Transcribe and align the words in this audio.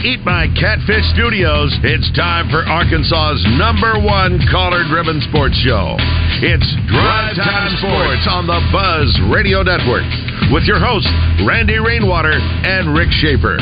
Eat 0.00 0.24
My 0.24 0.48
Catfish 0.56 1.04
studios, 1.12 1.76
it's 1.84 2.08
time 2.16 2.48
for 2.48 2.64
Arkansas's 2.64 3.44
number 3.60 4.00
one 4.00 4.40
caller 4.48 4.80
driven 4.88 5.20
sports 5.28 5.52
show. 5.60 6.00
It's 6.40 6.64
Drive 6.88 7.36
Time 7.36 7.68
Sports 7.76 8.24
on 8.24 8.48
the 8.48 8.56
Buzz 8.72 9.12
Radio 9.28 9.60
Network 9.60 10.08
with 10.56 10.64
your 10.64 10.80
hosts, 10.80 11.12
Randy 11.44 11.76
Rainwater 11.76 12.32
and 12.32 12.96
Rick 12.96 13.12
Shaeffer. 13.20 13.60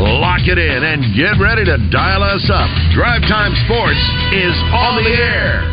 Lock 0.00 0.48
it 0.48 0.56
in 0.56 0.80
and 0.88 1.12
get 1.12 1.36
ready 1.36 1.68
to 1.68 1.76
dial 1.92 2.24
us 2.24 2.48
up. 2.48 2.72
Drive 2.96 3.20
Time 3.28 3.52
Sports 3.68 4.00
is 4.32 4.56
on 4.72 5.04
the 5.04 5.12
air. 5.12 5.68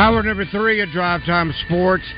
Hour 0.00 0.24
number 0.24 0.48
three 0.48 0.80
of 0.80 0.88
Drive 0.88 1.20
Time 1.28 1.52
Sports 1.68 2.08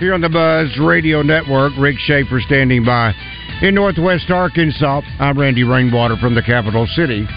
here 0.00 0.14
on 0.14 0.22
the 0.22 0.28
Buzz 0.30 0.78
Radio 0.80 1.20
Network. 1.20 1.74
Rick 1.78 1.96
Shaeffer 1.98 2.40
standing 2.40 2.84
by 2.84 3.12
in 3.60 3.74
Northwest 3.74 4.30
Arkansas. 4.30 5.02
I'm 5.20 5.38
Randy 5.38 5.62
Rainwater 5.62 6.16
from 6.16 6.34
the 6.34 6.40
capital 6.42 6.86
city. 6.96 7.28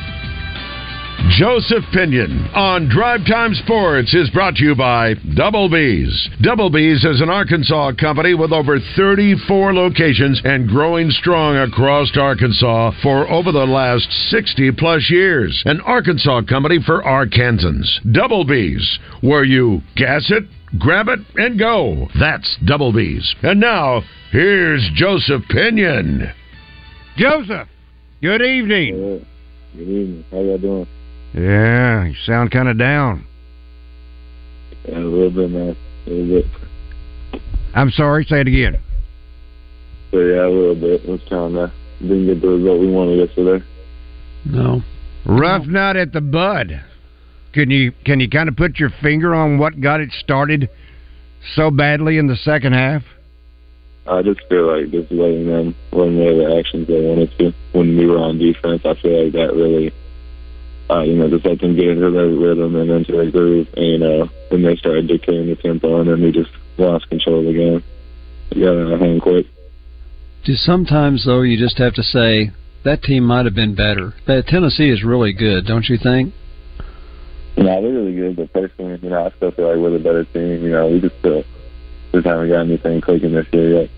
Joseph 1.37 1.83
Pinion 1.93 2.53
on 2.53 2.89
Drive 2.89 3.25
Time 3.25 3.53
Sports 3.53 4.13
is 4.13 4.29
brought 4.29 4.55
to 4.55 4.63
you 4.63 4.75
by 4.75 5.13
Double 5.35 5.69
B's. 5.69 6.29
Double 6.41 6.69
B's 6.69 7.03
is 7.03 7.21
an 7.21 7.29
Arkansas 7.29 7.93
company 7.99 8.33
with 8.33 8.51
over 8.51 8.77
34 8.95 9.73
locations 9.73 10.41
and 10.43 10.67
growing 10.67 11.11
strong 11.11 11.57
across 11.57 12.15
Arkansas 12.17 12.91
for 13.01 13.29
over 13.29 13.51
the 13.51 13.65
last 13.65 14.07
60 14.29 14.71
plus 14.73 15.09
years. 15.09 15.61
An 15.65 15.81
Arkansas 15.81 16.41
company 16.43 16.79
for 16.85 17.01
Arkansans. 17.03 17.87
Double 18.13 18.45
B's, 18.45 18.99
where 19.21 19.43
you 19.43 19.81
gas 19.95 20.29
it, 20.29 20.43
grab 20.79 21.07
it, 21.07 21.19
and 21.35 21.57
go. 21.57 22.07
That's 22.19 22.57
Double 22.65 22.93
B's. 22.93 23.35
And 23.41 23.59
now, 23.59 24.01
here's 24.31 24.89
Joseph 24.95 25.43
Pinion. 25.49 26.31
Joseph, 27.17 27.67
good 28.21 28.41
evening. 28.41 29.25
Good 29.75 29.81
evening. 29.81 30.25
How 30.31 30.39
y'all 30.39 30.57
doing? 30.57 30.87
Yeah, 31.33 32.05
you 32.05 32.15
sound 32.25 32.51
kind 32.51 32.69
of 32.69 32.77
down. 32.77 33.25
Yeah, 34.85 34.97
a 34.97 34.99
little 34.99 35.31
bit, 35.31 35.49
man. 35.49 35.75
A 36.05 36.09
little 36.09 36.41
bit. 36.41 37.41
I'm 37.75 37.89
sorry, 37.91 38.25
say 38.25 38.41
it 38.41 38.47
again. 38.47 38.79
So 40.11 40.19
yeah, 40.19 40.45
a 40.45 40.49
little 40.49 40.75
bit. 40.75 41.01
It's 41.05 41.27
kind 41.29 41.57
of 41.57 41.71
didn't 41.99 42.25
get 42.27 42.41
the 42.41 42.49
result 42.49 42.79
we 42.79 42.91
wanted 42.91 43.17
yesterday. 43.17 43.65
No. 44.45 44.81
Rough 45.25 45.65
night 45.65 45.95
at 45.95 46.11
the 46.11 46.21
Bud. 46.21 46.83
Can 47.53 47.69
you 47.69 47.91
can 48.03 48.19
you 48.19 48.29
kind 48.29 48.49
of 48.49 48.55
put 48.55 48.79
your 48.79 48.89
finger 49.01 49.33
on 49.35 49.59
what 49.59 49.79
got 49.79 50.01
it 50.01 50.11
started 50.11 50.69
so 51.55 51.69
badly 51.69 52.17
in 52.17 52.27
the 52.27 52.35
second 52.35 52.73
half? 52.73 53.03
I 54.07 54.21
just 54.21 54.41
feel 54.49 54.67
like 54.67 54.91
just 54.91 55.11
letting 55.11 55.47
them 55.47 55.75
run 55.91 56.15
more 56.15 56.33
the 56.33 56.57
actions 56.59 56.87
they 56.87 56.99
wanted 56.99 57.31
to 57.37 57.53
when 57.71 57.95
we 57.97 58.05
were 58.05 58.17
on 58.17 58.37
defense. 58.37 58.81
I 58.83 58.95
feel 58.99 59.23
like 59.23 59.33
that 59.33 59.53
really, 59.53 59.93
uh, 60.89 61.01
you 61.01 61.13
know, 61.13 61.29
just 61.29 61.45
let 61.45 61.59
them 61.59 61.75
get 61.75 61.87
into 61.87 62.11
their 62.11 62.27
rhythm 62.27 62.75
and 62.75 62.89
into 62.89 63.13
their 63.13 63.31
groove. 63.31 63.67
And 63.77 63.85
you 63.85 63.97
know, 63.99 64.29
when 64.49 64.63
they 64.63 64.75
started 64.75 65.07
dictating 65.07 65.47
the 65.47 65.55
tempo, 65.55 66.01
and 66.01 66.09
then 66.09 66.21
we 66.21 66.31
just 66.31 66.51
lost 66.77 67.07
control 67.09 67.39
of 67.39 67.45
the 67.45 67.53
game. 67.53 67.83
We 68.53 68.61
got 68.61 68.75
out 68.75 68.93
of 68.93 68.99
hand 68.99 69.21
quick. 69.21 69.45
Just 70.43 70.63
sometimes 70.63 71.25
though, 71.25 71.41
you 71.41 71.57
just 71.57 71.77
have 71.77 71.93
to 71.93 72.03
say 72.03 72.51
that 72.83 73.03
team 73.03 73.23
might 73.23 73.45
have 73.45 73.55
been 73.55 73.75
better. 73.75 74.13
But 74.27 74.47
Tennessee 74.47 74.89
is 74.89 75.03
really 75.03 75.33
good, 75.33 75.65
don't 75.65 75.87
you 75.87 75.97
think? 76.01 76.33
Yeah, 77.55 77.81
they're 77.81 77.91
really 77.91 78.15
good, 78.15 78.35
but 78.35 78.51
personally, 78.51 78.99
you 79.01 79.09
know, 79.09 79.25
I 79.25 79.35
still 79.37 79.51
feel 79.51 79.67
like 79.69 79.77
we're 79.77 79.91
the 79.91 79.99
better 79.99 80.25
team. 80.25 80.63
You 80.63 80.71
know, 80.71 80.87
we 80.87 80.99
just 80.99 81.17
still 81.19 81.43
just 82.11 82.25
haven't 82.25 82.49
got 82.49 82.61
anything 82.61 83.01
clicking 83.01 83.33
this 83.33 83.47
year 83.51 83.81
yet. 83.81 83.89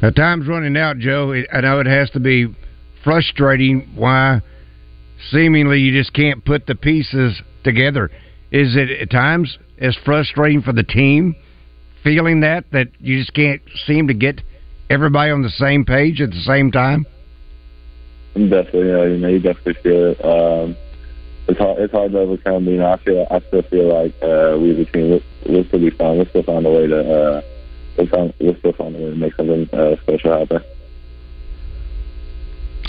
Now, 0.00 0.10
time's 0.10 0.46
running 0.46 0.76
out, 0.76 0.98
Joe. 0.98 1.34
I 1.52 1.60
know 1.60 1.80
it 1.80 1.86
has 1.86 2.10
to 2.10 2.20
be 2.20 2.54
frustrating 3.02 3.90
why 3.96 4.42
seemingly 5.30 5.80
you 5.80 5.92
just 5.92 6.12
can't 6.12 6.44
put 6.44 6.66
the 6.66 6.76
pieces 6.76 7.40
together. 7.64 8.10
Is 8.52 8.76
it 8.76 8.90
at 8.90 9.10
times 9.10 9.58
as 9.80 9.96
frustrating 10.04 10.62
for 10.62 10.72
the 10.72 10.84
team 10.84 11.34
feeling 12.04 12.40
that, 12.40 12.64
that 12.70 12.88
you 13.00 13.18
just 13.18 13.34
can't 13.34 13.60
seem 13.86 14.06
to 14.06 14.14
get 14.14 14.40
everybody 14.88 15.32
on 15.32 15.42
the 15.42 15.50
same 15.50 15.84
page 15.84 16.20
at 16.20 16.30
the 16.30 16.42
same 16.42 16.70
time? 16.70 17.04
Definitely, 18.34 18.80
you 18.80 18.92
know, 18.92 19.04
you, 19.04 19.16
know, 19.16 19.28
you 19.28 19.40
definitely 19.40 19.82
feel 19.82 20.12
it. 20.12 20.24
Um, 20.24 20.76
it's 21.48 21.58
hard. 21.58 21.78
It's 21.78 21.92
hard 21.92 22.12
to 22.12 22.18
overcome. 22.18 22.66
You 22.66 22.76
know, 22.76 22.92
I 22.92 22.96
feel. 22.98 23.26
I 23.30 23.40
still 23.48 23.62
feel 23.62 23.88
like 23.92 24.14
uh, 24.22 24.58
we 24.60 24.70
as 24.72 24.86
a 24.86 24.90
team, 24.90 25.10
we'll, 25.10 25.20
we'll 25.46 25.64
still 25.64 25.80
be 25.80 25.90
fine. 25.90 26.16
We'll 26.18 26.26
still 26.26 26.42
find 26.42 26.66
a 26.66 26.70
way 26.70 26.86
to. 26.86 27.00
Uh, 27.00 27.40
we'll, 27.96 28.06
find, 28.06 28.34
we'll 28.38 28.58
still 28.58 28.72
find 28.74 28.94
a 28.94 28.98
way 28.98 29.10
to 29.10 29.16
make 29.16 29.34
something 29.34 29.68
uh, 29.72 29.96
special 30.02 30.38
happen. 30.38 30.62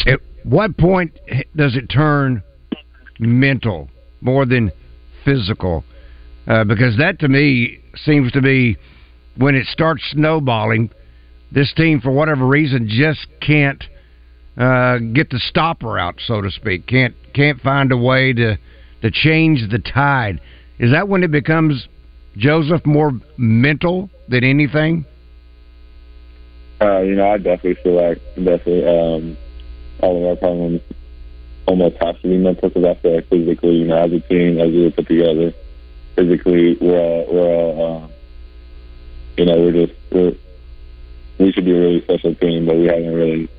At 0.06 0.19
what 0.44 0.78
point 0.78 1.18
does 1.56 1.75
it 1.75 1.88
turn 1.88 2.44
mental 3.18 3.90
more 4.22 4.46
than 4.46 4.72
physical? 5.24 5.84
Uh, 6.48 6.64
because 6.64 6.98
that 6.98 7.19
to 7.19 7.30
me 7.30 7.80
seems 7.96 8.31
to 8.34 8.42
be 8.42 8.78
when 9.38 9.56
it 9.56 9.68
starts 9.68 10.03
snowballing. 10.12 10.90
This 11.52 11.74
team, 11.74 12.00
for 12.02 12.12
whatever 12.12 12.46
reason, 12.46 12.88
just 12.88 13.25
can't 13.42 13.84
uh, 14.59 14.97
get 15.14 15.30
the 15.30 15.40
stopper 15.40 15.97
out, 15.97 16.16
so 16.25 16.42
to 16.42 16.52
speak. 16.52 16.86
Can't 16.88 17.16
can't 17.34 17.59
find 17.62 17.92
a 17.92 17.97
way 17.97 18.34
to 18.34 18.58
to 19.02 19.12
change 19.12 19.70
the 19.72 19.80
tide. 19.80 20.42
Is 20.78 20.92
that 20.92 21.08
when 21.08 21.24
it 21.24 21.31
becomes 21.31 21.88
Joseph 22.38 22.86
more 22.86 23.12
mental 23.38 24.09
than 24.28 24.44
anything? 24.44 25.06
Uh, 26.81 27.00
you 27.00 27.16
know, 27.16 27.31
I 27.31 27.38
definitely 27.38 27.75
feel 27.84 28.02
like 28.02 28.19
definitely 28.36 28.86
um, 28.88 29.38
all 30.02 30.18
of 30.18 30.30
our 30.30 30.36
problems 30.36 30.81
almost 31.66 31.98
have 32.02 32.22
to 32.22 32.28
be 32.28 32.38
mental 32.38 32.69
because 32.69 32.86
I 32.86 33.02
feel 33.02 33.16
like 33.16 33.30
physically, 33.30 33.75
you 33.75 33.88
know, 33.88 33.98
as 33.98 34.12
a 34.12 34.19
team, 34.22 34.59
as 34.59 34.72
we 34.72 34.90
put 34.92 35.08
together, 35.08 35.53
physically 36.16 36.78
we're 36.80 36.98
all, 37.00 37.34
we're 37.34 37.48
all, 37.48 38.03
um, 38.03 38.12
you 39.38 39.46
know, 39.46 39.58
we're 39.58 39.86
just 39.86 39.94
we're 40.12 40.36
we 41.40 41.52
should 41.53 41.66
be 41.66 41.72
a 41.72 41.80
really 41.80 42.02
special 42.02 42.36
team, 42.36 42.66
but 42.66 42.75
we 42.75 42.86
haven't 42.86 43.14
really, 43.14 43.50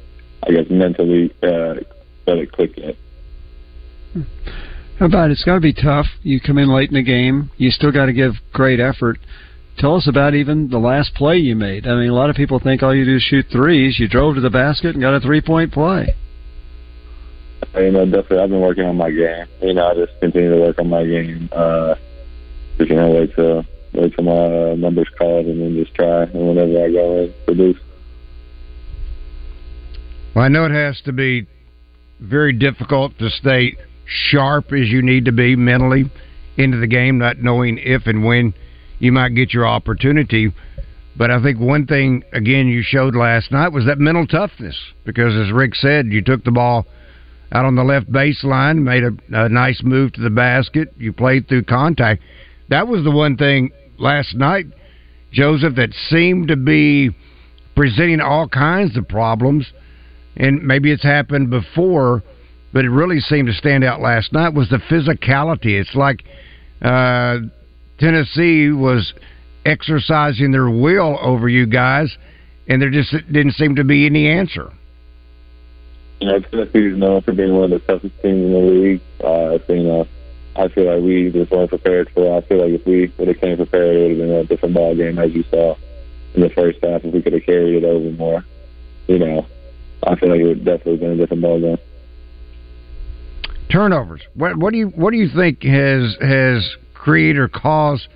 I 0.42 0.52
guess, 0.52 0.66
mentally 0.70 1.34
uh, 1.42 1.74
let 2.26 2.38
it 2.38 2.52
click 2.52 2.76
yet. 2.76 2.96
How 4.98 5.06
about 5.06 5.30
it? 5.30 5.32
it's 5.32 5.44
got 5.44 5.54
to 5.54 5.60
be 5.60 5.72
tough. 5.72 6.06
You 6.22 6.40
come 6.40 6.58
in 6.58 6.68
late 6.68 6.90
in 6.90 6.94
the 6.94 7.02
game, 7.02 7.50
you 7.56 7.70
still 7.70 7.92
got 7.92 8.06
to 8.06 8.12
give 8.12 8.32
great 8.52 8.80
effort. 8.80 9.18
Tell 9.78 9.96
us 9.96 10.06
about 10.08 10.34
even 10.34 10.68
the 10.68 10.78
last 10.78 11.14
play 11.14 11.36
you 11.38 11.56
made. 11.56 11.86
I 11.86 11.94
mean, 11.94 12.10
a 12.10 12.14
lot 12.14 12.28
of 12.28 12.36
people 12.36 12.58
think 12.58 12.82
all 12.82 12.94
you 12.94 13.04
do 13.04 13.16
is 13.16 13.22
shoot 13.22 13.46
threes. 13.50 13.98
You 13.98 14.08
drove 14.08 14.34
to 14.34 14.40
the 14.40 14.50
basket 14.50 14.94
and 14.94 15.00
got 15.00 15.14
a 15.14 15.20
three 15.20 15.40
point 15.40 15.72
play. 15.72 16.14
You 17.74 17.92
know, 17.92 18.04
definitely, 18.04 18.40
I've 18.40 18.50
been 18.50 18.60
working 18.60 18.84
on 18.84 18.96
my 18.96 19.10
game. 19.10 19.46
You 19.62 19.74
know, 19.74 19.88
I 19.88 19.94
just 19.94 20.18
continue 20.20 20.50
to 20.50 20.60
work 20.60 20.78
on 20.78 20.90
my 20.90 21.04
game. 21.04 21.48
Uh, 21.52 21.94
just 22.78 22.90
you 22.90 22.96
know, 22.96 23.10
wait 23.10 23.34
till 23.34 23.64
wait 23.94 24.14
till 24.14 24.24
my 24.24 24.32
uh, 24.32 24.74
numbers 24.76 25.08
called 25.16 25.46
and 25.46 25.60
then 25.62 25.82
just 25.82 25.94
try. 25.94 26.24
And 26.24 26.48
whenever 26.48 26.84
I 26.84 26.90
go 26.90 27.22
and 27.24 27.34
produce. 27.46 27.78
Well, 30.34 30.44
I 30.44 30.48
know 30.48 30.64
it 30.64 30.70
has 30.70 31.00
to 31.06 31.12
be 31.12 31.46
very 32.20 32.52
difficult 32.52 33.18
to 33.18 33.30
stay 33.30 33.76
sharp 34.06 34.72
as 34.72 34.88
you 34.88 35.02
need 35.02 35.24
to 35.24 35.32
be 35.32 35.56
mentally 35.56 36.10
into 36.56 36.78
the 36.78 36.86
game, 36.86 37.18
not 37.18 37.38
knowing 37.38 37.78
if 37.78 38.06
and 38.06 38.24
when 38.24 38.54
you 38.98 39.10
might 39.10 39.30
get 39.30 39.52
your 39.52 39.66
opportunity. 39.66 40.52
But 41.16 41.30
I 41.30 41.42
think 41.42 41.58
one 41.58 41.86
thing, 41.86 42.22
again, 42.32 42.68
you 42.68 42.82
showed 42.82 43.16
last 43.16 43.50
night 43.50 43.72
was 43.72 43.86
that 43.86 43.98
mental 43.98 44.26
toughness. 44.26 44.78
Because 45.04 45.34
as 45.34 45.52
Rick 45.52 45.74
said, 45.74 46.06
you 46.06 46.22
took 46.22 46.44
the 46.44 46.52
ball 46.52 46.86
out 47.52 47.64
on 47.64 47.74
the 47.74 47.82
left 47.82 48.10
baseline, 48.10 48.82
made 48.82 49.02
a, 49.02 49.44
a 49.44 49.48
nice 49.48 49.82
move 49.82 50.12
to 50.12 50.20
the 50.20 50.30
basket, 50.30 50.94
you 50.96 51.12
played 51.12 51.48
through 51.48 51.64
contact. 51.64 52.22
That 52.68 52.86
was 52.86 53.02
the 53.02 53.10
one 53.10 53.36
thing 53.36 53.70
last 53.98 54.36
night, 54.36 54.66
Joseph, 55.32 55.74
that 55.74 55.92
seemed 56.08 56.48
to 56.48 56.56
be 56.56 57.10
presenting 57.74 58.20
all 58.20 58.48
kinds 58.48 58.96
of 58.96 59.08
problems. 59.08 59.66
And 60.36 60.62
maybe 60.62 60.92
it's 60.92 61.02
happened 61.02 61.50
before, 61.50 62.22
but 62.72 62.84
it 62.84 62.90
really 62.90 63.20
seemed 63.20 63.48
to 63.48 63.54
stand 63.54 63.84
out 63.84 64.00
last 64.00 64.32
night 64.32 64.54
was 64.54 64.68
the 64.68 64.78
physicality. 64.90 65.80
It's 65.80 65.94
like 65.94 66.24
uh, 66.82 67.38
Tennessee 67.98 68.70
was 68.70 69.12
exercising 69.64 70.52
their 70.52 70.70
will 70.70 71.18
over 71.20 71.48
you 71.48 71.66
guys, 71.66 72.16
and 72.68 72.80
there 72.80 72.90
just 72.90 73.12
didn't 73.30 73.52
seem 73.52 73.76
to 73.76 73.84
be 73.84 74.06
any 74.06 74.28
answer. 74.28 74.72
You 76.20 76.28
know, 76.28 76.40
Tennessee 76.40 76.86
is 76.86 76.96
known 76.96 77.22
for 77.22 77.32
being 77.32 77.54
one 77.54 77.72
of 77.72 77.80
the 77.80 77.86
toughest 77.86 78.14
teams 78.22 78.44
in 78.44 78.52
the 78.52 78.58
league. 78.58 79.00
Uh, 79.22 79.58
so, 79.66 79.72
you 79.72 79.82
know, 79.82 80.06
I 80.56 80.68
feel 80.68 80.84
like 80.84 81.02
we 81.02 81.30
just 81.30 81.50
weren't 81.50 81.70
prepared 81.70 82.10
for 82.10 82.24
it. 82.24 82.44
I 82.44 82.46
feel 82.46 82.58
like 82.58 82.80
if 82.80 82.86
we 82.86 83.12
would 83.18 83.28
have 83.28 83.40
came 83.40 83.56
prepared, 83.56 83.96
it 83.96 84.00
would 84.00 84.10
have 84.10 84.18
been 84.18 84.30
a 84.30 84.44
different 84.44 84.74
ball 84.74 84.94
game, 84.94 85.18
as 85.18 85.32
you 85.32 85.44
saw 85.50 85.76
in 86.34 86.42
the 86.42 86.50
first 86.50 86.78
half. 86.82 87.04
If 87.04 87.14
we 87.14 87.22
could 87.22 87.32
have 87.32 87.44
carried 87.44 87.82
it 87.82 87.84
over 87.84 88.10
more, 88.10 88.44
you 89.06 89.18
know, 89.18 89.46
I 90.02 90.16
feel 90.16 90.30
like 90.30 90.40
we're 90.40 90.54
definitely 90.54 90.96
going 90.96 91.12
to 91.12 91.26
get 91.26 91.30
the 91.30 91.36
ball 91.36 91.60
game. 91.60 91.78
Turnovers. 93.70 94.22
What 94.34 94.56
what 94.56 94.72
do 94.72 94.78
you 94.78 94.88
what 94.88 95.12
do 95.12 95.16
you 95.16 95.28
think 95.34 95.62
has 95.62 96.16
has 96.20 96.76
created 96.94 97.38
or 97.38 97.48
caused 97.48 98.08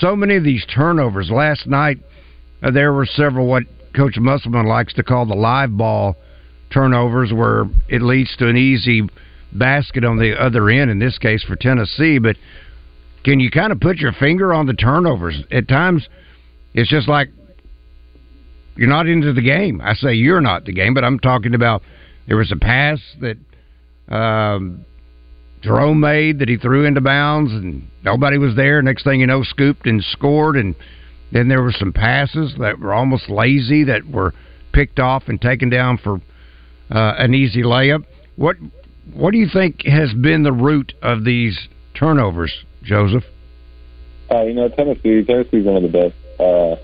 so 0.00 0.14
many 0.14 0.36
of 0.36 0.44
these 0.44 0.66
turnovers? 0.66 1.30
Last 1.30 1.66
night 1.66 1.98
uh, 2.62 2.70
there 2.70 2.92
were 2.92 3.06
several 3.06 3.46
what 3.46 3.62
Coach 3.94 4.18
Musselman 4.18 4.66
likes 4.66 4.92
to 4.94 5.02
call 5.02 5.24
the 5.24 5.34
live 5.34 5.74
ball 5.76 6.16
turnovers, 6.70 7.32
where 7.32 7.64
it 7.88 8.02
leads 8.02 8.36
to 8.36 8.48
an 8.48 8.56
easy 8.56 9.08
basket 9.52 10.04
on 10.04 10.18
the 10.18 10.38
other 10.38 10.68
end. 10.68 10.90
In 10.90 10.98
this 10.98 11.16
case 11.16 11.42
for 11.42 11.56
Tennessee, 11.56 12.18
but 12.18 12.36
can 13.24 13.40
you 13.40 13.50
kind 13.50 13.72
of 13.72 13.80
put 13.80 13.96
your 13.96 14.12
finger 14.12 14.52
on 14.52 14.66
the 14.66 14.74
turnovers? 14.74 15.42
At 15.50 15.68
times, 15.68 16.06
it's 16.74 16.90
just 16.90 17.08
like 17.08 17.30
you're 18.76 18.88
not 18.88 19.06
into 19.06 19.32
the 19.32 19.42
game. 19.42 19.80
I 19.82 19.94
say 19.94 20.14
you're 20.14 20.40
not 20.40 20.64
the 20.64 20.72
game, 20.72 20.94
but 20.94 21.04
I'm 21.04 21.18
talking 21.18 21.54
about 21.54 21.82
there 22.26 22.36
was 22.36 22.52
a 22.52 22.56
pass 22.56 23.00
that 23.20 23.36
um, 24.14 24.84
Jerome 25.62 26.00
made 26.00 26.38
that 26.40 26.48
he 26.48 26.56
threw 26.56 26.84
into 26.84 27.00
bounds, 27.00 27.52
and 27.52 27.88
nobody 28.04 28.38
was 28.38 28.54
there. 28.54 28.82
Next 28.82 29.04
thing 29.04 29.20
you 29.20 29.26
know, 29.26 29.42
scooped 29.42 29.86
and 29.86 30.02
scored, 30.02 30.56
and 30.56 30.74
then 31.32 31.48
there 31.48 31.62
were 31.62 31.72
some 31.72 31.92
passes 31.92 32.54
that 32.58 32.78
were 32.78 32.94
almost 32.94 33.28
lazy 33.28 33.84
that 33.84 34.06
were 34.06 34.32
picked 34.72 35.00
off 35.00 35.24
and 35.26 35.40
taken 35.40 35.70
down 35.70 35.98
for 35.98 36.20
uh, 36.90 37.14
an 37.18 37.34
easy 37.34 37.62
layup. 37.62 38.04
What 38.36 38.56
what 39.14 39.32
do 39.32 39.38
you 39.38 39.48
think 39.52 39.82
has 39.84 40.12
been 40.12 40.42
the 40.42 40.52
root 40.52 40.92
of 41.02 41.24
these 41.24 41.68
turnovers, 41.94 42.52
Joseph? 42.82 43.24
Uh, 44.30 44.42
you 44.42 44.54
know, 44.54 44.68
Tennessee. 44.68 45.24
Tennessee's 45.24 45.64
one 45.64 45.76
of 45.76 45.82
the 45.82 45.88
best 45.88 46.14
uh, 46.40 46.76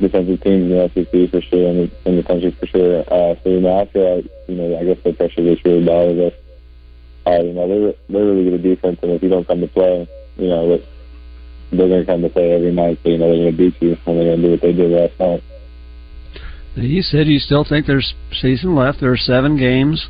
defensive 0.00 0.40
teams 0.42 0.64
in 0.64 0.70
the 0.70 0.90
SEC 0.94 1.30
for 1.30 1.40
sure, 1.40 1.68
in 1.70 1.76
the, 1.76 2.08
in 2.08 2.16
the 2.16 2.22
country 2.22 2.50
for 2.58 2.66
sure. 2.66 3.00
Uh, 3.02 3.34
so 3.42 3.50
you 3.50 3.60
know, 3.60 3.80
I 3.80 3.86
feel 3.92 4.16
like 4.16 4.26
you 4.48 4.54
know, 4.56 4.78
I 4.78 4.84
guess 4.84 4.98
the 5.04 5.12
pressure 5.12 5.42
just 5.42 5.64
really 5.64 5.84
bothers 5.84 6.32
us. 6.32 6.38
Uh, 7.26 7.42
you 7.42 7.52
know, 7.52 7.68
they're 7.68 7.94
they're 8.08 8.24
really 8.24 8.44
good 8.44 8.54
at 8.54 8.62
defense, 8.62 8.98
and 9.02 9.12
if 9.12 9.22
you 9.22 9.28
don't 9.28 9.46
come 9.46 9.60
to 9.60 9.68
play, 9.68 10.08
you 10.36 10.48
know, 10.48 10.78
they're 11.70 11.88
going 11.88 12.00
to 12.00 12.06
come 12.06 12.22
to 12.22 12.28
play 12.28 12.52
every 12.52 12.72
night. 12.72 12.98
So 13.02 13.10
you 13.10 13.18
know, 13.18 13.28
they're 13.28 13.50
going 13.50 13.56
to 13.56 13.56
beat 13.56 13.80
you, 13.80 13.96
and 14.06 14.18
they're 14.18 14.36
going 14.36 14.40
to 14.40 14.42
do 14.42 14.50
what 14.50 14.60
they 14.62 14.72
did 14.72 14.90
last 14.90 15.18
night. 15.18 15.42
You 16.76 17.02
said 17.02 17.28
you 17.28 17.38
still 17.38 17.64
think 17.64 17.86
there's 17.86 18.14
season 18.32 18.74
left. 18.74 19.00
There 19.00 19.12
are 19.12 19.16
seven 19.16 19.56
games. 19.56 20.08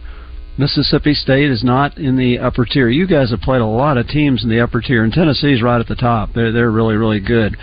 Mississippi 0.56 1.14
State 1.14 1.50
is 1.50 1.64
not 1.64 1.98
in 1.98 2.16
the 2.16 2.38
upper 2.38 2.64
tier. 2.64 2.88
You 2.88 3.06
guys 3.06 3.30
have 3.30 3.40
played 3.40 3.60
a 3.60 3.66
lot 3.66 3.98
of 3.98 4.06
teams 4.06 4.44
in 4.44 4.48
the 4.48 4.60
upper 4.60 4.80
tier, 4.80 5.02
and 5.02 5.12
Tennessee's 5.12 5.62
right 5.62 5.80
at 5.80 5.88
the 5.88 5.96
top. 5.96 6.30
They're 6.34 6.52
they're 6.52 6.70
really 6.70 6.96
really 6.96 7.20
good. 7.20 7.56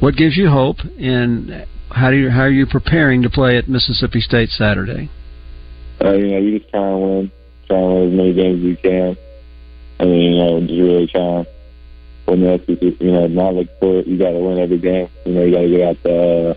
What 0.00 0.16
gives 0.16 0.36
you 0.36 0.50
hope, 0.50 0.78
and 0.98 1.66
how 1.90 2.10
do 2.10 2.16
you 2.16 2.30
how 2.30 2.42
are 2.42 2.50
you 2.50 2.66
preparing 2.66 3.22
to 3.22 3.30
play 3.30 3.56
at 3.56 3.68
Mississippi 3.68 4.20
State 4.20 4.50
Saturday? 4.50 5.08
Uh, 6.02 6.12
you 6.12 6.28
know, 6.28 6.38
you 6.38 6.58
just 6.58 6.70
try 6.70 6.86
and 6.86 7.00
win, 7.00 7.32
try 7.68 7.78
and 7.78 7.94
win 7.94 8.08
as 8.08 8.16
many 8.16 8.34
games 8.34 8.58
as 8.58 8.64
you 8.64 8.76
can. 8.76 9.16
I 10.00 10.04
mean, 10.04 10.32
you 10.32 10.38
know, 10.38 10.60
just 10.60 10.72
really 10.72 11.06
try 11.06 11.20
and 11.22 11.46
win 12.26 12.40
the 12.40 12.58
SEC. 12.66 13.00
You 13.00 13.12
know, 13.12 13.26
not 13.28 13.54
look 13.54 13.68
for 13.78 14.00
it. 14.00 14.06
You 14.06 14.18
got 14.18 14.30
to 14.30 14.40
win 14.40 14.58
every 14.58 14.78
game. 14.78 15.08
You 15.24 15.32
know, 15.32 15.44
you 15.44 15.54
got 15.54 15.60
to 15.62 15.68
get 15.68 15.88
out 15.88 16.02
the. 16.02 16.50
Uh, 16.50 16.54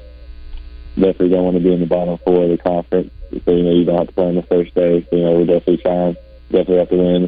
definitely 0.95 1.30
don't 1.30 1.45
want 1.45 1.57
to 1.57 1.63
be 1.63 1.74
in 1.74 1.80
the 1.80 1.86
bottom 1.86 2.18
four 2.25 2.44
of 2.44 2.50
the 2.50 2.57
conference. 2.57 3.12
So, 3.30 3.51
you 3.51 3.63
know, 3.63 3.72
you 3.72 3.86
don't 3.86 4.00
have 4.00 4.07
to 4.07 4.13
play 4.13 4.25
on 4.25 4.36
the 4.36 4.42
first 4.44 4.74
day. 4.74 5.06
So, 5.10 5.16
you 5.16 5.24
know, 5.24 5.34
we're 5.36 5.45
definitely 5.45 5.78
trying, 5.78 6.16
definitely 6.50 6.78
have 6.80 6.89
to 6.89 6.98
win 6.98 7.24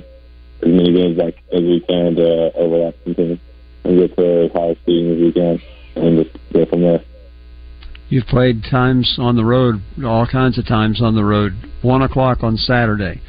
as 0.64 0.68
many 0.68 0.92
games 0.92 1.18
like, 1.18 1.38
as 1.54 1.62
we 1.62 1.80
can 1.82 2.16
to 2.16 2.52
overlap 2.58 2.96
some 3.04 3.14
teams 3.14 3.40
and 3.84 4.00
get 4.00 4.18
to 4.18 4.46
as 4.46 4.52
high 4.52 4.74
speed 4.82 5.12
as 5.12 5.22
we 5.22 5.32
can 5.32 5.62
and 6.00 6.24
just 6.24 6.38
go 6.54 6.66
from 6.66 6.82
there. 6.82 7.04
You've 8.10 8.26
played 8.26 8.64
times 8.64 9.18
on 9.20 9.36
the 9.36 9.46
road, 9.46 9.82
all 10.04 10.26
kinds 10.26 10.58
of 10.58 10.66
times 10.66 11.02
on 11.02 11.16
the 11.16 11.24
road. 11.24 11.54
One 11.82 12.02
o'clock 12.02 12.42
on 12.42 12.58
Saturday. 12.58 13.22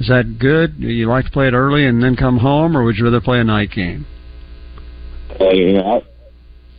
Is 0.00 0.08
that 0.08 0.38
good? 0.40 0.80
Do 0.80 0.88
you 0.88 1.06
like 1.06 1.26
to 1.26 1.30
play 1.30 1.46
it 1.46 1.54
early 1.54 1.86
and 1.86 2.02
then 2.02 2.16
come 2.16 2.38
home, 2.38 2.76
or 2.76 2.82
would 2.82 2.96
you 2.96 3.04
rather 3.04 3.20
play 3.20 3.38
a 3.38 3.44
night 3.44 3.70
game? 3.70 4.06
Uh, 5.40 5.50
you 5.50 5.74
know, 5.74 5.84
I, 5.84 5.96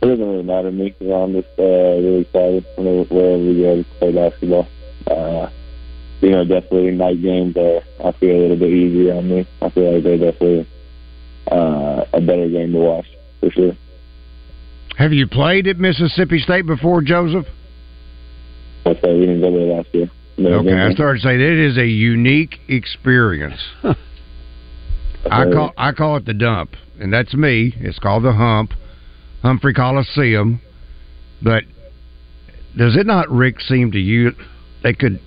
it 0.02 0.06
doesn't 0.06 0.28
really 0.28 0.42
matter 0.42 0.70
to 0.70 0.76
me 0.76 0.90
because 0.90 1.10
I'm 1.10 1.32
just 1.32 1.48
uh, 1.58 1.62
really 1.62 2.20
excited 2.20 2.66
whenever, 2.76 3.04
wherever 3.04 3.38
we 3.38 3.62
go 3.62 3.76
to 3.82 3.84
play 3.98 4.12
basketball. 4.12 4.68
Uh, 5.06 5.48
you 6.20 6.30
know, 6.30 6.44
definitely 6.44 6.90
night 6.90 7.22
games 7.22 7.56
are, 7.56 7.80
I 8.04 8.12
feel, 8.12 8.36
a 8.36 8.40
little 8.42 8.56
bit 8.56 8.70
easier 8.70 9.14
on 9.14 9.28
me. 9.28 9.48
I 9.62 9.70
feel 9.70 9.94
like 9.94 10.04
they're 10.04 10.18
definitely 10.18 10.68
uh, 11.50 12.04
a 12.12 12.20
better 12.20 12.48
game 12.48 12.72
to 12.72 12.78
watch, 12.78 13.06
for 13.40 13.50
sure. 13.50 13.72
Have 14.96 15.12
you 15.12 15.26
played 15.26 15.66
at 15.66 15.78
Mississippi 15.78 16.38
State 16.38 16.66
before, 16.66 17.02
Joseph? 17.02 17.46
I 18.86 18.94
say 18.94 19.14
we 19.14 19.26
didn't 19.26 19.42
go 19.42 19.50
there 19.50 19.76
last 19.76 19.88
year. 19.92 20.10
No, 20.38 20.60
okay, 20.60 20.74
I 20.74 20.92
started 20.92 21.20
to 21.22 21.28
say 21.28 21.34
it 21.34 21.40
is 21.40 21.78
a 21.78 21.86
unique 21.86 22.56
experience. 22.68 23.60
I 25.30 25.44
call 25.50 25.72
I 25.76 25.92
call 25.92 26.16
it 26.16 26.24
the 26.24 26.34
dump, 26.34 26.72
and 27.00 27.12
that's 27.12 27.34
me. 27.34 27.74
It's 27.78 27.98
called 27.98 28.24
the 28.24 28.32
hump. 28.32 28.72
Humphrey 29.42 29.74
Coliseum. 29.74 30.60
But 31.42 31.64
does 32.76 32.96
it 32.96 33.06
not, 33.06 33.30
Rick, 33.30 33.60
seem 33.60 33.92
to 33.92 33.98
you 33.98 34.32
they 34.82 34.92
could 34.92 35.20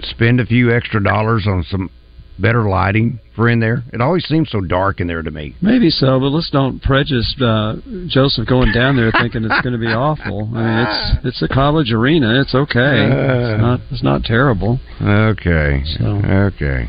spend 0.00 0.40
a 0.40 0.46
few 0.46 0.74
extra 0.74 1.02
dollars 1.02 1.46
on 1.46 1.64
some 1.64 1.90
better 2.38 2.68
lighting 2.68 3.18
for 3.34 3.48
in 3.48 3.60
there? 3.60 3.82
It 3.92 4.00
always 4.00 4.24
seems 4.26 4.50
so 4.50 4.60
dark 4.60 5.00
in 5.00 5.06
there 5.06 5.22
to 5.22 5.30
me. 5.30 5.54
Maybe 5.62 5.90
so, 5.90 6.20
but 6.20 6.28
let's 6.28 6.50
don't 6.50 6.82
prejudice 6.82 7.34
uh, 7.40 7.76
Joseph 8.06 8.46
going 8.46 8.72
down 8.72 8.96
there 8.96 9.10
thinking 9.12 9.44
it's 9.44 9.60
going 9.62 9.72
to 9.72 9.78
be 9.78 9.86
awful. 9.86 10.50
I 10.54 10.58
mean, 10.58 10.86
it's 10.86 11.26
it's 11.26 11.42
a 11.42 11.48
college 11.52 11.92
arena. 11.92 12.40
It's 12.40 12.54
okay. 12.54 13.08
It's 13.08 13.60
not 13.60 13.80
it's 13.90 14.02
not 14.02 14.22
terrible. 14.24 14.78
Okay. 15.00 15.82
So. 15.98 16.04
Okay. 16.06 16.88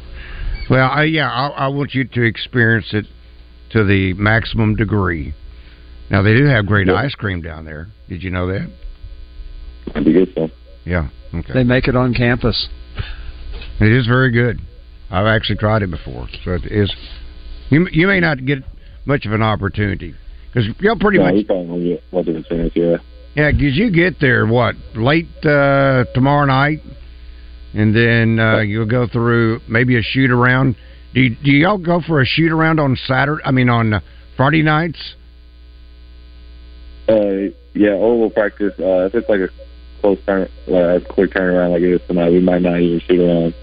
Well, 0.69 0.89
I, 0.89 1.03
yeah, 1.03 1.29
I, 1.29 1.47
I 1.47 1.67
want 1.69 1.93
you 1.93 2.03
to 2.03 2.21
experience 2.23 2.87
it 2.91 3.05
to 3.71 3.85
the 3.85 4.13
maximum 4.13 4.75
degree. 4.75 5.33
Now 6.09 6.21
they 6.21 6.33
do 6.35 6.45
have 6.45 6.65
great 6.65 6.89
ice 6.89 7.15
cream 7.15 7.41
down 7.41 7.65
there. 7.65 7.87
Did 8.09 8.23
you 8.23 8.31
know 8.31 8.47
that? 8.47 8.69
Pretty 9.91 10.13
good, 10.13 10.31
so. 10.35 10.49
Yeah. 10.85 11.09
Okay. 11.33 11.53
They 11.53 11.63
make 11.63 11.87
it 11.87 11.95
on 11.95 12.13
campus. 12.13 12.67
It 13.79 13.91
is 13.91 14.07
very 14.07 14.31
good. 14.31 14.59
I've 15.09 15.27
actually 15.27 15.57
tried 15.57 15.83
it 15.83 15.91
before, 15.91 16.27
so 16.43 16.51
it 16.51 16.65
is. 16.65 16.93
You 17.69 17.87
you 17.91 18.07
may 18.07 18.19
not 18.19 18.45
get 18.45 18.59
much 19.05 19.25
of 19.25 19.31
an 19.31 19.41
opportunity 19.41 20.13
because 20.47 20.69
you'll 20.79 20.99
pretty 20.99 21.17
no, 21.17 21.25
much. 21.25 21.35
You 21.35 21.45
probably 21.45 21.67
won't 21.67 21.83
get 21.83 22.03
much 22.13 22.27
of 22.27 22.35
a 22.35 22.43
chance, 22.43 22.71
yeah. 22.75 22.97
Yeah, 23.35 23.51
because 23.51 23.77
you 23.77 23.91
get 23.91 24.19
there 24.19 24.45
what 24.47 24.75
late 24.95 25.27
uh, 25.45 26.05
tomorrow 26.13 26.45
night, 26.45 26.79
and 27.73 27.95
then 27.95 28.39
uh, 28.39 28.59
you'll 28.59 28.87
go 28.87 29.07
through 29.07 29.61
maybe 29.69 29.97
a 29.97 30.01
shoot 30.01 30.31
around. 30.31 30.75
Do 31.13 31.21
you, 31.21 31.35
do 31.35 31.51
y'all 31.51 31.77
go 31.77 32.01
for 32.01 32.21
a 32.21 32.25
shoot 32.25 32.51
around 32.51 32.79
on 32.79 32.97
Saturday? 33.07 33.41
I 33.45 33.51
mean 33.51 33.69
on 33.69 33.93
uh, 33.93 33.99
Friday 34.35 34.63
nights? 34.63 35.15
Uh, 37.07 37.53
yeah, 37.73 37.95
we'll 37.95 38.29
practice. 38.29 38.73
Uh, 38.79 39.05
if 39.05 39.15
it's 39.15 39.29
like 39.29 39.39
a 39.39 39.49
close 40.01 40.17
turn, 40.25 40.49
like 40.67 41.03
a 41.03 41.05
quick 41.05 41.31
turnaround 41.31 41.71
like 41.71 41.81
it 41.81 41.93
is 41.93 42.01
tonight, 42.07 42.31
we 42.31 42.39
might 42.41 42.61
not 42.61 42.79
even 42.79 42.99
shoot 43.07 43.19
around 43.19 43.53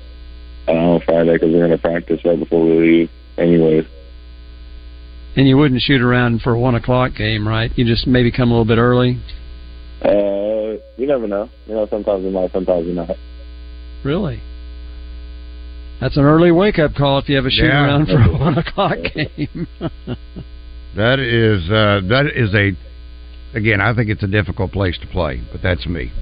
uh, 0.68 0.72
on 0.72 1.00
Friday 1.02 1.32
because 1.34 1.50
we're 1.52 1.66
going 1.66 1.70
to 1.70 1.78
practice 1.78 2.20
right 2.24 2.38
before 2.38 2.64
we 2.64 2.72
leave, 2.78 3.10
anyways. 3.38 3.84
And 5.36 5.48
you 5.48 5.56
wouldn't 5.56 5.80
shoot 5.82 6.00
around 6.00 6.42
for 6.42 6.52
a 6.54 6.58
one 6.58 6.74
o'clock 6.74 7.12
game, 7.16 7.46
right? 7.46 7.70
You 7.76 7.84
just 7.84 8.06
maybe 8.06 8.30
come 8.30 8.50
a 8.50 8.52
little 8.54 8.64
bit 8.64 8.78
early. 8.78 9.20
Uh, 10.04 10.78
you 10.96 11.06
never 11.06 11.26
know. 11.26 11.48
You 11.66 11.74
know, 11.74 11.86
sometimes 11.88 12.24
we 12.24 12.30
might, 12.30 12.52
sometimes 12.52 12.86
we 12.86 12.92
not. 12.92 13.10
Really? 14.04 14.40
That's 16.00 16.16
an 16.16 16.24
early 16.24 16.52
wake 16.52 16.78
up 16.78 16.94
call 16.94 17.18
if 17.18 17.28
you 17.28 17.36
have 17.36 17.46
a 17.46 17.50
shoot 17.50 17.64
Yeah. 17.66 17.84
around 17.84 18.06
for 18.06 18.20
a 18.20 18.32
one 18.38 18.58
o'clock 18.58 18.98
game. 19.14 19.66
That 20.96 21.18
is 21.18 21.68
uh, 21.68 22.02
that 22.08 22.26
is 22.36 22.54
a 22.54 22.70
again. 23.58 23.80
I 23.80 23.92
think 23.96 24.10
it's 24.10 24.22
a 24.22 24.28
difficult 24.28 24.70
place 24.70 24.96
to 25.00 25.08
play, 25.08 25.42
but 25.50 25.60
that's 25.60 25.86
me. 25.86 26.12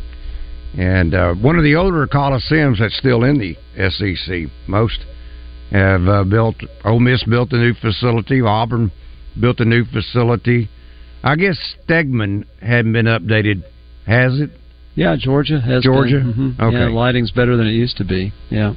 And 0.78 1.14
uh, 1.14 1.34
one 1.34 1.56
of 1.56 1.64
the 1.64 1.74
older 1.76 2.06
coliseums 2.06 2.78
that's 2.78 2.96
still 2.96 3.24
in 3.24 3.38
the 3.38 3.56
SEC. 3.90 4.50
Most 4.66 5.04
have 5.70 6.06
uh, 6.08 6.24
built. 6.24 6.56
Ole 6.84 7.00
Miss 7.00 7.22
built 7.24 7.52
a 7.52 7.58
new 7.58 7.74
facility. 7.74 8.40
Auburn 8.40 8.90
built 9.38 9.60
a 9.60 9.64
new 9.64 9.84
facility. 9.84 10.68
I 11.22 11.36
guess 11.36 11.58
Stegeman 11.86 12.44
hadn't 12.60 12.92
been 12.92 13.06
updated, 13.06 13.62
has 14.06 14.40
it? 14.40 14.50
yeah, 14.94 15.16
Georgia 15.18 15.60
has 15.60 15.82
Georgia? 15.82 16.16
Mhm. 16.20 16.58
Okay. 16.60 16.76
Yeah, 16.76 16.88
lighting's 16.88 17.30
better 17.30 17.56
than 17.56 17.66
it 17.66 17.72
used 17.72 17.96
to 17.98 18.04
be. 18.04 18.32
Yeah. 18.50 18.74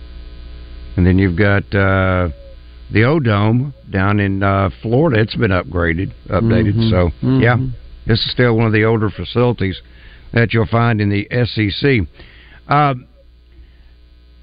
And 0.95 1.05
then 1.05 1.17
you've 1.17 1.37
got 1.37 1.63
uh, 1.75 2.29
the 2.91 3.03
O'Dome 3.03 3.73
down 3.89 4.19
in 4.19 4.43
uh, 4.43 4.69
Florida. 4.81 5.19
It's 5.21 5.35
been 5.35 5.51
upgraded, 5.51 6.11
updated. 6.29 6.75
Mhm. 6.75 6.89
So 6.89 7.11
Mhm. 7.25 7.41
yeah, 7.41 7.57
this 8.05 8.23
is 8.25 8.31
still 8.31 8.55
one 8.55 8.67
of 8.67 8.73
the 8.73 8.85
older 8.85 9.09
facilities 9.09 9.81
that 10.36 10.54
you'll 10.54 10.68
find 10.68 11.01
in 11.01 11.10
the 11.10 11.27
SEC. 11.46 12.01
Uh, 12.68 12.94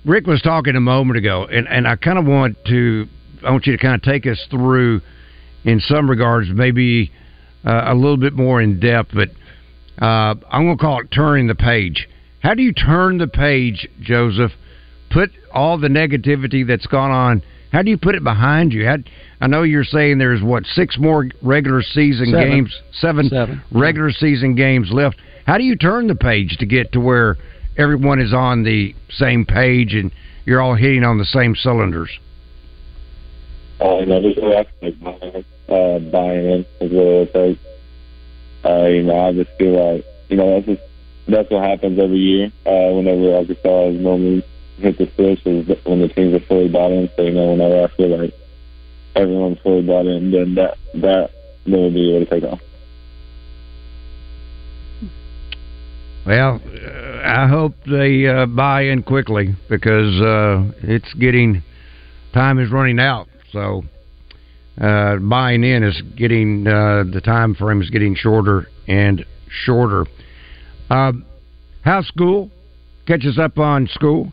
Rick 0.04 0.26
was 0.26 0.42
talking 0.42 0.74
a 0.74 0.80
moment 0.80 1.16
ago, 1.18 1.44
and, 1.44 1.68
and 1.68 1.86
I 1.86 1.94
kind 1.94 2.18
of 2.18 2.26
want 2.26 2.56
to 2.66 3.06
I 3.44 3.50
want 3.50 3.66
you 3.66 3.76
to 3.76 3.82
kind 3.82 3.94
of 3.94 4.02
take 4.02 4.26
us 4.26 4.44
through, 4.50 5.00
in 5.64 5.80
some 5.80 6.08
regards, 6.08 6.48
maybe 6.52 7.10
uh, 7.64 7.84
a 7.86 7.94
little 7.94 8.16
bit 8.16 8.32
more 8.34 8.60
in 8.60 8.80
depth, 8.80 9.10
but 9.14 9.28
uh, 10.00 10.34
I'm 10.50 10.64
going 10.66 10.78
to 10.78 10.82
call 10.82 11.00
it 11.00 11.08
turning 11.12 11.46
the 11.48 11.54
page. 11.54 12.08
How 12.40 12.54
do 12.54 12.62
you 12.62 12.72
turn 12.72 13.18
the 13.18 13.28
page, 13.28 13.88
Joseph? 14.00 14.52
Put 15.10 15.30
all 15.52 15.78
the 15.78 15.88
negativity 15.88 16.66
that's 16.66 16.86
gone 16.86 17.10
on. 17.10 17.42
How 17.72 17.82
do 17.82 17.90
you 17.90 17.98
put 17.98 18.14
it 18.14 18.24
behind 18.24 18.72
you? 18.72 18.86
How, 18.86 18.96
I 19.40 19.46
know 19.46 19.62
you're 19.62 19.84
saying 19.84 20.18
there's 20.18 20.42
what 20.42 20.64
six 20.66 20.98
more 20.98 21.26
regular 21.42 21.82
season 21.82 22.26
Seven. 22.30 22.50
games, 22.50 22.80
seven, 22.92 23.28
Seven. 23.28 23.62
regular 23.70 24.10
season 24.10 24.54
games 24.54 24.88
left. 24.90 25.16
How 25.46 25.58
do 25.58 25.64
you 25.64 25.76
turn 25.76 26.06
the 26.06 26.14
page 26.14 26.56
to 26.58 26.66
get 26.66 26.92
to 26.92 27.00
where 27.00 27.36
everyone 27.76 28.20
is 28.20 28.32
on 28.32 28.62
the 28.62 28.94
same 29.10 29.44
page 29.44 29.94
and 29.94 30.12
you're 30.44 30.60
all 30.60 30.74
hitting 30.74 31.04
on 31.04 31.18
the 31.18 31.24
same 31.24 31.54
cylinders? 31.56 32.10
Uh, 33.80 33.98
you 33.98 34.06
know, 34.06 34.20
just 34.20 34.38
like 34.38 34.68
buying, 36.12 36.44
in 36.46 36.66
is 36.80 36.92
what 36.92 37.06
it 37.06 37.32
takes. 37.32 37.60
Uh, 38.64 38.86
you 38.86 39.02
know, 39.02 39.18
I 39.18 39.32
just 39.32 39.50
feel 39.58 39.94
like 39.94 40.04
you 40.28 40.36
know 40.36 40.54
that's 40.54 40.66
just 40.66 40.82
that's 41.26 41.50
what 41.50 41.64
happens 41.64 41.98
every 41.98 42.18
year. 42.18 42.52
Uh, 42.64 42.94
whenever 42.94 43.34
Arkansas 43.34 43.90
normally 43.90 44.44
hit 44.78 44.98
the 44.98 45.10
switch 45.16 45.44
is 45.46 45.84
when 45.84 46.00
the 46.00 46.08
teams 46.08 46.34
are 46.34 46.46
fully 46.46 46.68
bought 46.68 46.92
in. 46.92 47.10
So 47.16 47.22
you 47.22 47.32
know, 47.32 47.50
whenever 47.50 47.84
I 47.84 47.96
feel 47.96 48.16
like 48.16 48.34
everyone's 49.16 49.58
fully 49.62 49.82
bought 49.82 50.06
in, 50.06 50.30
then 50.30 50.54
that 50.54 50.78
that 50.94 51.30
then 51.66 51.80
will 51.80 51.90
be 51.90 52.14
able 52.14 52.26
to 52.26 52.30
take 52.30 52.44
off. 52.44 52.60
Well, 56.24 56.60
uh, 56.64 57.26
I 57.26 57.48
hope 57.48 57.74
they 57.84 58.26
uh, 58.26 58.46
buy 58.46 58.82
in 58.82 59.02
quickly 59.02 59.56
because 59.68 60.20
uh, 60.20 60.70
it's 60.82 61.12
getting 61.14 61.62
time 62.32 62.58
is 62.58 62.70
running 62.70 63.00
out. 63.00 63.28
So 63.50 63.82
uh, 64.80 65.16
buying 65.16 65.64
in 65.64 65.82
is 65.82 66.00
getting 66.16 66.66
uh, 66.66 67.04
the 67.12 67.20
time 67.20 67.54
frame 67.54 67.82
is 67.82 67.90
getting 67.90 68.14
shorter 68.14 68.68
and 68.86 69.24
shorter. 69.48 70.06
Uh, 70.90 71.12
how's 71.82 72.06
school? 72.06 72.50
Catch 73.06 73.26
us 73.26 73.38
up 73.38 73.58
on 73.58 73.88
school. 73.88 74.32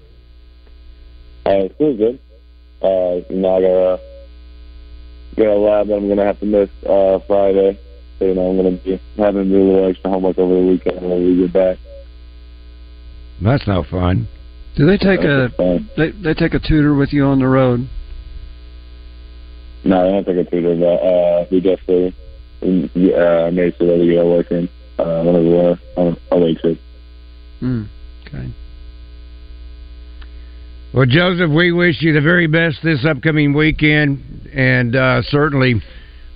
Uh, 1.45 1.69
feels 1.77 1.97
good. 1.97 2.19
Uh, 2.81 3.21
you 3.29 3.37
know, 3.37 3.57
I 3.57 3.61
got 3.61 3.93
a 3.93 3.99
got 5.35 5.47
a 5.47 5.59
lab 5.59 5.87
that 5.87 5.95
I'm 5.95 6.07
gonna 6.07 6.25
have 6.25 6.39
to 6.39 6.45
miss 6.45 6.69
uh, 6.87 7.19
Friday. 7.27 7.79
So 8.19 8.25
you 8.25 8.35
know, 8.35 8.49
I'm 8.49 8.57
gonna 8.57 8.71
be 8.71 9.01
having 9.17 9.45
to 9.45 9.49
do 9.49 9.55
a 9.55 9.65
little 9.65 9.89
extra 9.89 10.11
homework 10.11 10.37
over 10.37 10.53
the 10.53 10.67
weekend 10.67 11.01
when 11.01 11.25
we 11.25 11.37
get 11.37 11.53
back. 11.53 11.77
That's 13.41 13.65
no 13.65 13.83
fun. 13.83 14.27
Do 14.75 14.85
they 14.85 14.97
take 14.97 15.21
a 15.21 15.49
That's 15.57 15.83
they 15.95 16.11
they 16.11 16.33
take 16.33 16.53
a 16.53 16.59
tutor 16.59 16.93
with 16.93 17.13
you 17.13 17.23
on 17.25 17.39
the 17.39 17.47
road? 17.47 17.87
No, 19.85 20.05
I 20.05 20.11
don't 20.11 20.25
take 20.25 20.47
a 20.47 20.49
tutor, 20.49 20.75
but 20.75 20.85
uh, 20.85 21.45
we 21.49 21.61
definitely 21.61 22.13
uh, 22.61 23.51
made 23.51 23.75
sure 23.77 23.87
that 23.87 23.97
we 23.99 24.17
are 24.17 24.25
working 24.25 24.67
uh, 24.97 25.23
whenever 25.23 25.45
we're 25.45 25.79
on 25.95 26.17
a 26.31 26.35
away 26.35 26.55
trip. 26.55 26.79
Mm. 27.61 27.87
Okay. 28.27 28.53
Well, 30.93 31.05
Joseph, 31.05 31.51
we 31.51 31.71
wish 31.71 32.01
you 32.01 32.13
the 32.13 32.21
very 32.21 32.47
best 32.47 32.79
this 32.83 33.05
upcoming 33.05 33.53
weekend, 33.53 34.49
and 34.51 34.95
uh, 34.95 35.21
certainly, 35.23 35.81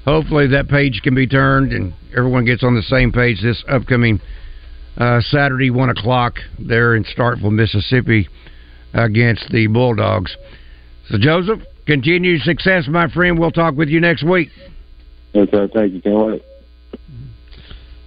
hopefully, 0.06 0.48
that 0.48 0.68
page 0.68 1.02
can 1.04 1.16
be 1.16 1.28
turned 1.28 1.72
and 1.72 1.94
everyone 2.16 2.46
gets 2.46 2.64
on 2.64 2.76
the 2.76 2.82
same 2.84 3.12
page 3.12 3.42
this 3.42 3.64
upcoming 3.70 4.20
uh, 4.98 5.20
Saturday, 5.22 5.70
one 5.70 5.90
o'clock, 5.90 6.36
there 6.60 6.96
in 6.96 7.04
Starkville, 7.04 7.52
Mississippi, 7.52 8.28
against 8.94 9.50
the 9.50 9.68
Bulldogs. 9.68 10.36
So, 11.10 11.18
Joseph, 11.20 11.60
continued 11.86 12.42
success, 12.42 12.88
my 12.88 13.10
friend. 13.10 13.40
We'll 13.40 13.52
talk 13.52 13.76
with 13.76 13.90
you 13.90 14.00
next 14.00 14.24
week. 14.24 14.50
Okay, 15.36 15.68
thank 15.74 15.94
you. 15.94 16.02
Can't 16.02 16.26
wait. 16.26 16.44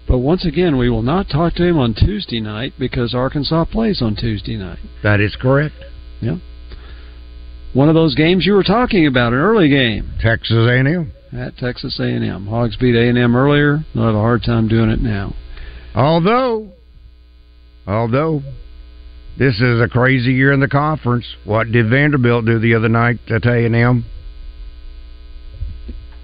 But 0.07 0.19
once 0.19 0.47
again, 0.47 0.79
we 0.79 0.89
will 0.89 1.03
not 1.03 1.29
talk 1.29 1.55
to 1.55 1.65
him 1.65 1.79
on 1.79 1.95
Tuesday 1.95 2.41
night 2.41 2.75
because 2.79 3.13
Arkansas 3.13 3.65
plays 3.65 4.01
on 4.01 4.15
Tuesday 4.15 4.57
night. 4.57 4.79
That 5.03 5.21
is 5.21 5.35
correct. 5.35 5.75
Yeah. 6.21 6.37
One 7.73 7.89
of 7.89 7.97
those 7.97 8.15
games 8.15 8.47
you 8.47 8.55
were 8.55 8.63
talking 8.63 9.07
about, 9.07 9.33
an 9.33 9.41
early 9.41 9.69
game 9.69 10.13
Texas 10.21 10.57
A&M. 10.57 11.13
At 11.39 11.57
Texas 11.57 11.99
A&M. 12.01 12.47
Hogs 12.47 12.77
beat 12.77 12.95
A&M 12.95 13.37
earlier. 13.37 13.85
They'll 13.95 14.07
have 14.07 14.15
a 14.15 14.19
hard 14.19 14.43
time 14.43 14.69
doing 14.69 14.91
it 14.91 15.01
now. 15.01 15.35
Although, 15.95 16.71
although 17.87 18.43
this 19.39 19.61
is 19.61 19.81
a 19.81 19.89
crazy 19.89 20.33
year 20.33 20.53
in 20.53 20.61
the 20.61 20.69
conference, 20.69 21.27
what 21.45 21.71
did 21.73 21.89
Vanderbilt 21.89 22.47
do 22.47 22.59
the 22.59 22.75
other 22.75 22.89
night 22.89 23.19
at 23.29 23.45
A 23.47 23.67
and 23.67 23.75
M? 23.75 24.05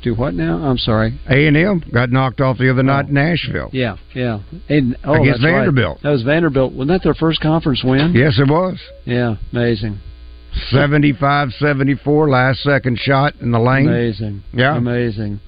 Do 0.03 0.15
what 0.15 0.35
now? 0.35 0.57
I'm 0.57 0.79
sorry. 0.79 1.19
A 1.31 1.47
and 1.47 1.57
M 1.57 1.83
got 1.93 2.11
knocked 2.11 2.41
off 2.41 2.59
the 2.59 2.71
other 2.71 2.81
oh. 2.81 2.83
night 2.83 3.07
in 3.07 3.15
Nashville. 3.15 3.71
Yeah, 3.73 3.97
yeah. 4.15 4.41
And, 4.69 4.97
oh, 5.05 5.15
Against 5.15 5.43
that's 5.43 5.45
right. 5.45 5.59
Vanderbilt. 5.59 6.03
That 6.03 6.11
was 6.11 6.23
Vanderbilt. 6.23 6.73
Wasn't 6.73 6.89
that 6.89 7.05
their 7.05 7.15
first 7.15 7.41
conference 7.41 7.83
win? 7.85 8.13
Yes, 8.15 8.39
it 8.39 8.51
was. 8.51 8.81
Yeah, 9.05 9.37
amazing. 9.53 10.01
75-74, 10.73 12.29
last 12.31 12.63
second 12.63 12.99
shot 12.99 13.35
in 13.41 13.51
the 13.53 13.59
lane. 13.59 13.89
Amazing. 13.89 14.43
Yeah. 14.53 14.77
Amazing. 14.77 15.41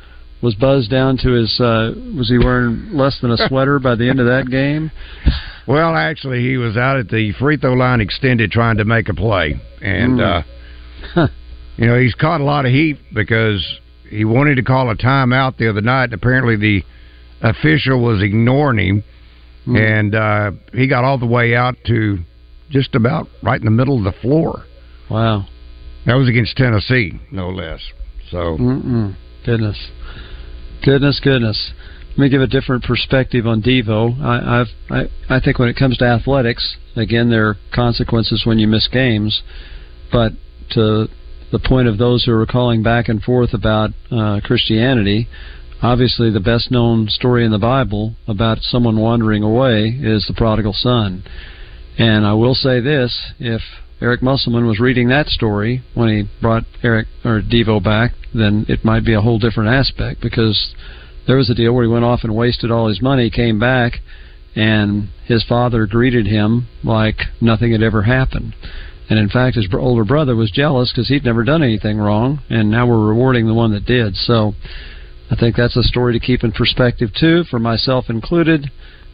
Was 0.42 0.54
Buzz 0.54 0.88
down 0.88 1.16
to 1.18 1.30
his 1.32 1.58
uh 1.58 1.92
was 2.16 2.28
he 2.28 2.36
wearing 2.38 2.90
less 2.92 3.18
than 3.22 3.30
a 3.30 3.48
sweater 3.48 3.78
by 3.78 3.94
the 3.94 4.08
end 4.08 4.20
of 4.20 4.26
that 4.26 4.50
game? 4.50 4.90
Well, 5.66 5.94
actually, 5.96 6.40
he 6.46 6.58
was 6.58 6.76
out 6.76 6.98
at 6.98 7.08
the 7.08 7.32
free 7.38 7.56
throw 7.56 7.72
line 7.72 8.02
extended 8.02 8.50
trying 8.50 8.76
to 8.76 8.84
make 8.84 9.08
a 9.08 9.14
play. 9.14 9.58
And, 9.80 10.18
Mm. 10.18 10.44
uh, 11.16 11.26
you 11.78 11.86
know, 11.86 11.98
he's 11.98 12.14
caught 12.14 12.42
a 12.42 12.44
lot 12.44 12.66
of 12.66 12.70
heat 12.70 12.98
because 13.14 13.66
he 14.10 14.26
wanted 14.26 14.56
to 14.56 14.62
call 14.62 14.90
a 14.90 14.94
timeout 14.94 15.56
the 15.56 15.70
other 15.70 15.80
night. 15.80 16.04
And 16.04 16.12
apparently, 16.12 16.56
the 16.56 16.84
official 17.40 18.02
was 18.02 18.22
ignoring 18.22 18.78
him. 18.86 19.04
Mm. 19.66 19.98
And 20.00 20.14
uh, 20.14 20.50
he 20.74 20.86
got 20.86 21.02
all 21.02 21.16
the 21.16 21.24
way 21.24 21.56
out 21.56 21.76
to 21.86 22.18
just 22.68 22.94
about 22.94 23.28
right 23.42 23.58
in 23.58 23.64
the 23.64 23.70
middle 23.70 23.96
of 23.96 24.04
the 24.04 24.20
floor. 24.20 24.64
Wow. 25.10 25.46
That 26.06 26.14
was 26.14 26.28
against 26.28 26.56
Tennessee, 26.56 27.18
no 27.30 27.48
less. 27.48 27.80
So, 28.30 28.56
Mm-mm. 28.58 29.16
Goodness. 29.44 29.90
Goodness, 30.84 31.20
goodness. 31.22 31.72
Let 32.10 32.18
me 32.18 32.28
give 32.28 32.42
a 32.42 32.46
different 32.46 32.84
perspective 32.84 33.46
on 33.46 33.62
Devo. 33.62 34.20
I, 34.22 34.60
I've, 34.60 34.66
I, 34.90 35.36
I 35.36 35.40
think 35.40 35.58
when 35.58 35.68
it 35.68 35.76
comes 35.76 35.96
to 35.98 36.04
athletics, 36.04 36.76
again, 36.94 37.30
there 37.30 37.48
are 37.48 37.56
consequences 37.74 38.42
when 38.44 38.58
you 38.58 38.68
miss 38.68 38.86
games. 38.88 39.42
But 40.12 40.32
to 40.70 41.08
the 41.50 41.58
point 41.58 41.88
of 41.88 41.98
those 41.98 42.24
who 42.24 42.32
are 42.32 42.46
calling 42.46 42.82
back 42.82 43.08
and 43.08 43.22
forth 43.22 43.52
about 43.52 43.90
uh, 44.10 44.40
Christianity, 44.44 45.28
obviously 45.82 46.30
the 46.30 46.40
best 46.40 46.70
known 46.70 47.08
story 47.08 47.44
in 47.44 47.50
the 47.50 47.58
Bible 47.58 48.14
about 48.28 48.58
someone 48.60 49.00
wandering 49.00 49.42
away 49.42 49.88
is 49.88 50.26
the 50.26 50.34
prodigal 50.34 50.72
son. 50.72 51.24
And 51.98 52.26
I 52.26 52.34
will 52.34 52.54
say 52.54 52.80
this: 52.80 53.32
if 53.38 53.62
Eric 54.00 54.22
Musselman 54.22 54.66
was 54.66 54.80
reading 54.80 55.08
that 55.08 55.28
story 55.28 55.82
when 55.94 56.08
he 56.08 56.28
brought 56.40 56.64
Eric 56.82 57.06
or 57.24 57.40
Devo 57.40 57.82
back, 57.82 58.12
then 58.34 58.66
it 58.68 58.84
might 58.84 59.04
be 59.04 59.14
a 59.14 59.20
whole 59.20 59.38
different 59.38 59.70
aspect 59.70 60.20
because 60.20 60.74
there 61.26 61.36
was 61.36 61.48
a 61.48 61.54
deal 61.54 61.72
where 61.72 61.84
he 61.84 61.90
went 61.90 62.04
off 62.04 62.24
and 62.24 62.34
wasted 62.34 62.70
all 62.70 62.88
his 62.88 63.00
money, 63.00 63.30
came 63.30 63.58
back, 63.58 64.00
and 64.56 65.08
his 65.26 65.44
father 65.44 65.86
greeted 65.86 66.26
him 66.26 66.66
like 66.82 67.16
nothing 67.40 67.72
had 67.72 67.82
ever 67.82 68.02
happened. 68.02 68.54
And 69.08 69.18
in 69.18 69.28
fact, 69.28 69.56
his 69.56 69.68
older 69.72 70.04
brother 70.04 70.34
was 70.34 70.50
jealous 70.50 70.90
because 70.90 71.08
he'd 71.08 71.24
never 71.24 71.44
done 71.44 71.62
anything 71.62 71.98
wrong, 71.98 72.40
and 72.50 72.70
now 72.70 72.86
we're 72.86 73.06
rewarding 73.06 73.46
the 73.46 73.54
one 73.54 73.72
that 73.72 73.84
did. 73.84 74.16
So 74.16 74.54
I 75.30 75.36
think 75.36 75.56
that's 75.56 75.76
a 75.76 75.82
story 75.82 76.12
to 76.12 76.24
keep 76.24 76.42
in 76.42 76.52
perspective 76.52 77.10
too, 77.18 77.44
for 77.44 77.58
myself 77.58 78.06
included, 78.08 78.70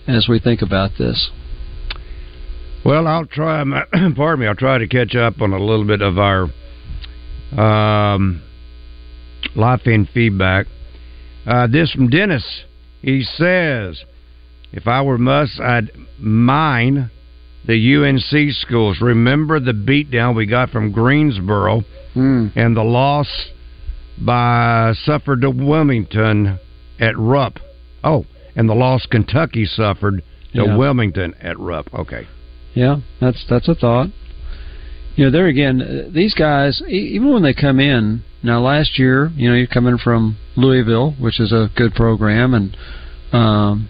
as 0.07 0.27
we 0.29 0.39
think 0.39 0.63
about 0.63 0.93
this. 0.99 1.31
Well, 2.85 3.07
I'll 3.07 3.27
try. 3.27 3.63
My, 3.65 3.85
pardon 4.17 4.41
me. 4.41 4.47
I'll 4.47 4.55
try 4.55 4.79
to 4.79 4.87
catch 4.89 5.15
up 5.15 5.41
on 5.43 5.53
a 5.53 5.59
little 5.59 5.85
bit 5.87 6.01
of 6.03 6.19
our 6.19 6.49
um, 7.57 8.43
live 9.55 9.83
fan 9.83 10.09
feedback. 10.13 10.67
Uh, 11.47 11.67
this 11.67 11.91
from 11.93 12.09
Dennis. 12.09 12.65
He 13.03 13.23
says, 13.23 14.05
"If 14.73 14.87
I 14.87 15.03
were 15.03 15.19
Muss, 15.19 15.59
I'd 15.63 15.91
mine 16.19 17.11
the 17.67 17.75
UNC 17.97 18.53
schools. 18.55 19.01
Remember 19.01 19.61
the 19.61 19.73
beatdown 19.73 20.35
we 20.35 20.47
got 20.47 20.71
from 20.71 20.93
Greensboro 20.93 21.85
Mm. 22.17 22.51
and 22.57 22.77
the 22.77 22.83
loss 22.83 23.29
by 24.19 24.93
suffered 25.05 25.43
to 25.43 25.51
Wilmington 25.51 26.59
at 26.99 27.17
Rupp. 27.17 27.61
Oh, 28.03 28.27
and 28.57 28.69
the 28.69 28.75
loss 28.75 29.07
Kentucky 29.07 29.65
suffered 29.65 30.23
to 30.55 30.65
Yeah. 30.65 30.77
Wilmington 30.77 31.35
at 31.41 31.57
Rupp. 31.61 31.89
Okay. 31.95 32.27
Yeah, 32.75 33.01
that's 33.21 33.45
that's 33.49 33.69
a 33.69 33.75
thought. 33.75 34.09
you 35.17 35.25
know, 35.25 35.31
there 35.31 35.47
again, 35.47 35.83
uh, 35.83 36.11
these 36.13 36.35
guys, 36.35 36.83
even 36.89 37.33
when 37.33 37.43
they 37.43 37.55
come 37.55 37.81
in 37.81 38.23
now, 38.43 38.61
last 38.61 38.99
year, 38.99 39.31
you 39.35 39.49
know, 39.49 39.55
you're 39.55 39.67
coming 39.67 39.99
from 39.99 40.39
Louisville, 40.57 41.13
which 41.19 41.41
is 41.41 41.53
a 41.53 41.69
good 41.77 41.95
program, 41.95 42.55
and 42.55 42.77
um, 43.33 43.89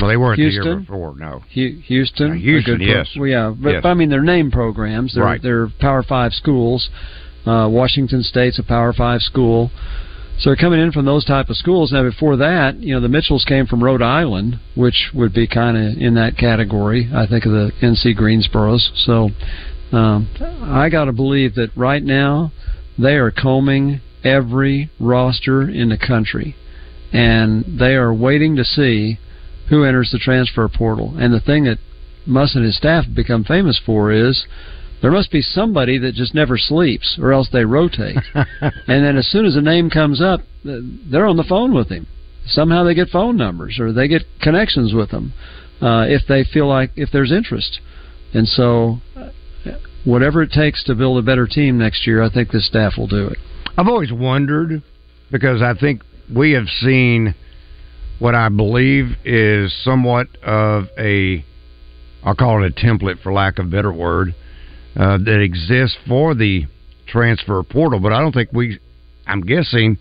well, 0.00 0.08
they 0.08 0.16
weren't 0.16 0.38
Houston, 0.38 0.62
the 0.62 0.70
year 0.70 0.80
before. 0.80 1.14
No, 1.16 1.42
Houston, 1.48 2.32
uh, 2.32 2.34
Houston, 2.34 2.80
yes, 2.80 3.08
pro- 3.12 3.22
well, 3.22 3.30
yeah, 3.30 3.54
but, 3.58 3.70
yes. 3.70 3.82
but, 3.82 3.88
I 3.88 3.94
mean, 3.94 4.10
they're 4.10 4.22
name 4.22 4.50
programs. 4.50 5.14
They're 5.14 5.24
right. 5.24 5.42
they're 5.42 5.68
Power 5.80 6.02
Five 6.02 6.32
schools. 6.32 6.90
Uh, 7.46 7.68
Washington 7.70 8.22
State's 8.22 8.58
a 8.58 8.62
Power 8.62 8.92
Five 8.92 9.22
school. 9.22 9.70
So 10.38 10.50
they're 10.50 10.56
coming 10.56 10.78
in 10.78 10.92
from 10.92 11.04
those 11.04 11.24
type 11.24 11.48
of 11.48 11.56
schools. 11.56 11.90
Now, 11.90 12.04
before 12.04 12.36
that, 12.36 12.80
you 12.80 12.94
know, 12.94 13.00
the 13.00 13.08
Mitchells 13.08 13.44
came 13.44 13.66
from 13.66 13.82
Rhode 13.82 14.02
Island, 14.02 14.60
which 14.76 15.10
would 15.12 15.34
be 15.34 15.48
kind 15.48 15.76
of 15.76 15.98
in 16.00 16.14
that 16.14 16.36
category. 16.36 17.10
I 17.12 17.26
think 17.26 17.44
of 17.44 17.50
the 17.50 17.72
NC 17.82 18.16
Greensboros. 18.16 18.90
So 19.04 19.30
um, 19.96 20.28
I 20.62 20.90
got 20.90 21.06
to 21.06 21.12
believe 21.12 21.56
that 21.56 21.70
right 21.76 22.02
now 22.02 22.52
they 22.96 23.16
are 23.16 23.32
combing 23.32 24.00
every 24.22 24.90
roster 25.00 25.62
in 25.68 25.88
the 25.88 25.98
country, 25.98 26.54
and 27.12 27.64
they 27.78 27.94
are 27.94 28.14
waiting 28.14 28.54
to 28.56 28.64
see 28.64 29.18
who 29.70 29.82
enters 29.82 30.10
the 30.12 30.18
transfer 30.18 30.68
portal. 30.68 31.16
And 31.18 31.34
the 31.34 31.40
thing 31.40 31.64
that 31.64 31.78
Muss 32.26 32.54
and 32.54 32.64
his 32.64 32.76
staff 32.76 33.06
have 33.06 33.14
become 33.14 33.42
famous 33.42 33.80
for 33.84 34.12
is 34.12 34.46
there 35.00 35.10
must 35.10 35.30
be 35.30 35.42
somebody 35.42 35.98
that 35.98 36.14
just 36.14 36.34
never 36.34 36.58
sleeps, 36.58 37.18
or 37.20 37.32
else 37.32 37.48
they 37.52 37.64
rotate. 37.64 38.16
and 38.34 39.04
then 39.04 39.16
as 39.16 39.28
soon 39.28 39.46
as 39.46 39.56
a 39.56 39.60
name 39.60 39.90
comes 39.90 40.20
up, 40.20 40.40
they're 40.64 41.26
on 41.26 41.36
the 41.36 41.44
phone 41.44 41.72
with 41.74 41.88
him. 41.88 42.06
Somehow 42.46 42.82
they 42.82 42.94
get 42.94 43.08
phone 43.08 43.36
numbers 43.36 43.78
or 43.78 43.92
they 43.92 44.08
get 44.08 44.22
connections 44.40 44.94
with 44.94 45.10
them 45.10 45.34
uh, 45.80 46.06
if 46.08 46.22
they 46.26 46.44
feel 46.44 46.66
like 46.66 46.90
if 46.96 47.10
there's 47.12 47.30
interest. 47.30 47.80
And 48.32 48.48
so, 48.48 49.00
whatever 50.04 50.42
it 50.42 50.50
takes 50.50 50.82
to 50.84 50.94
build 50.94 51.18
a 51.18 51.22
better 51.22 51.46
team 51.46 51.78
next 51.78 52.06
year, 52.06 52.22
I 52.22 52.30
think 52.30 52.50
this 52.50 52.66
staff 52.66 52.94
will 52.96 53.06
do 53.06 53.28
it. 53.28 53.38
I've 53.76 53.88
always 53.88 54.12
wondered 54.12 54.82
because 55.30 55.62
I 55.62 55.74
think 55.74 56.02
we 56.34 56.52
have 56.52 56.68
seen 56.80 57.34
what 58.18 58.34
I 58.34 58.48
believe 58.48 59.16
is 59.24 59.72
somewhat 59.84 60.26
of 60.42 60.86
a 60.98 61.44
I'll 62.24 62.34
call 62.34 62.64
it 62.64 62.72
a 62.72 62.86
template 62.86 63.22
for 63.22 63.32
lack 63.32 63.58
of 63.58 63.66
a 63.66 63.68
better 63.68 63.92
word 63.92 64.34
uh, 64.98 65.16
that 65.18 65.40
exists 65.40 65.96
for 66.08 66.34
the 66.34 66.66
transfer 67.06 67.62
portal, 67.62 68.00
but 68.00 68.12
I 68.12 68.20
don't 68.20 68.32
think 68.32 68.52
we. 68.52 68.78
I'm 69.26 69.42
guessing 69.42 69.98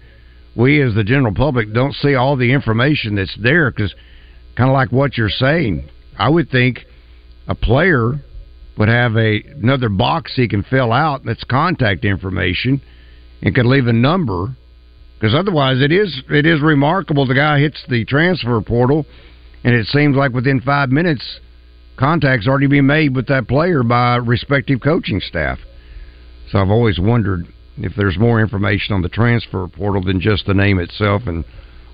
we 0.55 0.81
as 0.81 0.95
the 0.95 1.03
general 1.03 1.33
public 1.33 1.73
don't 1.73 1.93
see 1.93 2.15
all 2.15 2.35
the 2.35 2.51
information 2.51 3.15
that's 3.15 3.37
there 3.41 3.69
because 3.69 3.93
kind 4.55 4.69
of 4.69 4.73
like 4.73 4.91
what 4.91 5.17
you're 5.17 5.29
saying. 5.29 5.87
I 6.17 6.29
would 6.29 6.49
think 6.49 6.79
a 7.47 7.53
player 7.53 8.13
would 8.77 8.89
have 8.89 9.15
a 9.15 9.43
another 9.61 9.89
box 9.89 10.33
he 10.35 10.47
can 10.47 10.63
fill 10.63 10.91
out 10.91 11.23
that's 11.25 11.43
contact 11.43 12.05
information 12.05 12.81
and 13.41 13.53
could 13.53 13.65
leave 13.65 13.87
a 13.87 13.93
number 13.93 14.55
because 15.19 15.35
otherwise 15.35 15.81
it 15.81 15.91
is 15.91 16.21
it 16.29 16.45
is 16.45 16.61
remarkable 16.61 17.25
the 17.25 17.35
guy 17.35 17.59
hits 17.59 17.83
the 17.89 18.05
transfer 18.05 18.59
portal 18.61 19.05
and 19.63 19.75
it 19.75 19.85
seems 19.87 20.15
like 20.15 20.31
within 20.31 20.61
five 20.61 20.89
minutes 20.89 21.39
contacts 21.97 22.47
already 22.47 22.67
been 22.67 22.85
made 22.85 23.15
with 23.15 23.27
that 23.27 23.47
player 23.47 23.83
by 23.83 24.15
respective 24.15 24.79
coaching 24.81 25.19
staff 25.19 25.59
so 26.49 26.59
i've 26.59 26.69
always 26.69 26.99
wondered 26.99 27.45
if 27.77 27.93
there's 27.95 28.17
more 28.17 28.39
information 28.39 28.93
on 28.93 29.01
the 29.01 29.09
transfer 29.09 29.67
portal 29.67 30.03
than 30.03 30.19
just 30.19 30.45
the 30.45 30.53
name 30.53 30.79
itself 30.79 31.23
and 31.25 31.43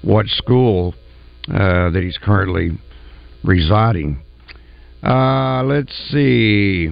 what 0.02 0.26
school 0.28 0.94
uh, 1.50 1.90
that 1.90 2.02
he's 2.04 2.18
currently 2.18 2.72
residing 3.44 4.22
uh, 5.04 5.64
let's 5.64 5.94
see 6.12 6.90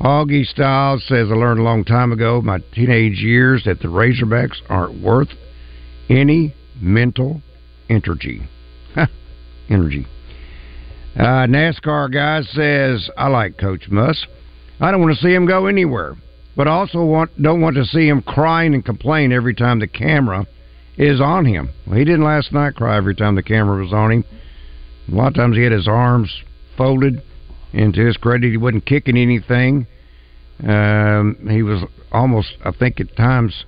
Augie 0.00 0.44
Styles 0.44 1.02
says, 1.08 1.28
I 1.30 1.34
learned 1.34 1.58
a 1.58 1.62
long 1.62 1.82
time 1.82 2.12
ago, 2.12 2.42
my 2.42 2.58
teenage 2.74 3.18
years, 3.18 3.64
that 3.64 3.80
the 3.80 3.88
Razorbacks 3.88 4.60
aren't 4.68 5.02
worth 5.02 5.30
any 6.10 6.54
mental 6.80 7.40
energy. 7.88 8.42
energy. 9.70 10.06
Uh, 11.18 11.46
NASCAR 11.46 12.12
guy 12.12 12.42
says, 12.42 13.08
I 13.16 13.28
like 13.28 13.56
Coach 13.56 13.88
Muss. 13.88 14.26
I 14.80 14.90
don't 14.90 15.00
want 15.00 15.16
to 15.16 15.22
see 15.22 15.32
him 15.32 15.46
go 15.46 15.66
anywhere, 15.66 16.14
but 16.54 16.68
I 16.68 16.72
also 16.72 17.02
want, 17.04 17.40
don't 17.40 17.62
want 17.62 17.76
to 17.76 17.86
see 17.86 18.06
him 18.06 18.20
crying 18.20 18.74
and 18.74 18.84
complain 18.84 19.32
every 19.32 19.54
time 19.54 19.80
the 19.80 19.86
camera 19.86 20.46
is 20.98 21.20
on 21.20 21.46
him. 21.46 21.70
Well, 21.86 21.96
he 21.96 22.04
didn't 22.04 22.24
last 22.24 22.52
night 22.52 22.74
cry 22.74 22.98
every 22.98 23.14
time 23.14 23.34
the 23.34 23.42
camera 23.42 23.82
was 23.82 23.94
on 23.94 24.12
him. 24.12 24.24
A 25.10 25.14
lot 25.14 25.28
of 25.28 25.34
times 25.34 25.56
he 25.56 25.62
had 25.62 25.72
his 25.72 25.88
arms 25.88 26.42
folded 26.76 27.22
and 27.72 27.92
to 27.94 28.06
his 28.06 28.16
credit, 28.16 28.50
he 28.50 28.56
wasn't 28.56 28.86
kicking 28.86 29.16
anything. 29.16 29.86
Um, 30.66 31.46
he 31.50 31.62
was 31.62 31.82
almost, 32.10 32.56
I 32.64 32.70
think, 32.70 33.00
at 33.00 33.14
times 33.16 33.64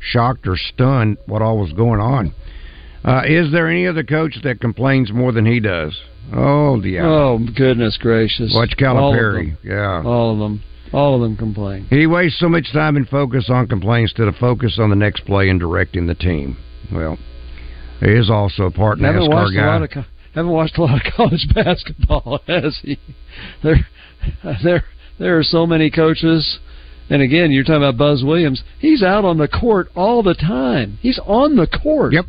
shocked 0.00 0.46
or 0.46 0.56
stunned 0.56 1.18
what 1.26 1.42
all 1.42 1.58
was 1.58 1.72
going 1.72 2.00
on. 2.00 2.34
Uh, 3.04 3.22
is 3.26 3.50
there 3.52 3.68
any 3.68 3.86
other 3.86 4.04
coach 4.04 4.36
that 4.44 4.60
complains 4.60 5.12
more 5.12 5.32
than 5.32 5.44
he 5.44 5.60
does? 5.60 5.98
Oh, 6.32 6.80
yeah. 6.82 7.04
Oh, 7.04 7.38
goodness 7.56 7.98
gracious. 8.00 8.52
Watch 8.54 8.74
Calipari. 8.78 9.56
Yeah. 9.64 10.02
All 10.04 10.32
of 10.32 10.38
them. 10.38 10.62
All 10.92 11.14
of 11.16 11.22
them 11.22 11.36
complain. 11.36 11.86
He 11.90 12.06
wastes 12.06 12.38
so 12.38 12.48
much 12.48 12.72
time 12.72 12.96
and 12.96 13.08
focus 13.08 13.46
on 13.48 13.66
complaints 13.66 14.12
instead 14.12 14.28
of 14.28 14.36
focus 14.36 14.78
on 14.78 14.90
the 14.90 14.96
next 14.96 15.24
play 15.24 15.48
and 15.48 15.58
directing 15.58 16.06
the 16.06 16.14
team. 16.14 16.56
Well, 16.92 17.18
he 18.00 18.10
is 18.10 18.30
also 18.30 18.64
a 18.64 18.70
part 18.70 18.98
NASCAR 18.98 19.54
guy 19.54 20.04
haven't 20.34 20.50
watched 20.50 20.78
a 20.78 20.82
lot 20.82 21.06
of 21.06 21.12
college 21.16 21.46
basketball, 21.54 22.40
has 22.46 22.78
he? 22.82 22.98
There, 23.62 23.86
there, 24.62 24.84
there 25.18 25.38
are 25.38 25.42
so 25.42 25.66
many 25.66 25.90
coaches. 25.90 26.58
And 27.10 27.20
again, 27.20 27.50
you're 27.50 27.64
talking 27.64 27.76
about 27.76 27.98
Buzz 27.98 28.24
Williams. 28.24 28.62
He's 28.78 29.02
out 29.02 29.24
on 29.24 29.38
the 29.38 29.48
court 29.48 29.88
all 29.94 30.22
the 30.22 30.34
time. 30.34 30.98
He's 31.02 31.18
on 31.26 31.56
the 31.56 31.66
court. 31.66 32.14
Yep. 32.14 32.24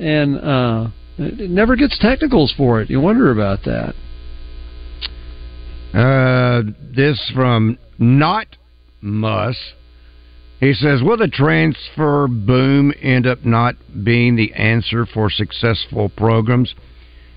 And 0.00 0.38
uh, 0.38 0.88
never 1.18 1.76
gets 1.76 1.98
technicals 1.98 2.54
for 2.56 2.80
it. 2.80 2.88
You 2.88 3.00
wonder 3.00 3.30
about 3.30 3.60
that. 3.64 3.94
Uh, 5.92 6.62
this 6.94 7.30
from 7.34 7.78
not 7.98 8.46
Muss. 9.02 9.56
He 10.60 10.74
says, 10.74 11.02
Will 11.02 11.16
the 11.16 11.28
transfer 11.28 12.28
boom 12.28 12.92
end 13.00 13.26
up 13.26 13.44
not 13.44 13.76
being 14.04 14.36
the 14.36 14.52
answer 14.54 15.06
for 15.06 15.30
successful 15.30 16.08
programs? 16.08 16.74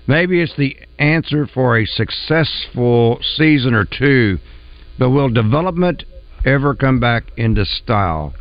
Maybe 0.06 0.42
it's 0.42 0.54
the 0.56 0.76
answer 0.98 1.46
for 1.46 1.78
a 1.78 1.86
successful 1.86 3.18
season 3.36 3.74
or 3.74 3.86
two, 3.86 4.38
but 4.98 5.10
will 5.10 5.30
development 5.30 6.04
ever 6.44 6.74
come 6.74 7.00
back 7.00 7.24
into 7.38 7.64
style? 7.64 8.34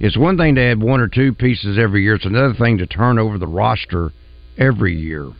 It's 0.00 0.16
one 0.16 0.38
thing 0.38 0.54
to 0.54 0.62
add 0.62 0.82
one 0.82 1.00
or 1.00 1.08
two 1.08 1.34
pieces 1.34 1.78
every 1.78 2.02
year. 2.02 2.14
It's 2.14 2.24
another 2.24 2.54
thing 2.54 2.78
to 2.78 2.86
turn 2.86 3.18
over 3.18 3.38
the 3.38 3.46
roster 3.46 4.10
every 4.56 4.96
year. 4.96 5.32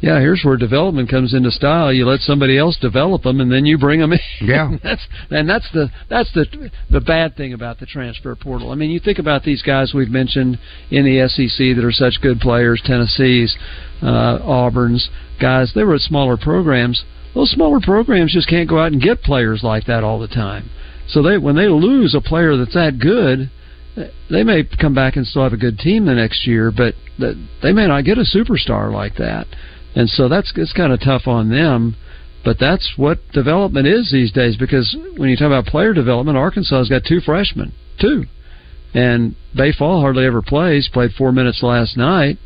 Yeah, 0.00 0.20
here's 0.20 0.42
where 0.44 0.56
development 0.56 1.10
comes 1.10 1.34
into 1.34 1.50
style. 1.50 1.92
You 1.92 2.06
let 2.06 2.20
somebody 2.20 2.56
else 2.56 2.78
develop 2.80 3.22
them, 3.22 3.40
and 3.40 3.50
then 3.50 3.66
you 3.66 3.78
bring 3.78 3.98
them 3.98 4.12
in. 4.12 4.20
Yeah, 4.40 4.76
that's 4.82 5.06
and 5.30 5.48
that's 5.48 5.68
the 5.72 5.90
that's 6.08 6.32
the 6.34 6.70
the 6.88 7.00
bad 7.00 7.36
thing 7.36 7.52
about 7.52 7.80
the 7.80 7.86
transfer 7.86 8.34
portal. 8.36 8.70
I 8.70 8.76
mean, 8.76 8.90
you 8.90 9.00
think 9.00 9.18
about 9.18 9.42
these 9.42 9.62
guys 9.62 9.92
we've 9.94 10.10
mentioned 10.10 10.58
in 10.90 11.04
the 11.04 11.28
SEC 11.28 11.76
that 11.76 11.84
are 11.84 11.90
such 11.90 12.20
good 12.22 12.38
players, 12.38 12.80
Tennessee's, 12.84 13.56
uh, 14.00 14.38
Auburn's 14.42 15.10
guys. 15.40 15.72
They 15.74 15.82
were 15.82 15.96
at 15.96 16.00
smaller 16.02 16.36
programs. 16.36 17.04
Those 17.34 17.50
smaller 17.50 17.80
programs 17.80 18.32
just 18.32 18.48
can't 18.48 18.68
go 18.68 18.78
out 18.78 18.92
and 18.92 19.02
get 19.02 19.22
players 19.22 19.64
like 19.64 19.86
that 19.86 20.04
all 20.04 20.20
the 20.20 20.28
time. 20.28 20.70
So 21.08 21.22
they 21.22 21.38
when 21.38 21.56
they 21.56 21.66
lose 21.66 22.14
a 22.14 22.20
player 22.20 22.56
that's 22.56 22.74
that 22.74 23.00
good, 23.00 23.50
they 24.30 24.42
may 24.42 24.64
come 24.64 24.94
back 24.94 25.16
and 25.16 25.26
still 25.26 25.42
have 25.42 25.52
a 25.52 25.58
good 25.58 25.78
team 25.78 26.06
the 26.06 26.14
next 26.14 26.46
year, 26.46 26.70
but 26.70 26.94
they 27.18 27.72
may 27.72 27.86
not 27.86 28.04
get 28.04 28.18
a 28.18 28.22
superstar 28.22 28.92
like 28.92 29.16
that 29.16 29.46
and 29.94 30.08
so 30.08 30.28
that's 30.28 30.52
it's 30.56 30.72
kind 30.72 30.92
of 30.92 31.00
tough 31.00 31.26
on 31.26 31.50
them. 31.50 31.96
But 32.44 32.58
that's 32.60 32.92
what 32.96 33.18
development 33.32 33.88
is 33.88 34.10
these 34.12 34.30
days. 34.30 34.56
Because 34.56 34.96
when 35.16 35.28
you 35.28 35.36
talk 35.36 35.46
about 35.46 35.66
player 35.66 35.92
development, 35.92 36.38
Arkansas 36.38 36.78
has 36.78 36.88
got 36.88 37.02
two 37.04 37.20
freshmen, 37.20 37.72
two, 38.00 38.24
and 38.94 39.34
Baye 39.56 39.72
Fall 39.76 40.00
hardly 40.00 40.24
ever 40.24 40.40
plays. 40.40 40.88
Played 40.92 41.12
four 41.18 41.32
minutes 41.32 41.62
last 41.64 41.96
night, 41.96 42.38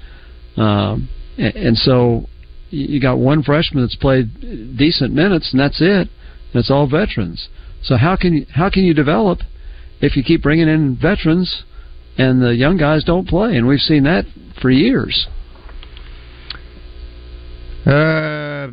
um, 0.57 1.11
and, 1.37 1.55
and 1.55 1.77
so 1.77 2.27
you 2.71 3.01
got 3.01 3.19
one 3.19 3.43
freshman 3.43 3.85
that's 3.85 3.97
played 3.97 4.79
decent 4.79 5.13
minutes, 5.13 5.53
and 5.53 5.61
that's 5.61 5.81
it. 5.81 6.09
And 6.09 6.55
it's 6.55 6.71
all 6.71 6.89
veterans. 6.89 7.49
So 7.83 7.97
how 7.97 8.17
can 8.17 8.33
you, 8.33 8.47
how 8.55 8.71
can 8.71 8.85
you 8.85 8.95
develop 8.95 9.41
if 10.03 10.17
you 10.17 10.23
keep 10.23 10.43
bringing 10.43 10.69
in 10.69 10.99
veterans 11.01 11.63
and 12.19 12.43
the 12.43 12.55
young 12.55 12.77
guys 12.77 13.05
don't 13.05 13.27
play? 13.27 13.57
And 13.57 13.67
we've 13.67 13.81
seen 13.81 14.03
that 14.05 14.27
for 14.61 14.69
years. 14.69 15.29
Uh, 17.87 18.69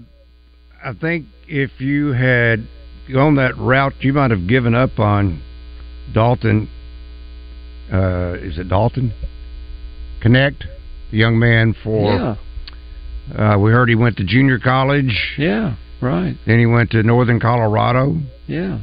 I 0.84 0.94
think 1.00 1.28
if 1.48 1.80
you 1.80 2.12
had 2.12 2.68
gone 3.12 3.36
that 3.36 3.58
route, 3.58 3.94
you 4.02 4.14
might 4.14 4.32
have 4.32 4.48
given 4.48 4.76
up 4.76 5.00
on 5.00 5.42
Dalton. 6.14 6.70
Uh, 7.92 8.34
is 8.40 8.58
it 8.58 8.70
Dalton? 8.70 9.14
Knecht, 10.22 10.66
the 11.12 11.18
young 11.18 11.40
man 11.40 11.76
for. 11.84 12.14
Yeah. 12.14 12.36
Uh, 13.36 13.58
we 13.60 13.72
heard 13.72 13.90
he 13.90 13.96
went 13.96 14.18
to 14.18 14.24
junior 14.24 14.60
college. 14.60 15.36
Yeah, 15.38 15.76
right. 16.02 16.36
Then 16.46 16.60
he 16.60 16.66
went 16.66 16.92
to 16.92 17.04
Northern 17.04 17.40
Colorado. 17.40 18.18
Yeah. 18.48 18.80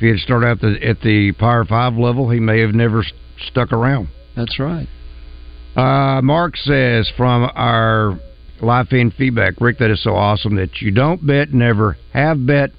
He 0.00 0.08
had 0.08 0.18
started 0.18 0.46
out 0.46 0.60
the, 0.60 0.76
at 0.86 1.00
the 1.02 1.32
Power 1.32 1.64
Five 1.64 1.94
level, 1.94 2.30
he 2.30 2.40
may 2.40 2.60
have 2.60 2.74
never 2.74 3.02
st- 3.02 3.14
stuck 3.48 3.72
around. 3.72 4.08
That's 4.36 4.58
right. 4.58 4.88
Uh, 5.76 6.20
Mark 6.22 6.56
says 6.56 7.10
from 7.16 7.50
our 7.54 8.18
live 8.60 8.88
fan 8.88 9.12
feedback, 9.16 9.54
Rick, 9.60 9.78
that 9.78 9.90
is 9.90 10.02
so 10.02 10.14
awesome 10.14 10.56
that 10.56 10.80
you 10.80 10.90
don't 10.90 11.24
bet, 11.24 11.52
never 11.52 11.96
have 12.12 12.44
bet, 12.44 12.70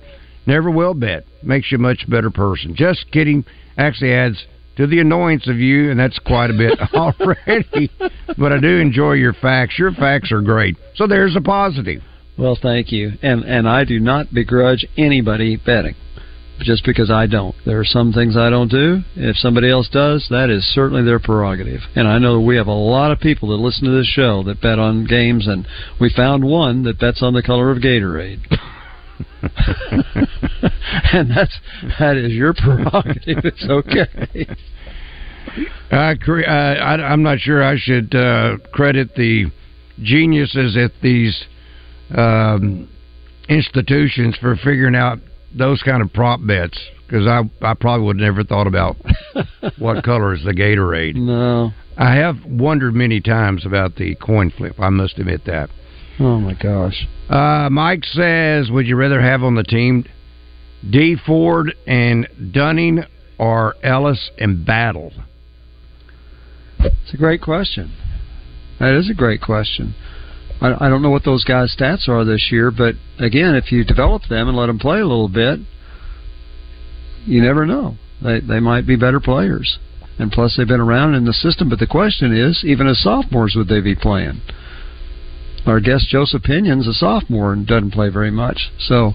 never 0.45 0.69
will 0.69 0.93
bet. 0.93 1.25
Makes 1.43 1.71
you 1.71 1.77
a 1.77 1.81
much 1.81 2.09
better 2.09 2.29
person. 2.29 2.75
Just 2.75 3.09
kidding. 3.11 3.45
Actually 3.77 4.13
adds 4.13 4.45
to 4.77 4.87
the 4.87 4.99
annoyance 4.99 5.47
of 5.47 5.57
you, 5.57 5.89
and 5.89 5.99
that's 5.99 6.19
quite 6.19 6.49
a 6.49 6.53
bit 6.53 6.77
already. 6.93 7.89
but 8.37 8.51
I 8.51 8.59
do 8.59 8.77
enjoy 8.77 9.13
your 9.13 9.33
facts. 9.33 9.79
Your 9.79 9.91
facts 9.91 10.31
are 10.31 10.41
great. 10.41 10.77
So 10.95 11.07
there's 11.07 11.35
a 11.35 11.41
positive. 11.41 12.01
Well, 12.37 12.57
thank 12.61 12.91
you. 12.91 13.11
And 13.21 13.43
and 13.43 13.67
I 13.67 13.83
do 13.85 13.99
not 13.99 14.33
begrudge 14.33 14.85
anybody 14.97 15.57
betting 15.57 15.95
just 16.63 16.85
because 16.85 17.09
I 17.09 17.27
don't. 17.27 17.55
There 17.65 17.79
are 17.79 17.85
some 17.85 18.13
things 18.13 18.37
I 18.37 18.49
don't 18.49 18.69
do. 18.69 19.01
If 19.15 19.37
somebody 19.37 19.69
else 19.69 19.89
does, 19.89 20.27
that 20.29 20.49
is 20.49 20.63
certainly 20.73 21.03
their 21.03 21.19
prerogative. 21.19 21.81
And 21.95 22.07
I 22.07 22.17
know 22.19 22.39
we 22.39 22.55
have 22.57 22.67
a 22.67 22.71
lot 22.71 23.11
of 23.11 23.19
people 23.19 23.49
that 23.49 23.55
listen 23.55 23.85
to 23.85 23.91
this 23.91 24.07
show 24.07 24.43
that 24.43 24.61
bet 24.61 24.79
on 24.79 25.05
games, 25.05 25.47
and 25.47 25.67
we 25.99 26.09
found 26.09 26.43
one 26.43 26.83
that 26.83 26.99
bets 26.99 27.21
on 27.21 27.33
the 27.33 27.43
color 27.43 27.71
of 27.71 27.79
Gatorade. 27.79 28.39
and 31.13 31.29
that's 31.29 31.59
that 31.99 32.17
is 32.17 32.31
your 32.31 32.53
prerogative. 32.53 33.43
It's 33.43 33.65
okay. 33.69 34.47
I, 35.91 36.15
cre- 36.15 36.45
uh, 36.47 36.75
I, 36.75 36.93
I'm 37.11 37.23
not 37.23 37.39
sure 37.39 37.63
I 37.63 37.77
should 37.77 38.13
uh, 38.15 38.57
credit 38.71 39.15
the 39.15 39.51
geniuses 40.01 40.77
at 40.77 40.91
these 41.01 41.45
um, 42.15 42.89
institutions 43.49 44.37
for 44.39 44.55
figuring 44.55 44.95
out 44.95 45.19
those 45.55 45.81
kind 45.83 46.01
of 46.01 46.13
prop 46.13 46.39
bets 46.45 46.79
because 47.05 47.27
I 47.27 47.41
I 47.61 47.73
probably 47.73 48.05
would 48.07 48.17
never 48.17 48.43
thought 48.43 48.67
about 48.67 48.97
what 49.77 50.03
color 50.03 50.33
is 50.33 50.43
the 50.43 50.53
Gatorade. 50.53 51.15
No, 51.15 51.71
I 51.97 52.15
have 52.15 52.37
wondered 52.45 52.93
many 52.93 53.21
times 53.21 53.65
about 53.65 53.95
the 53.95 54.15
coin 54.15 54.51
flip. 54.51 54.79
I 54.79 54.89
must 54.89 55.19
admit 55.19 55.45
that. 55.45 55.69
Oh 56.19 56.39
my 56.39 56.53
gosh. 56.53 57.07
Uh, 57.29 57.69
Mike 57.71 58.03
says, 58.03 58.69
would 58.69 58.85
you 58.85 58.95
rather 58.95 59.21
have 59.21 59.43
on 59.43 59.55
the 59.55 59.63
team 59.63 60.05
D 60.89 61.15
Ford 61.25 61.73
and 61.87 62.27
Dunning 62.51 63.03
or 63.37 63.75
Ellis 63.83 64.29
and 64.37 64.65
Battle? 64.65 65.11
It's 66.79 67.13
a 67.13 67.17
great 67.17 67.41
question. 67.41 67.93
That 68.79 68.97
is 68.97 69.09
a 69.09 69.13
great 69.13 69.41
question. 69.41 69.95
I, 70.61 70.89
don't 70.89 71.01
know 71.01 71.09
what 71.09 71.25
those 71.25 71.43
guys' 71.43 71.75
stats 71.75 72.07
are 72.07 72.23
this 72.23 72.49
year, 72.51 72.69
but 72.69 72.93
again, 73.17 73.55
if 73.55 73.71
you 73.71 73.83
develop 73.83 74.23
them 74.29 74.47
and 74.47 74.55
let 74.55 74.67
them 74.67 74.77
play 74.77 74.99
a 74.99 75.07
little 75.07 75.27
bit, 75.27 75.59
you 77.25 77.41
never 77.41 77.65
know. 77.65 77.97
They 78.21 78.39
they 78.39 78.59
might 78.59 78.85
be 78.85 78.95
better 78.95 79.19
players, 79.19 79.79
and 80.19 80.31
plus 80.31 80.55
they've 80.55 80.67
been 80.67 80.79
around 80.79 81.15
in 81.15 81.25
the 81.25 81.33
system. 81.33 81.69
But 81.69 81.79
the 81.79 81.87
question 81.87 82.35
is, 82.35 82.63
even 82.63 82.87
as 82.87 83.01
sophomores, 83.01 83.55
would 83.55 83.67
they 83.67 83.81
be 83.81 83.95
playing? 83.95 84.41
Our 85.65 85.79
guest 85.79 86.09
Joseph 86.09 86.43
Pinion's 86.43 86.87
a 86.87 86.93
sophomore 86.93 87.53
and 87.53 87.65
doesn't 87.65 87.91
play 87.91 88.09
very 88.09 88.31
much. 88.31 88.71
So, 88.77 89.13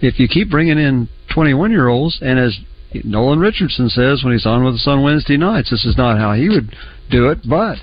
if 0.00 0.20
you 0.20 0.28
keep 0.28 0.50
bringing 0.50 0.78
in 0.78 1.08
21 1.32 1.72
year 1.72 1.88
olds, 1.88 2.18
and 2.22 2.38
as 2.38 2.58
Nolan 3.02 3.40
Richardson 3.40 3.88
says 3.88 4.22
when 4.22 4.32
he's 4.32 4.46
on 4.46 4.64
with 4.64 4.74
us 4.74 4.86
on 4.86 5.02
Wednesday 5.02 5.36
nights, 5.36 5.70
this 5.70 5.84
is 5.84 5.96
not 5.96 6.18
how 6.18 6.34
he 6.34 6.48
would 6.48 6.76
do 7.10 7.28
it, 7.30 7.38
but 7.48 7.78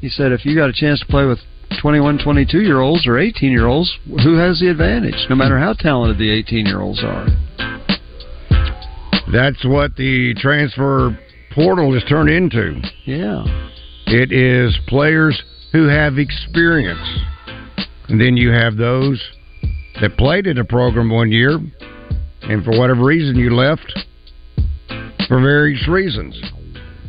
he 0.00 0.10
said 0.10 0.32
if 0.32 0.44
you 0.44 0.54
got 0.54 0.68
a 0.68 0.74
chance 0.74 1.00
to 1.00 1.06
play 1.06 1.24
with 1.24 1.38
21, 1.80 2.18
22 2.22 2.60
year 2.60 2.80
olds 2.80 3.06
or 3.06 3.18
18 3.18 3.50
year 3.50 3.66
olds, 3.66 3.92
who 4.06 4.36
has 4.36 4.60
the 4.60 4.70
advantage, 4.70 5.26
no 5.28 5.36
matter 5.36 5.58
how 5.58 5.72
talented 5.72 6.18
the 6.18 6.30
18 6.30 6.66
year 6.66 6.80
olds 6.80 7.02
are? 7.02 7.26
That's 9.32 9.64
what 9.64 9.96
the 9.96 10.34
transfer 10.38 11.18
portal 11.54 11.92
has 11.94 12.04
turned 12.04 12.30
into. 12.30 12.80
Yeah. 13.04 13.44
It 14.06 14.32
is 14.32 14.78
players 14.86 15.40
who 15.72 15.88
have 15.88 16.18
experience. 16.18 17.00
And 18.08 18.20
then 18.20 18.36
you 18.36 18.50
have 18.50 18.76
those 18.76 19.22
that 20.00 20.16
played 20.16 20.46
in 20.46 20.58
a 20.58 20.64
program 20.64 21.10
one 21.10 21.32
year, 21.32 21.58
and 22.42 22.64
for 22.64 22.78
whatever 22.78 23.04
reason 23.04 23.36
you 23.36 23.54
left 23.54 23.92
for 25.26 25.40
various 25.40 25.88
reasons. 25.88 26.40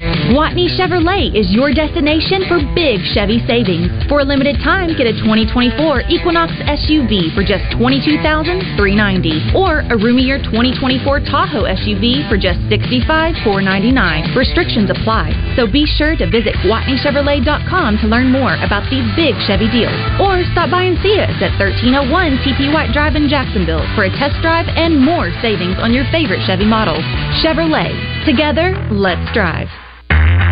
Gwatney 0.00 0.72
Chevrolet 0.80 1.28
is 1.36 1.52
your 1.52 1.76
destination 1.76 2.48
for 2.48 2.56
big 2.72 3.04
Chevy 3.12 3.44
savings. 3.44 3.92
For 4.08 4.20
a 4.20 4.24
limited 4.24 4.56
time, 4.64 4.96
get 4.96 5.04
a 5.04 5.12
2024 5.12 6.08
Equinox 6.08 6.56
SUV 6.64 7.34
for 7.36 7.44
just 7.44 7.68
22,390 7.76 9.52
or 9.52 9.84
a 9.92 9.96
roomier 10.00 10.40
2024 10.40 11.28
Tahoe 11.28 11.68
SUV 11.68 12.24
for 12.32 12.40
just 12.40 12.56
65,499. 12.72 14.32
Restrictions 14.32 14.88
apply, 14.88 15.36
so 15.52 15.68
be 15.68 15.84
sure 15.84 16.16
to 16.16 16.24
visit 16.32 16.56
GwatneyChevrolet.com 16.64 18.00
to 18.00 18.06
learn 18.08 18.32
more 18.32 18.56
about 18.64 18.88
these 18.88 19.04
big 19.20 19.36
Chevy 19.44 19.68
deals 19.68 20.00
or 20.16 20.48
stop 20.56 20.72
by 20.72 20.88
and 20.88 20.96
see 21.04 21.20
us 21.20 21.36
at 21.44 21.52
1301 21.60 22.40
TP 22.40 22.72
White 22.72 22.96
Drive 22.96 23.20
in 23.20 23.28
Jacksonville 23.28 23.84
for 23.92 24.08
a 24.08 24.12
test 24.16 24.40
drive 24.40 24.64
and 24.80 24.96
more 24.96 25.28
savings 25.44 25.76
on 25.76 25.92
your 25.92 26.08
favorite 26.08 26.40
Chevy 26.48 26.64
models. 26.64 27.04
Chevrolet. 27.44 27.92
Together, 28.24 28.72
let's 28.88 29.28
drive. 29.36 29.68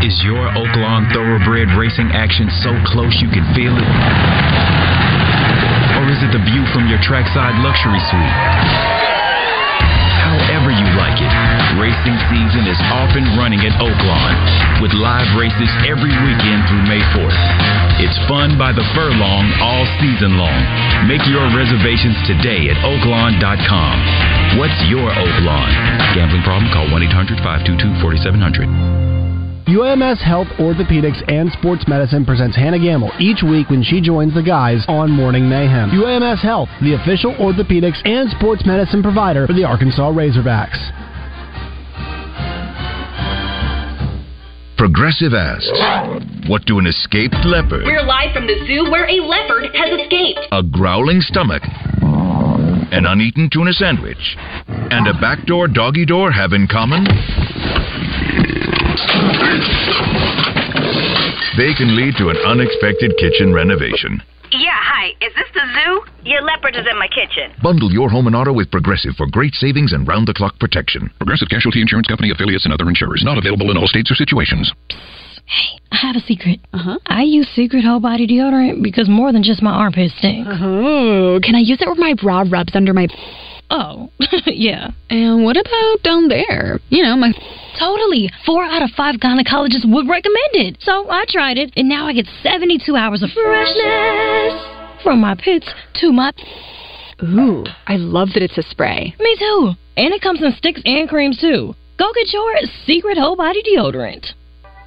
Is 0.04 0.14
your 0.22 0.46
Oaklawn 0.54 1.10
thoroughbred 1.12 1.74
racing 1.74 2.14
action 2.14 2.48
so 2.62 2.70
close 2.86 3.18
you 3.20 3.28
can 3.28 3.42
feel 3.52 3.74
it? 3.74 3.88
Or 5.98 6.04
is 6.06 6.22
it 6.22 6.30
the 6.30 6.42
view 6.46 6.62
from 6.70 6.86
your 6.86 7.02
trackside 7.02 7.58
luxury 7.66 7.98
suite? 8.06 8.36
However 10.28 10.70
you 10.70 10.86
like 10.94 11.18
it, 11.18 11.32
racing 11.80 12.16
season 12.30 12.68
is 12.70 12.78
off 12.94 13.16
and 13.16 13.26
running 13.40 13.64
at 13.66 13.74
Oaklawn 13.80 14.34
with 14.78 14.92
live 14.94 15.26
races 15.34 15.70
every 15.82 16.12
weekend 16.12 16.60
through 16.68 16.84
May 16.86 17.02
4th. 17.16 17.40
It's 17.98 18.18
fun 18.30 18.54
by 18.54 18.70
the 18.70 18.86
furlong 18.94 19.50
all 19.58 19.82
season 19.98 20.38
long. 20.38 20.60
Make 21.08 21.26
your 21.26 21.42
reservations 21.56 22.14
today 22.28 22.70
at 22.70 22.78
oaklawn.com. 22.86 23.94
What's 24.60 24.78
your 24.86 25.10
Oaklawn? 25.10 25.70
Gambling 26.14 26.44
problem? 26.44 26.70
Call 26.70 26.86
1 26.92 27.02
800 27.02 27.42
522 27.42 27.98
4700. 28.04 29.07
UAMS 29.68 30.18
Health 30.24 30.48
Orthopedics 30.58 31.20
and 31.28 31.52
Sports 31.52 31.84
Medicine 31.86 32.24
presents 32.24 32.56
Hannah 32.56 32.78
Gamble 32.78 33.12
each 33.20 33.42
week 33.42 33.68
when 33.68 33.82
she 33.82 34.00
joins 34.00 34.32
the 34.32 34.42
guys 34.42 34.82
on 34.88 35.10
Morning 35.10 35.46
Mayhem. 35.46 35.90
UAMS 35.90 36.40
Health, 36.40 36.70
the 36.80 36.94
official 36.94 37.34
orthopedics 37.34 38.00
and 38.08 38.30
sports 38.30 38.64
medicine 38.64 39.02
provider 39.02 39.46
for 39.46 39.52
the 39.52 39.64
Arkansas 39.64 40.10
Razorbacks. 40.10 40.80
Progressive 44.78 45.34
asks, 45.34 46.48
What 46.48 46.64
do 46.64 46.78
an 46.78 46.86
escaped 46.86 47.36
leopard, 47.44 47.84
We're 47.84 48.02
live 48.06 48.32
from 48.32 48.46
the 48.46 48.56
zoo 48.66 48.90
where 48.90 49.04
a 49.04 49.20
leopard 49.20 49.68
has 49.76 50.00
escaped. 50.00 50.40
a 50.50 50.62
growling 50.62 51.20
stomach, 51.20 51.62
an 52.00 53.04
uneaten 53.04 53.50
tuna 53.52 53.74
sandwich, 53.74 54.36
and 54.66 55.06
a 55.08 55.12
backdoor 55.20 55.68
doggy 55.68 56.06
door 56.06 56.30
have 56.32 56.54
in 56.54 56.66
common? 56.68 57.04
They 61.56 61.74
can 61.74 61.96
lead 61.96 62.14
to 62.18 62.28
an 62.30 62.36
unexpected 62.46 63.16
kitchen 63.18 63.52
renovation. 63.52 64.22
Yeah, 64.50 64.78
hi. 64.78 65.10
Is 65.20 65.34
this 65.34 65.50
the 65.52 65.60
zoo? 65.74 66.02
Your 66.24 66.42
leopard 66.42 66.76
is 66.76 66.86
in 66.90 66.98
my 66.98 67.08
kitchen. 67.08 67.52
Bundle 67.62 67.92
your 67.92 68.08
home 68.08 68.26
and 68.26 68.36
auto 68.36 68.52
with 68.52 68.70
Progressive 68.70 69.14
for 69.16 69.26
great 69.26 69.54
savings 69.54 69.92
and 69.92 70.06
round 70.06 70.28
the 70.28 70.34
clock 70.34 70.58
protection. 70.58 71.10
Progressive 71.18 71.48
Casualty 71.48 71.80
Insurance 71.80 72.06
Company 72.06 72.30
affiliates 72.30 72.64
and 72.64 72.72
other 72.72 72.88
insurers. 72.88 73.22
Not 73.24 73.38
available 73.38 73.70
in 73.70 73.76
all 73.76 73.86
states 73.86 74.10
or 74.10 74.14
situations. 74.14 74.72
Psst. 74.90 75.18
Hey, 75.48 75.80
I 75.92 75.96
have 75.96 76.16
a 76.16 76.20
secret. 76.20 76.60
Uh-huh. 76.74 76.98
I 77.06 77.22
use 77.22 77.48
Secret 77.56 77.82
Whole 77.82 78.00
Body 78.00 78.26
Deodorant 78.26 78.82
because 78.82 79.08
more 79.08 79.32
than 79.32 79.42
just 79.42 79.62
my 79.62 79.70
armpits 79.70 80.14
stink. 80.18 80.46
Oh, 80.46 81.40
can 81.42 81.54
I 81.54 81.60
use 81.60 81.80
it 81.80 81.86
where 81.86 81.94
my 81.96 82.12
bra 82.14 82.44
rubs 82.50 82.76
under 82.76 82.92
my... 82.92 83.08
Oh, 83.70 84.10
yeah. 84.46 84.90
And 85.10 85.44
what 85.44 85.56
about 85.56 86.02
down 86.02 86.28
there? 86.28 86.80
You 86.88 87.02
know, 87.02 87.16
my... 87.16 87.32
Totally. 87.78 88.30
Four 88.44 88.64
out 88.64 88.82
of 88.82 88.90
five 88.96 89.16
gynecologists 89.16 89.84
would 89.84 90.08
recommend 90.08 90.52
it. 90.52 90.78
So 90.80 91.08
I 91.10 91.24
tried 91.28 91.58
it, 91.58 91.72
and 91.76 91.88
now 91.88 92.06
I 92.06 92.12
get 92.12 92.26
72 92.42 92.96
hours 92.96 93.22
of 93.22 93.30
freshness 93.30 94.78
from 95.02 95.20
my 95.20 95.34
pits 95.34 95.68
to 96.00 96.12
my... 96.12 96.32
Ooh, 97.22 97.64
I 97.86 97.96
love 97.96 98.28
that 98.34 98.42
it's 98.42 98.58
a 98.58 98.62
spray. 98.62 99.14
Me 99.18 99.36
too. 99.38 99.72
And 99.96 100.14
it 100.14 100.22
comes 100.22 100.40
in 100.42 100.52
sticks 100.52 100.80
and 100.84 101.08
creams 101.08 101.40
too. 101.40 101.74
Go 101.98 102.12
get 102.14 102.32
your 102.32 102.54
Secret 102.86 103.18
Whole 103.18 103.36
Body 103.36 103.62
Deodorant. 103.62 104.24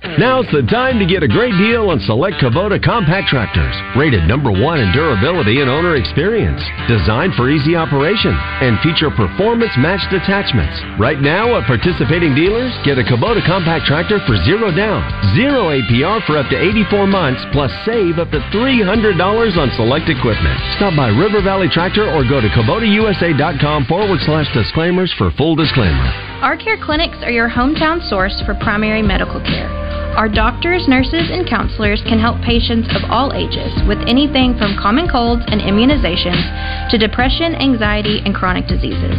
Now's 0.01 0.49
the 0.49 0.65
time 0.65 0.97
to 0.97 1.05
get 1.05 1.21
a 1.21 1.29
great 1.29 1.53
deal 1.61 1.93
on 1.93 2.01
select 2.09 2.41
Kubota 2.41 2.81
compact 2.81 3.29
tractors, 3.29 3.77
rated 3.93 4.25
number 4.25 4.49
one 4.49 4.81
in 4.81 4.89
durability 4.89 5.61
and 5.61 5.69
owner 5.69 5.93
experience, 5.93 6.57
designed 6.89 7.37
for 7.37 7.53
easy 7.53 7.77
operation, 7.77 8.33
and 8.33 8.81
feature 8.81 9.13
performance-matched 9.13 10.09
attachments. 10.09 10.73
Right 10.97 11.21
now, 11.21 11.53
at 11.53 11.69
participating 11.69 12.33
dealers, 12.33 12.73
get 12.81 12.97
a 12.97 13.05
Kubota 13.05 13.45
compact 13.45 13.85
tractor 13.85 14.17
for 14.25 14.41
zero 14.41 14.73
down, 14.73 15.05
zero 15.37 15.69
APR 15.69 16.25
for 16.25 16.41
up 16.41 16.49
to 16.49 16.57
84 16.57 17.05
months, 17.05 17.45
plus 17.53 17.69
save 17.85 18.17
up 18.17 18.33
to 18.33 18.41
$300 18.49 19.21
on 19.21 19.69
select 19.77 20.09
equipment. 20.09 20.57
Stop 20.81 20.97
by 20.97 21.13
River 21.13 21.45
Valley 21.45 21.69
Tractor 21.69 22.09
or 22.09 22.25
go 22.25 22.41
to 22.41 22.49
KubotaUSA.com 22.49 23.85
forward 23.85 24.19
slash 24.25 24.49
disclaimers 24.57 25.13
for 25.21 25.29
full 25.37 25.53
disclaimer. 25.53 26.30
ARcare 26.41 26.81
clinics 26.81 27.21
are 27.21 27.29
your 27.29 27.47
hometown 27.47 28.01
source 28.09 28.33
for 28.49 28.57
primary 28.57 29.05
medical 29.05 29.37
care. 29.45 29.69
Our 30.17 30.27
doctors, 30.27 30.89
nurses, 30.89 31.29
and 31.29 31.47
counselors 31.47 32.01
can 32.01 32.17
help 32.17 32.41
patients 32.41 32.89
of 32.97 33.05
all 33.13 33.29
ages 33.31 33.69
with 33.85 34.01
anything 34.09 34.57
from 34.57 34.73
common 34.81 35.05
colds 35.05 35.45
and 35.45 35.61
immunizations 35.61 36.41
to 36.89 36.97
depression, 36.97 37.53
anxiety, 37.53 38.25
and 38.25 38.33
chronic 38.33 38.65
diseases. 38.65 39.13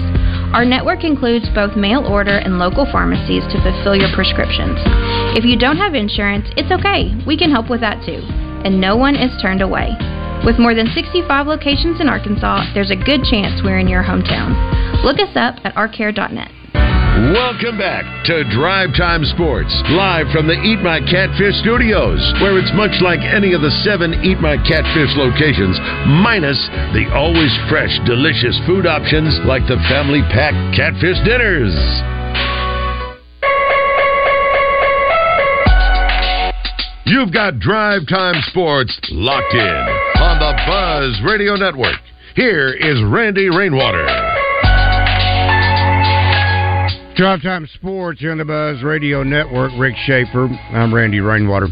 Our 0.51 0.67
network 0.67 1.07
includes 1.07 1.47
both 1.55 1.79
mail 1.79 2.03
order 2.03 2.43
and 2.43 2.59
local 2.59 2.91
pharmacies 2.91 3.47
to 3.55 3.63
fulfill 3.63 3.95
your 3.95 4.11
prescriptions. 4.19 4.83
If 5.39 5.47
you 5.47 5.55
don't 5.55 5.79
have 5.79 5.95
insurance, 5.95 6.51
it's 6.59 6.75
okay. 6.75 7.15
We 7.23 7.39
can 7.39 7.55
help 7.55 7.71
with 7.71 7.87
that 7.87 8.03
too. 8.03 8.19
And 8.67 8.83
no 8.83 8.99
one 8.99 9.15
is 9.15 9.31
turned 9.41 9.63
away. 9.63 9.95
With 10.43 10.59
more 10.59 10.75
than 10.75 10.91
65 10.91 11.47
locations 11.47 12.03
in 12.03 12.11
Arkansas, 12.11 12.75
there's 12.75 12.91
a 12.91 12.99
good 12.99 13.23
chance 13.23 13.63
we're 13.63 13.79
in 13.79 13.87
your 13.87 14.03
hometown. 14.03 14.59
Look 15.07 15.23
us 15.23 15.39
up 15.39 15.63
at 15.63 15.79
arcare.net. 15.79 16.51
Welcome 17.12 17.77
back 17.77 18.25
to 18.25 18.42
Drive 18.48 18.96
Time 18.96 19.22
Sports, 19.37 19.68
live 19.92 20.33
from 20.33 20.48
the 20.48 20.57
Eat 20.64 20.81
My 20.81 20.96
Catfish 20.98 21.61
studios, 21.61 22.16
where 22.40 22.57
it's 22.57 22.72
much 22.72 23.05
like 23.05 23.20
any 23.20 23.53
of 23.53 23.61
the 23.61 23.70
seven 23.85 24.16
Eat 24.25 24.40
My 24.40 24.57
Catfish 24.57 25.12
locations, 25.20 25.77
minus 26.25 26.57
the 26.96 27.12
always 27.12 27.53
fresh, 27.68 27.92
delicious 28.09 28.57
food 28.64 28.88
options 28.88 29.29
like 29.44 29.61
the 29.68 29.77
family 29.92 30.25
pack 30.33 30.57
catfish 30.72 31.20
dinners. 31.29 31.77
You've 37.05 37.33
got 37.33 37.61
Drive 37.61 38.09
Time 38.09 38.40
Sports 38.48 38.96
locked 39.12 39.53
in 39.53 39.85
on 40.16 40.40
the 40.40 40.53
Buzz 40.64 41.20
Radio 41.29 41.57
Network. 41.57 42.01
Here 42.35 42.72
is 42.72 43.05
Randy 43.05 43.53
Rainwater. 43.53 44.41
Drive 47.14 47.42
Time 47.42 47.68
Sports 47.75 48.22
on 48.25 48.38
the 48.38 48.44
Buzz 48.44 48.83
Radio 48.83 49.22
Network. 49.22 49.70
Rick 49.77 49.94
Shaeffer. 50.07 50.46
I'm 50.72 50.94
Randy 50.94 51.20
Rainwater. 51.20 51.68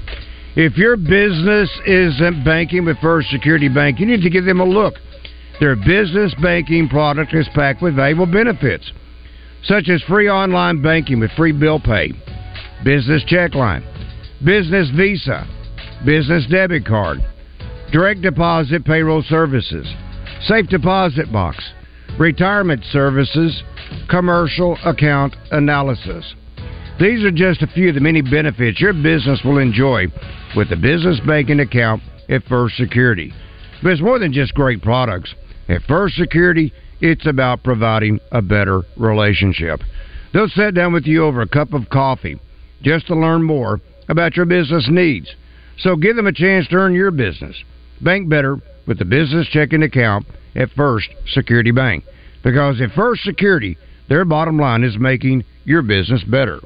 If 0.55 0.77
your 0.77 0.99
business 0.99 1.71
isn't 1.87 2.45
banking 2.45 2.85
with 2.85 2.99
First 2.99 3.31
Security 3.31 3.71
Bank, 3.71 4.01
you 4.01 4.07
need 4.07 4.21
to 4.21 4.29
give 4.29 4.45
them 4.45 4.61
a 4.61 4.65
look. 4.65 4.95
Their 5.59 5.77
business 5.77 6.35
banking 6.43 6.91
product 6.91 7.33
is 7.33 7.49
packed 7.55 7.81
with 7.81 7.97
valuable 7.97 8.27
benefits, 8.27 8.93
such 9.63 9.89
as 9.89 10.03
free 10.03 10.29
online 10.29 10.83
banking 10.83 11.21
with 11.21 11.31
free 11.33 11.53
bill 11.53 11.81
pay, 11.81 12.13
business 12.85 13.23
check 13.27 13.55
line, 13.55 13.83
business 14.45 14.91
visa, 14.95 15.49
business 16.05 16.45
debit 16.51 16.85
card, 16.85 17.19
direct 17.93 18.21
deposit 18.21 18.85
payroll 18.85 19.23
services, 19.23 19.87
safe 20.43 20.67
deposit 20.69 21.33
box, 21.33 21.65
retirement 22.19 22.85
services, 22.93 23.63
commercial 24.09 24.79
account 24.85 25.35
analysis. 25.51 26.35
These 26.99 27.25
are 27.25 27.31
just 27.31 27.63
a 27.63 27.67
few 27.67 27.89
of 27.89 27.95
the 27.95 28.01
many 28.01 28.21
benefits 28.21 28.81
your 28.81 28.93
business 28.93 29.41
will 29.45 29.59
enjoy 29.59 30.07
with 30.55 30.71
a 30.73 30.77
business 30.77 31.19
banking 31.27 31.61
account 31.61 32.03
at 32.29 32.45
First 32.45 32.77
Security. 32.77 33.33
But 33.83 33.93
it's 33.93 34.03
more 34.03 34.19
than 34.19 34.33
just 34.33 34.55
great 34.55 34.83
products. 34.83 35.35
At 35.69 35.83
First 35.83 36.17
Security, 36.17 36.73
it's 37.01 37.27
about 37.27 37.63
providing 37.63 38.21
a 38.33 38.43
better 38.43 38.83
relationship. 38.97 39.81
They'll 40.33 40.49
sit 40.49 40.75
down 40.75 40.93
with 40.93 41.07
you 41.07 41.25
over 41.25 41.41
a 41.41 41.49
cup 41.49 41.73
of 41.73 41.89
coffee 41.89 42.39
just 42.83 43.07
to 43.07 43.15
learn 43.17 43.43
more 43.43 43.81
about 44.09 44.37
your 44.37 44.47
business 44.47 44.87
needs. 44.91 45.35
So 45.79 45.97
give 45.97 46.17
them 46.17 46.27
a 46.27 46.33
chance 46.33 46.69
to 46.69 46.77
earn 46.77 46.93
your 46.93 47.11
business. 47.11 47.57
Bank 48.01 48.29
better 48.29 48.59
with 48.87 48.99
the 48.99 49.05
business 49.05 49.49
checking 49.49 49.83
account 49.83 50.27
at 50.55 50.71
First 50.73 51.09
Security 51.33 51.71
Bank. 51.71 52.05
Because 52.43 52.81
at 52.81 52.93
First 52.93 53.23
Security, 53.25 53.77
their 54.09 54.25
bottom 54.25 54.59
line 54.59 54.83
is 54.85 54.99
making 54.99 55.45
your 55.65 55.83
business 55.83 56.23
better. 56.25 56.61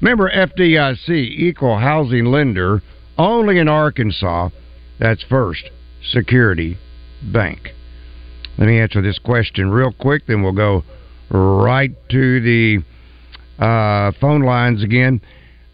Member 0.00 0.30
FDIC, 0.30 1.08
Equal 1.08 1.78
Housing 1.78 2.26
Lender, 2.26 2.82
only 3.18 3.58
in 3.58 3.68
Arkansas. 3.68 4.50
That's 4.98 5.22
First 5.24 5.70
Security 6.10 6.76
Bank. 7.32 7.70
Let 8.58 8.66
me 8.66 8.78
answer 8.78 9.00
this 9.00 9.18
question 9.18 9.70
real 9.70 9.92
quick, 9.92 10.26
then 10.26 10.42
we'll 10.42 10.52
go 10.52 10.84
right 11.30 11.90
to 12.10 12.40
the 12.40 12.84
uh, 13.58 14.12
phone 14.20 14.42
lines 14.42 14.82
again. 14.82 15.20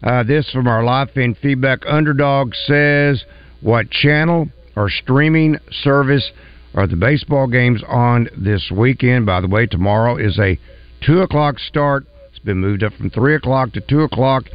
Uh, 0.01 0.23
this 0.23 0.49
from 0.51 0.67
our 0.67 0.83
live 0.83 1.11
fan 1.11 1.35
feedback. 1.41 1.79
Underdog 1.85 2.53
says, 2.65 3.23
What 3.61 3.89
channel 3.89 4.47
or 4.75 4.89
streaming 4.89 5.57
service 5.83 6.31
are 6.75 6.87
the 6.87 6.95
baseball 6.95 7.47
games 7.47 7.81
on 7.87 8.29
this 8.37 8.71
weekend? 8.71 9.25
By 9.25 9.41
the 9.41 9.47
way, 9.47 9.65
tomorrow 9.65 10.17
is 10.17 10.37
a 10.39 10.59
2 11.05 11.21
o'clock 11.21 11.59
start. 11.59 12.05
It's 12.29 12.39
been 12.39 12.57
moved 12.59 12.83
up 12.83 12.93
from 12.93 13.09
3 13.09 13.35
o'clock 13.35 13.73
to 13.73 13.81
2 13.81 14.01
o'clock, 14.01 14.45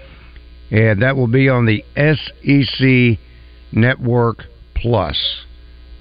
and 0.70 1.03
that 1.03 1.16
will 1.16 1.27
be 1.27 1.48
on 1.48 1.66
the 1.66 1.85
SEC 1.96 3.18
Network 3.72 4.44
Plus. 4.77 5.16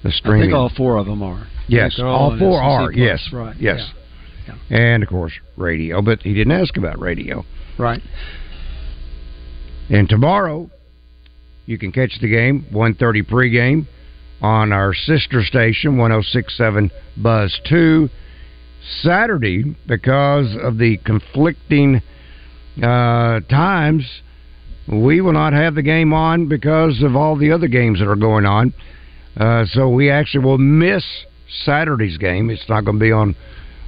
The 0.02 0.12
stream. 0.12 0.36
I 0.42 0.44
think 0.44 0.54
all 0.54 0.68
four 0.76 0.98
of 0.98 1.06
them 1.06 1.22
are. 1.22 1.46
Yes, 1.66 1.94
They're 1.96 2.06
all 2.06 2.36
four 2.38 2.58
SEC 2.58 2.64
are. 2.64 2.86
Plus, 2.92 2.96
Yes, 2.96 3.28
right. 3.32 3.56
Yes, 3.58 3.90
Yeah. 4.46 4.54
and 4.70 5.02
of 5.02 5.08
course 5.08 5.32
radio. 5.56 6.02
But 6.02 6.22
he 6.22 6.34
didn't 6.34 6.52
ask 6.52 6.76
about 6.76 7.00
radio. 7.00 7.44
Right. 7.78 8.02
And 9.90 10.08
tomorrow, 10.08 10.70
you 11.66 11.78
can 11.78 11.90
catch 11.92 12.18
the 12.20 12.28
game 12.28 12.66
1:30 12.70 13.22
pregame 13.22 13.86
on 14.44 14.74
our 14.74 14.92
sister 14.92 15.42
station 15.42 15.96
106.7 15.96 16.90
Buzz 17.16 17.58
Two. 17.66 18.10
Saturday, 19.00 19.74
because 19.86 20.54
of 20.62 20.76
the 20.76 20.98
conflicting 20.98 22.02
uh, 22.82 23.40
times, 23.48 24.06
we 24.86 25.22
will 25.22 25.32
not 25.32 25.54
have 25.54 25.74
the 25.74 25.82
game 25.82 26.12
on 26.12 26.46
because 26.46 27.02
of 27.02 27.16
all 27.16 27.38
the 27.38 27.50
other 27.50 27.68
games 27.68 28.00
that 28.00 28.06
are 28.06 28.16
going 28.16 28.44
on. 28.44 28.74
Uh, 29.34 29.64
so 29.64 29.88
we 29.88 30.10
actually 30.10 30.44
will 30.44 30.58
miss 30.58 31.04
Saturday's 31.64 32.18
game. 32.18 32.50
It's 32.50 32.68
not 32.68 32.84
going 32.84 32.98
to 32.98 33.02
be 33.02 33.12
on 33.12 33.34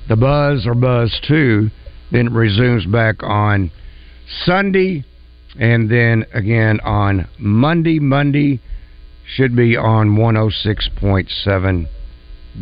the 0.08 0.16
Buzz 0.16 0.66
or 0.66 0.74
Buzz 0.74 1.20
2. 1.28 1.68
Then 2.12 2.28
it 2.28 2.32
resumes 2.32 2.86
back 2.86 3.22
on 3.22 3.70
Sunday 4.46 5.04
and 5.58 5.90
then 5.90 6.24
again 6.32 6.80
on 6.80 7.28
Monday. 7.38 7.98
Monday 7.98 8.62
should 9.26 9.56
be 9.56 9.76
on 9.76 10.10
106.7 10.10 11.86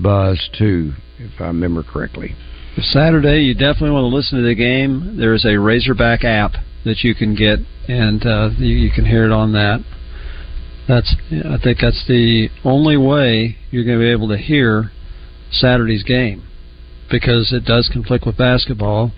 Buzz 0.02 0.50
2, 0.58 0.92
if 1.18 1.40
I 1.40 1.46
remember 1.46 1.82
correctly. 1.82 2.34
Saturday, 2.80 3.42
you 3.42 3.54
definitely 3.54 3.90
want 3.90 4.04
to 4.10 4.14
listen 4.14 4.38
to 4.38 4.44
the 4.44 4.54
game. 4.54 5.16
There 5.18 5.34
is 5.34 5.44
a 5.44 5.58
Razorback 5.58 6.24
app 6.24 6.52
that 6.84 7.04
you 7.04 7.14
can 7.14 7.36
get, 7.36 7.60
and 7.88 8.24
uh, 8.26 8.50
you, 8.58 8.74
you 8.74 8.90
can 8.90 9.04
hear 9.04 9.24
it 9.24 9.30
on 9.30 9.52
that. 9.52 9.84
That's 10.88 11.14
I 11.30 11.56
think 11.62 11.78
that's 11.80 12.04
the 12.08 12.48
only 12.64 12.96
way 12.96 13.56
you're 13.70 13.84
going 13.84 13.98
to 13.98 14.04
be 14.04 14.10
able 14.10 14.28
to 14.28 14.36
hear 14.36 14.90
Saturday's 15.50 16.02
game 16.02 16.46
because 17.10 17.52
it 17.52 17.64
does 17.64 17.88
conflict 17.90 18.26
with 18.26 18.36
basketball, 18.36 19.12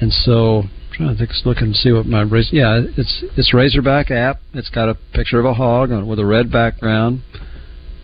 and 0.00 0.12
so 0.12 0.64
trying 1.00 1.16
to 1.16 1.26
think, 1.26 1.46
looking 1.46 1.72
to 1.72 1.78
see 1.78 1.92
what 1.92 2.06
my 2.06 2.22
Raz- 2.22 2.50
yeah 2.52 2.80
it's 2.96 3.24
it's 3.36 3.54
Razorback 3.54 4.10
app. 4.10 4.40
It's 4.52 4.68
got 4.68 4.88
a 4.88 4.96
picture 5.14 5.38
of 5.38 5.46
a 5.46 5.54
hog 5.54 5.90
on, 5.90 6.06
with 6.06 6.18
a 6.18 6.26
red 6.26 6.52
background, 6.52 7.22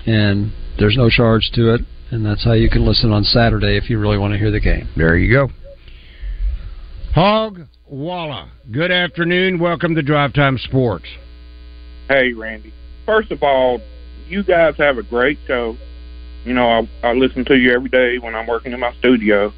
and 0.06 0.52
there's 0.78 0.96
no 0.96 1.10
charge 1.10 1.50
to 1.54 1.74
it, 1.74 1.82
and 2.10 2.24
that's 2.24 2.44
how 2.44 2.52
you 2.52 2.70
can 2.70 2.86
listen 2.86 3.12
on 3.12 3.24
Saturday 3.24 3.76
if 3.76 3.90
you 3.90 3.98
really 3.98 4.18
want 4.18 4.32
to 4.32 4.38
hear 4.38 4.50
the 4.50 4.60
game. 4.60 4.88
There 4.96 5.16
you 5.16 5.32
go. 5.32 5.48
Hog 7.14 7.60
Walla. 7.86 8.50
Good 8.70 8.90
afternoon. 8.90 9.58
Welcome 9.58 9.94
to 9.94 10.02
Drive 10.02 10.32
Time 10.32 10.58
Sports. 10.58 11.06
Hey, 12.08 12.32
Randy. 12.32 12.72
First 13.04 13.30
of 13.30 13.42
all, 13.42 13.80
you 14.26 14.42
guys 14.42 14.74
have 14.78 14.96
a 14.98 15.02
great 15.02 15.38
show. 15.46 15.76
You 16.44 16.54
know, 16.54 16.68
I, 17.02 17.08
I 17.08 17.12
listen 17.12 17.44
to 17.46 17.56
you 17.56 17.72
every 17.72 17.88
day 17.88 18.18
when 18.18 18.34
I'm 18.34 18.46
working 18.46 18.72
in 18.72 18.80
my 18.80 18.94
studio, 18.98 19.52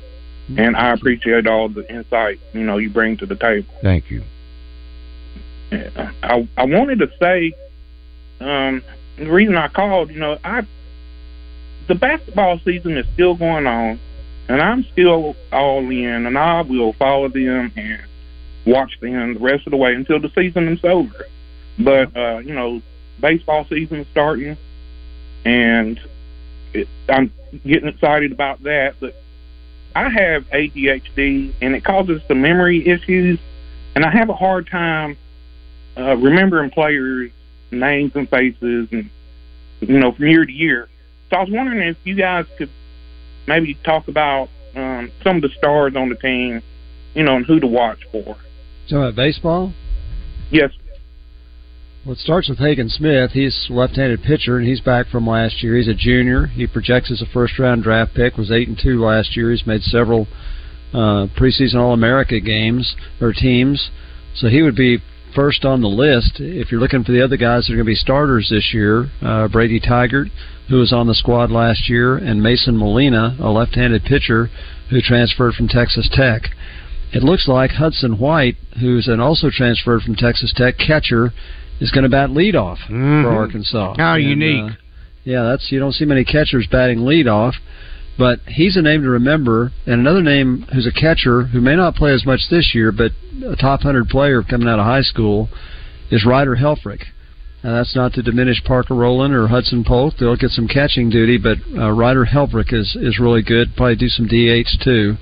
and 0.56 0.76
I 0.76 0.92
appreciate 0.92 1.46
all 1.46 1.68
the 1.68 1.90
insight 1.92 2.40
you 2.52 2.64
know 2.64 2.78
you 2.78 2.90
bring 2.90 3.16
to 3.18 3.26
the 3.26 3.36
table. 3.36 3.68
Thank 3.82 4.10
you. 4.10 4.22
I 5.70 6.48
I 6.56 6.64
wanted 6.64 7.00
to 7.00 7.10
say, 7.20 7.52
um, 8.40 8.82
the 9.16 9.30
reason 9.30 9.56
I 9.56 9.68
called, 9.68 10.10
you 10.10 10.18
know, 10.18 10.38
I 10.44 10.66
the 11.88 11.94
basketball 11.94 12.60
season 12.64 12.96
is 12.96 13.06
still 13.14 13.34
going 13.34 13.66
on, 13.66 13.98
and 14.48 14.62
I'm 14.62 14.84
still 14.92 15.36
all 15.52 15.90
in, 15.90 16.26
and 16.26 16.38
I 16.38 16.62
will 16.62 16.92
follow 16.94 17.28
them 17.28 17.72
and 17.76 18.02
watch 18.66 18.98
them 19.00 19.34
the 19.34 19.40
rest 19.40 19.66
of 19.66 19.70
the 19.70 19.76
way 19.76 19.94
until 19.94 20.20
the 20.20 20.30
season 20.30 20.68
is 20.68 20.84
over. 20.84 21.26
But 21.78 22.16
uh, 22.16 22.38
you 22.38 22.54
know, 22.54 22.82
baseball 23.20 23.66
season 23.68 24.00
is 24.00 24.06
starting, 24.10 24.56
and 25.44 26.00
it, 26.72 26.88
I'm 27.08 27.32
getting 27.66 27.88
excited 27.88 28.32
about 28.32 28.62
that. 28.64 28.96
But 29.00 29.14
I 29.98 30.10
have 30.10 30.44
ADHD, 30.50 31.52
and 31.60 31.74
it 31.74 31.82
causes 31.82 32.22
some 32.28 32.40
memory 32.40 32.86
issues, 32.86 33.40
and 33.96 34.04
I 34.04 34.12
have 34.12 34.28
a 34.28 34.34
hard 34.34 34.68
time 34.68 35.16
uh, 35.96 36.16
remembering 36.16 36.70
players' 36.70 37.32
names 37.72 38.12
and 38.14 38.30
faces, 38.30 38.86
and 38.92 39.10
you 39.80 39.98
know, 39.98 40.12
from 40.12 40.28
year 40.28 40.44
to 40.44 40.52
year. 40.52 40.88
So 41.30 41.36
I 41.36 41.40
was 41.40 41.50
wondering 41.50 41.80
if 41.80 41.96
you 42.04 42.14
guys 42.14 42.46
could 42.56 42.70
maybe 43.48 43.74
talk 43.74 44.06
about 44.06 44.50
um, 44.76 45.10
some 45.24 45.36
of 45.36 45.42
the 45.42 45.48
stars 45.48 45.96
on 45.96 46.10
the 46.10 46.14
team, 46.14 46.62
you 47.14 47.24
know, 47.24 47.34
and 47.34 47.44
who 47.44 47.58
to 47.58 47.66
watch 47.66 47.98
for. 48.12 48.36
So 48.86 48.98
about 48.98 49.16
baseball? 49.16 49.72
Yes. 50.52 50.70
Well, 52.04 52.14
it 52.14 52.20
starts 52.20 52.48
with 52.48 52.58
Hagen 52.58 52.88
Smith. 52.88 53.32
He's 53.32 53.66
a 53.68 53.72
left-handed 53.72 54.22
pitcher, 54.22 54.56
and 54.56 54.66
he's 54.66 54.80
back 54.80 55.08
from 55.08 55.26
last 55.26 55.62
year. 55.62 55.76
He's 55.76 55.88
a 55.88 55.94
junior. 55.94 56.46
He 56.46 56.66
projects 56.66 57.10
as 57.10 57.20
a 57.20 57.26
first-round 57.26 57.82
draft 57.82 58.14
pick. 58.14 58.36
Was 58.36 58.50
eight 58.50 58.68
and 58.68 58.78
two 58.80 59.04
last 59.04 59.36
year. 59.36 59.50
He's 59.50 59.66
made 59.66 59.82
several 59.82 60.26
uh, 60.94 61.26
preseason 61.36 61.74
All-America 61.74 62.40
games 62.40 62.96
or 63.20 63.32
teams, 63.32 63.90
so 64.34 64.48
he 64.48 64.62
would 64.62 64.76
be 64.76 65.02
first 65.34 65.64
on 65.64 65.82
the 65.82 65.88
list. 65.88 66.40
If 66.40 66.70
you're 66.72 66.80
looking 66.80 67.04
for 67.04 67.12
the 67.12 67.22
other 67.22 67.36
guys 67.36 67.66
that 67.66 67.74
are 67.74 67.76
going 67.76 67.84
to 67.84 67.90
be 67.90 67.94
starters 67.94 68.48
this 68.48 68.72
year, 68.72 69.10
uh, 69.20 69.48
Brady 69.48 69.80
Tygart, 69.80 70.30
who 70.70 70.76
was 70.76 70.92
on 70.92 71.08
the 71.08 71.14
squad 71.14 71.50
last 71.50 71.90
year, 71.90 72.16
and 72.16 72.42
Mason 72.42 72.76
Molina, 72.76 73.36
a 73.40 73.50
left-handed 73.50 74.04
pitcher 74.04 74.48
who 74.88 75.02
transferred 75.02 75.54
from 75.54 75.68
Texas 75.68 76.08
Tech. 76.10 76.42
It 77.12 77.22
looks 77.22 77.48
like 77.48 77.72
Hudson 77.72 78.18
White, 78.18 78.56
who's 78.80 79.08
an 79.08 79.20
also 79.20 79.50
transferred 79.50 80.02
from 80.02 80.14
Texas 80.14 80.54
Tech 80.56 80.78
catcher, 80.78 81.32
is 81.80 81.90
going 81.90 82.02
to 82.04 82.08
bat 82.08 82.30
leadoff 82.30 82.78
Mhm. 82.88 83.22
for 83.22 83.30
Arkansas. 83.30 83.94
How 83.98 84.14
And, 84.14 84.24
unique. 84.24 84.64
uh, 84.72 84.74
yeah, 85.24 85.42
that's 85.44 85.70
you 85.70 85.78
don't 85.78 85.92
see 85.92 86.04
many 86.04 86.24
catchers 86.24 86.66
batting 86.66 87.00
leadoff, 87.00 87.54
but 88.16 88.40
he's 88.48 88.76
a 88.76 88.82
name 88.82 89.02
to 89.02 89.08
remember. 89.10 89.72
And 89.86 90.00
another 90.00 90.22
name 90.22 90.64
who's 90.72 90.86
a 90.86 90.92
catcher 90.92 91.42
who 91.44 91.60
may 91.60 91.76
not 91.76 91.94
play 91.94 92.12
as 92.12 92.24
much 92.26 92.48
this 92.48 92.74
year, 92.74 92.90
but 92.92 93.12
a 93.46 93.56
top 93.56 93.82
hundred 93.82 94.08
player 94.08 94.42
coming 94.42 94.68
out 94.68 94.78
of 94.78 94.84
high 94.84 95.02
school 95.02 95.48
is 96.10 96.24
Ryder 96.24 96.56
Helfrich. 96.56 97.02
Now, 97.62 97.72
that's 97.74 97.94
not 97.96 98.12
to 98.14 98.22
diminish 98.22 98.62
Parker 98.62 98.94
Rowland 98.94 99.34
or 99.34 99.48
Hudson 99.48 99.82
Polk. 99.84 100.16
They'll 100.16 100.36
get 100.36 100.50
some 100.52 100.68
catching 100.68 101.10
duty, 101.10 101.38
but 101.38 101.58
uh, 101.76 101.90
Ryder 101.90 102.24
Helfrich 102.26 102.72
is 102.72 102.96
is 102.96 103.18
really 103.18 103.42
good. 103.42 103.74
Probably 103.76 103.96
do 103.96 104.08
some 104.08 104.26
DH 104.26 104.78
too. 104.80 105.16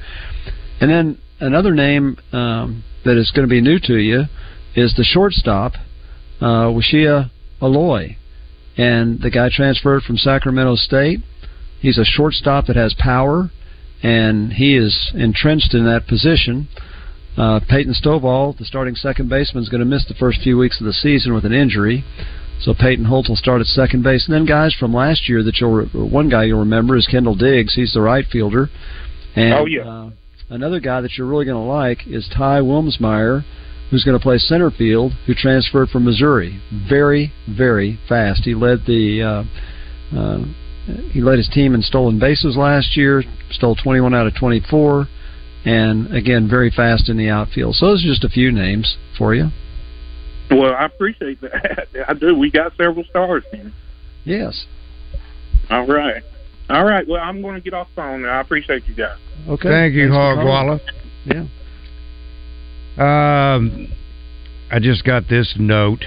And 0.81 0.91
then 0.91 1.19
another 1.41 1.75
name 1.75 2.19
um, 2.33 2.85
that 3.05 3.17
is 3.17 3.31
going 3.31 3.49
to 3.49 3.51
be 3.51 3.61
new 3.63 3.79
to 3.81 3.97
you 3.97 4.25
is 4.75 4.95
the 4.95 5.05
shortstop, 5.05 5.73
uh, 6.41 6.69
Wehiwa 6.69 7.31
Aloy. 7.61 8.17
And 8.77 9.21
the 9.23 9.31
guy 9.31 9.49
transferred 9.51 10.03
from 10.03 10.19
Sacramento 10.19 10.77
State. 10.77 11.21
He's 11.81 11.99
a 11.99 12.05
shortstop 12.05 12.67
that 12.67 12.77
has 12.77 12.95
power, 12.99 13.51
and 14.03 14.53
he 14.55 14.77
is 14.77 15.13
entrenched 15.15 15.73
in 15.75 15.85
that 15.87 16.07
position. 16.07 16.69
Uh, 17.37 17.61
Peyton 17.69 17.95
Stovall, 17.95 18.57
the 18.57 18.65
starting 18.65 18.95
second 18.95 19.29
baseman, 19.29 19.63
is 19.63 19.69
going 19.69 19.81
to 19.81 19.87
miss 19.87 20.07
the 20.07 20.15
first 20.15 20.41
few 20.41 20.57
weeks 20.59 20.81
of 20.81 20.87
the 20.87 20.93
season 20.93 21.35
with 21.35 21.45
an 21.45 21.53
injury. 21.53 22.05
So 22.61 22.73
Peyton 22.73 23.05
Holt 23.07 23.29
will 23.29 23.37
start 23.37 23.61
at 23.61 23.67
second 23.67 24.03
base, 24.03 24.27
and 24.27 24.35
then 24.35 24.47
guys 24.47 24.75
from 24.75 24.95
last 24.95 25.29
year 25.29 25.43
that 25.43 25.61
you'll 25.61 25.73
re- 25.73 25.87
one 25.87 26.31
guy 26.31 26.45
you'll 26.45 26.61
remember 26.61 26.97
is 26.97 27.07
Kendall 27.07 27.35
Diggs. 27.35 27.75
He's 27.75 27.93
the 27.93 28.01
right 28.01 28.25
fielder. 28.27 28.71
And, 29.35 29.53
Oh, 29.53 29.67
yeah. 29.67 29.83
Uh, 29.83 30.11
another 30.49 30.81
guy 30.81 31.03
that 31.03 31.17
you're 31.19 31.27
really 31.27 31.45
going 31.45 31.63
to 31.63 31.71
like 31.71 32.07
is 32.07 32.27
Ty 32.35 32.61
Wilmsmeyer, 32.61 33.45
who's 33.91 34.05
going 34.05 34.19
to 34.19 34.23
play 34.23 34.39
center 34.39 34.71
field, 34.71 35.13
who 35.27 35.35
transferred 35.35 35.89
from 35.89 36.05
Missouri. 36.05 36.61
Very, 36.89 37.33
very 37.49 37.99
fast. 38.09 38.45
He 38.45 38.55
led 38.55 38.85
the 38.87 39.23
uh, 39.23 40.17
uh, 40.17 40.45
he 41.13 41.21
led 41.21 41.39
his 41.39 41.49
team 41.49 41.75
in 41.75 41.83
stolen 41.83 42.19
bases 42.19 42.57
last 42.57 42.97
year. 42.97 43.23
Stole 43.51 43.77
21 43.77 44.15
out 44.15 44.27
of 44.27 44.35
24, 44.35 45.07
and 45.65 46.15
again, 46.15 46.49
very 46.49 46.71
fast 46.71 47.09
in 47.09 47.17
the 47.17 47.29
outfield. 47.29 47.75
So 47.75 47.87
those 47.87 48.05
are 48.05 48.09
just 48.09 48.25
a 48.25 48.29
few 48.29 48.53
names 48.53 48.97
for 49.19 49.35
you. 49.35 49.51
Well, 50.51 50.75
I 50.75 50.85
appreciate 50.85 51.41
that. 51.41 51.89
I 52.09 52.15
do. 52.15 52.37
We 52.37 52.51
got 52.51 52.73
several 52.77 53.05
stars 53.05 53.45
here. 53.51 53.73
Yes. 54.25 54.67
All 55.71 55.87
right. 55.87 56.23
All 56.69 56.85
right. 56.85 57.07
Well, 57.07 57.21
I'm 57.21 57.43
going 57.43 57.55
to 57.55 57.61
get 57.61 57.75
off 57.75 57.89
the 57.95 58.03
phone 58.03 58.23
now. 58.23 58.39
I 58.39 58.41
appreciate 58.41 58.87
you 58.87 58.95
guys. 58.95 59.19
Okay. 59.49 59.69
Thank 59.69 59.95
you, 59.95 60.09
Thanks 60.09 60.15
for 60.15 60.37
Hog 60.37 60.45
calling. 60.45 60.81
Yeah. 61.25 61.47
Um, 62.99 63.93
I 64.71 64.79
just 64.81 65.05
got 65.05 65.29
this 65.29 65.55
note. 65.59 66.05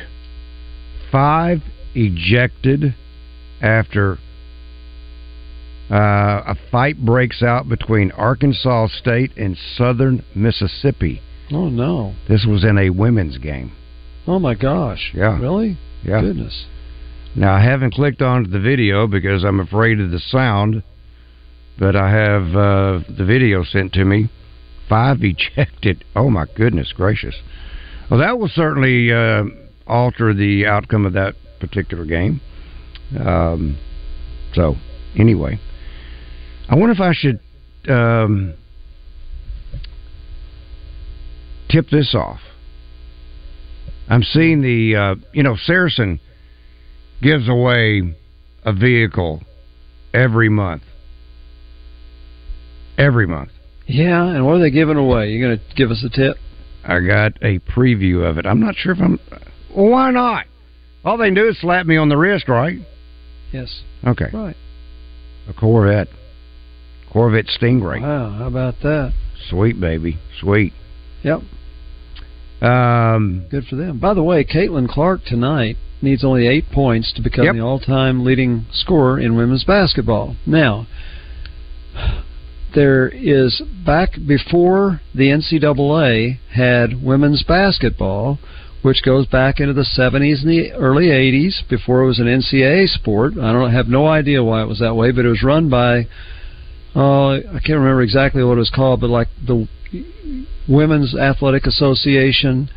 Five 1.12 1.60
ejected 1.95 2.95
after 3.62 4.17
uh, 5.91 6.43
a 6.45 6.56
fight 6.71 7.04
breaks 7.04 7.41
out 7.41 7.67
between 7.67 8.12
Arkansas 8.12 8.88
State 8.88 9.36
and 9.38 9.58
Southern 9.75 10.23
Mississippi. 10.36 11.21
Oh 11.52 11.69
no. 11.69 12.13
This 12.28 12.45
was 12.47 12.63
in 12.63 12.78
a 12.78 12.89
women's 12.91 13.38
game. 13.38 13.71
Oh 14.28 14.39
my 14.39 14.54
gosh. 14.54 15.12
Yeah. 15.15 15.39
Really? 15.39 15.78
Yeah. 16.04 16.21
Goodness. 16.21 16.67
Now 17.36 17.54
I 17.54 17.63
haven't 17.63 17.93
clicked 17.93 18.21
onto 18.21 18.49
the 18.49 18.60
video 18.60 19.08
because 19.08 19.43
I'm 19.43 19.60
afraid 19.60 19.99
of 19.99 20.12
the 20.12 20.19
sound, 20.19 20.84
but 21.78 21.95
I 21.95 22.10
have 22.12 22.56
uh, 22.56 22.99
the 23.17 23.25
video 23.25 23.63
sent 23.63 23.93
to 23.93 24.06
me. 24.06 24.30
Five 24.89 25.17
ejected. 25.21 26.04
Oh 26.15 26.30
my 26.30 26.45
goodness 26.56 26.91
gracious! 26.93 27.36
Well, 28.10 28.19
that 28.19 28.39
will 28.39 28.49
certainly 28.49 29.12
uh, 29.13 29.43
alter 29.88 30.34
the 30.34 30.65
outcome 30.65 31.06
of 31.06 31.13
that 31.13 31.36
particular 31.60 32.06
game. 32.06 32.41
Um, 33.17 33.78
so 34.54 34.75
anyway, 35.17 35.60
I 36.67 36.75
wonder 36.75 36.93
if 36.93 36.99
I 36.99 37.13
should 37.13 37.39
um, 37.88 38.56
tip 41.69 41.89
this 41.89 42.15
off. 42.15 42.39
I'm 44.10 44.23
seeing 44.23 44.62
the 44.62 44.95
uh, 44.95 45.15
you 45.34 45.43
know 45.43 45.56
Saracen 45.56 46.19
gives 47.21 47.47
away 47.47 48.15
a 48.63 48.73
vehicle 48.73 49.41
every 50.13 50.49
month. 50.49 50.84
Every 52.97 53.28
month. 53.28 53.52
Yeah, 53.89 54.23
and 54.36 54.45
what 54.45 54.54
are 54.56 54.60
they 54.60 54.69
giving 54.69 54.97
away? 54.97 55.30
You 55.32 55.43
going 55.43 55.58
to 55.58 55.75
give 55.75 55.89
us 55.89 56.04
a 56.06 56.10
tip? 56.10 56.38
I 56.86 56.99
got 56.99 57.34
a 57.41 57.58
preview 57.60 58.23
of 58.30 58.38
it. 58.38 58.45
I'm 58.45 58.60
not 58.60 58.75
sure 58.75 58.91
if 58.93 58.99
I'm. 59.02 59.19
Well, 59.75 59.89
why 59.89 60.12
not? 60.12 60.45
All 61.04 61.17
they 61.17 61.32
do 61.32 61.47
is 61.47 61.60
slap 61.60 61.86
me 61.88 61.97
on 61.97 62.08
the 62.10 62.17
wrist, 62.17 62.47
right? 62.47 62.78
Yes. 63.52 63.82
Okay. 64.06 64.28
Right. 64.32 64.56
A 65.47 65.54
Corvette. 65.54 66.08
Corvette 67.12 67.47
Stingray. 67.47 68.02
Wow, 68.02 68.30
how 68.38 68.45
about 68.47 68.75
that? 68.84 69.13
Sweet 69.49 69.80
baby. 69.80 70.19
Sweet. 70.39 70.73
Yep. 71.23 71.39
Um, 72.62 73.47
Good 73.49 73.65
for 73.65 73.75
them. 73.75 73.97
By 73.99 74.13
the 74.13 74.21
way, 74.21 74.43
Caitlin 74.43 74.88
Clark 74.88 75.21
tonight 75.25 75.78
needs 76.02 76.23
only 76.23 76.47
eight 76.47 76.69
points 76.71 77.12
to 77.13 77.21
become 77.23 77.45
Yep. 77.45 77.56
the 77.56 77.62
all-time 77.62 78.23
leading 78.23 78.65
scorer 78.71 79.19
in 79.19 79.36
women's 79.36 79.63
basketball. 79.63 80.36
Now, 80.45 80.86
there 82.76 83.08
is 83.08 83.62
back 83.86 84.12
before 84.28 85.02
the 85.14 85.30
NCAA 85.30 86.40
had 86.52 87.04
women's 87.04 87.44
basketball, 87.44 88.40
which 88.82 89.04
goes 89.04 89.26
back 89.26 89.60
into 89.60 89.74
the 89.74 89.86
70s 89.98 90.42
and 90.42 90.50
the 90.50 90.72
early 90.74 91.08
80s 91.08 91.68
before 91.70 92.04
it 92.04 92.08
was 92.08 92.20
an 92.20 92.28
NCAA 92.28 92.88
sport. 92.88 93.34
I 93.34 93.52
don't 93.52 93.74
have 93.74 93.88
no 93.88 94.08
idea 94.08 94.44
why 94.44 94.62
it 94.62 94.68
was 94.68 94.80
that 94.80 94.96
way, 94.96 95.12
but 95.12 95.26
it 95.26 95.30
was 95.30 95.44
run 95.44 95.70
by 95.70 96.08
uh, 96.96 97.34
I 97.36 97.60
can't 97.64 97.80
remember 97.80 98.02
exactly 98.02 98.44
what 98.44 98.54
it 98.54 98.60
was 98.60 98.72
called, 98.74 99.02
but 99.02 99.10
like 99.10 99.28
the 99.46 99.68
Women's 100.68 101.16
Athletic 101.16 101.66
Association, 101.66 102.70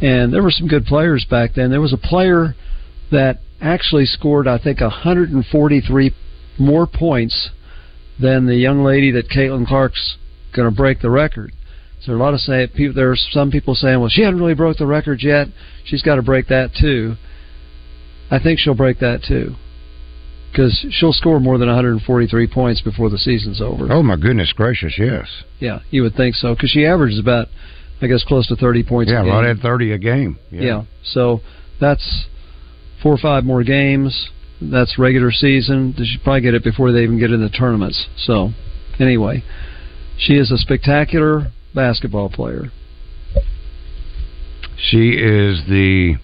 and 0.00 0.32
there 0.32 0.42
were 0.42 0.50
some 0.50 0.68
good 0.68 0.84
players 0.84 1.26
back 1.28 1.54
then. 1.54 1.70
There 1.70 1.80
was 1.80 1.92
a 1.92 1.98
player 1.98 2.54
that 3.10 3.40
actually 3.60 4.04
scored, 4.04 4.46
I 4.46 4.58
think, 4.58 4.80
143 4.80 6.14
more 6.58 6.86
points 6.86 7.50
than 8.20 8.46
the 8.46 8.56
young 8.56 8.82
lady 8.82 9.10
that 9.12 9.28
Caitlin 9.28 9.66
Clark's 9.66 10.16
going 10.54 10.68
to 10.68 10.74
break 10.74 11.00
the 11.00 11.10
record. 11.10 11.52
So 12.02 12.12
a 12.12 12.14
lot 12.14 12.34
of 12.34 12.40
say 12.40 12.66
people. 12.74 12.94
There 12.94 13.10
are 13.10 13.16
some 13.16 13.50
people 13.50 13.74
saying, 13.74 13.98
"Well, 14.00 14.08
she 14.08 14.22
hasn't 14.22 14.40
really 14.40 14.54
broke 14.54 14.76
the 14.78 14.86
record 14.86 15.22
yet. 15.22 15.48
She's 15.84 16.02
got 16.02 16.16
to 16.16 16.22
break 16.22 16.48
that 16.48 16.70
too." 16.78 17.16
I 18.30 18.38
think 18.38 18.58
she'll 18.58 18.74
break 18.74 18.98
that 19.00 19.22
too, 19.22 19.54
because 20.50 20.84
she'll 20.90 21.12
score 21.12 21.38
more 21.40 21.58
than 21.58 21.68
143 21.68 22.46
points 22.48 22.80
before 22.80 23.08
the 23.08 23.18
season's 23.18 23.60
over. 23.60 23.86
oh 23.92 24.02
my 24.02 24.16
goodness 24.16 24.52
gracious, 24.52 24.94
yes. 24.98 25.26
Yeah, 25.60 25.78
you 25.90 26.02
would 26.02 26.14
think 26.16 26.34
so, 26.34 26.54
because 26.54 26.70
she 26.70 26.84
averages 26.84 27.18
about, 27.20 27.46
I 28.02 28.08
guess, 28.08 28.24
close 28.24 28.48
to 28.48 28.56
30 28.56 28.82
points. 28.82 29.12
Yeah, 29.12 29.20
a 29.20 29.24
game. 29.24 29.32
right 29.32 29.46
at 29.50 29.58
thirty 29.58 29.92
a 29.92 29.98
game. 29.98 30.38
Yeah. 30.50 30.82
So 31.04 31.40
that's 31.80 32.26
four 33.02 33.12
or 33.14 33.18
five 33.18 33.44
more 33.44 33.62
games. 33.62 34.30
That's 34.60 34.98
regular 34.98 35.30
season. 35.32 35.94
They 35.98 36.04
should 36.04 36.22
probably 36.22 36.40
get 36.40 36.54
it 36.54 36.64
before 36.64 36.92
they 36.92 37.02
even 37.02 37.18
get 37.18 37.30
in 37.30 37.40
the 37.42 37.50
tournaments. 37.50 38.06
So 38.16 38.50
anyway, 38.98 39.42
She 40.18 40.34
is 40.34 40.50
a 40.50 40.56
spectacular 40.56 41.52
basketball 41.74 42.30
player. 42.30 42.70
She 44.78 45.10
is 45.10 45.62
the 45.68 46.16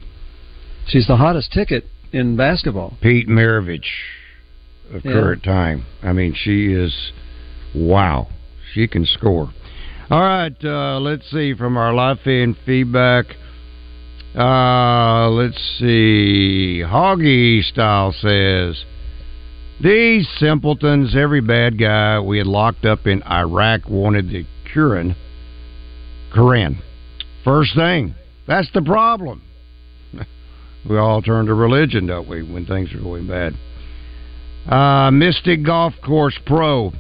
She's 0.87 1.07
the 1.07 1.17
hottest 1.17 1.53
ticket 1.53 1.87
in 2.13 2.37
basketball. 2.37 2.97
Pete 3.01 3.29
Maravich 3.29 3.85
of 4.93 5.05
Yeah. 5.05 5.13
current 5.13 5.43
time. 5.43 5.85
I 6.03 6.13
mean, 6.13 6.35
she 6.35 6.73
is 6.73 7.13
wow. 7.75 8.29
She 8.73 8.87
can 8.87 9.07
score. 9.07 9.51
All 10.11 10.21
right, 10.21 10.65
uh, 10.65 10.99
let's 11.01 11.31
see 11.31 11.55
from 11.55 11.77
our 11.77 11.95
live 11.95 12.21
fan 12.21 12.55
feedback. 12.67 13.37
Uh, 14.35 15.29
let's 15.31 15.61
see. 15.79 16.83
Hoggy 16.85 17.63
style 17.65 18.13
says 18.13 18.83
these 19.83 20.29
simpletons, 20.39 21.17
every 21.17 21.41
bad 21.41 21.77
guy 21.77 22.21
we 22.21 22.39
had 22.39 22.47
locked 22.47 22.85
up 22.85 23.07
in 23.07 23.23
Iraq 23.25 23.89
wanted 23.89 24.31
the 24.31 24.47
Quran. 24.73 25.17
Quran. 26.33 26.77
First 27.45 27.75
thing, 27.75 28.15
that's 28.47 28.71
the 28.73 28.83
problem. 28.83 29.43
we 30.89 30.97
all 30.97 31.21
turn 31.21 31.47
to 31.47 31.55
religion, 31.55 32.07
don't 32.07 32.29
we, 32.29 32.43
when 32.43 32.65
things 32.65 32.95
are 32.95 33.01
going 33.01 33.27
bad? 33.27 33.55
Uh, 34.69 35.11
Mystic 35.11 35.65
Golf 35.65 35.95
Course 36.05 36.39
Pro. 36.47 36.93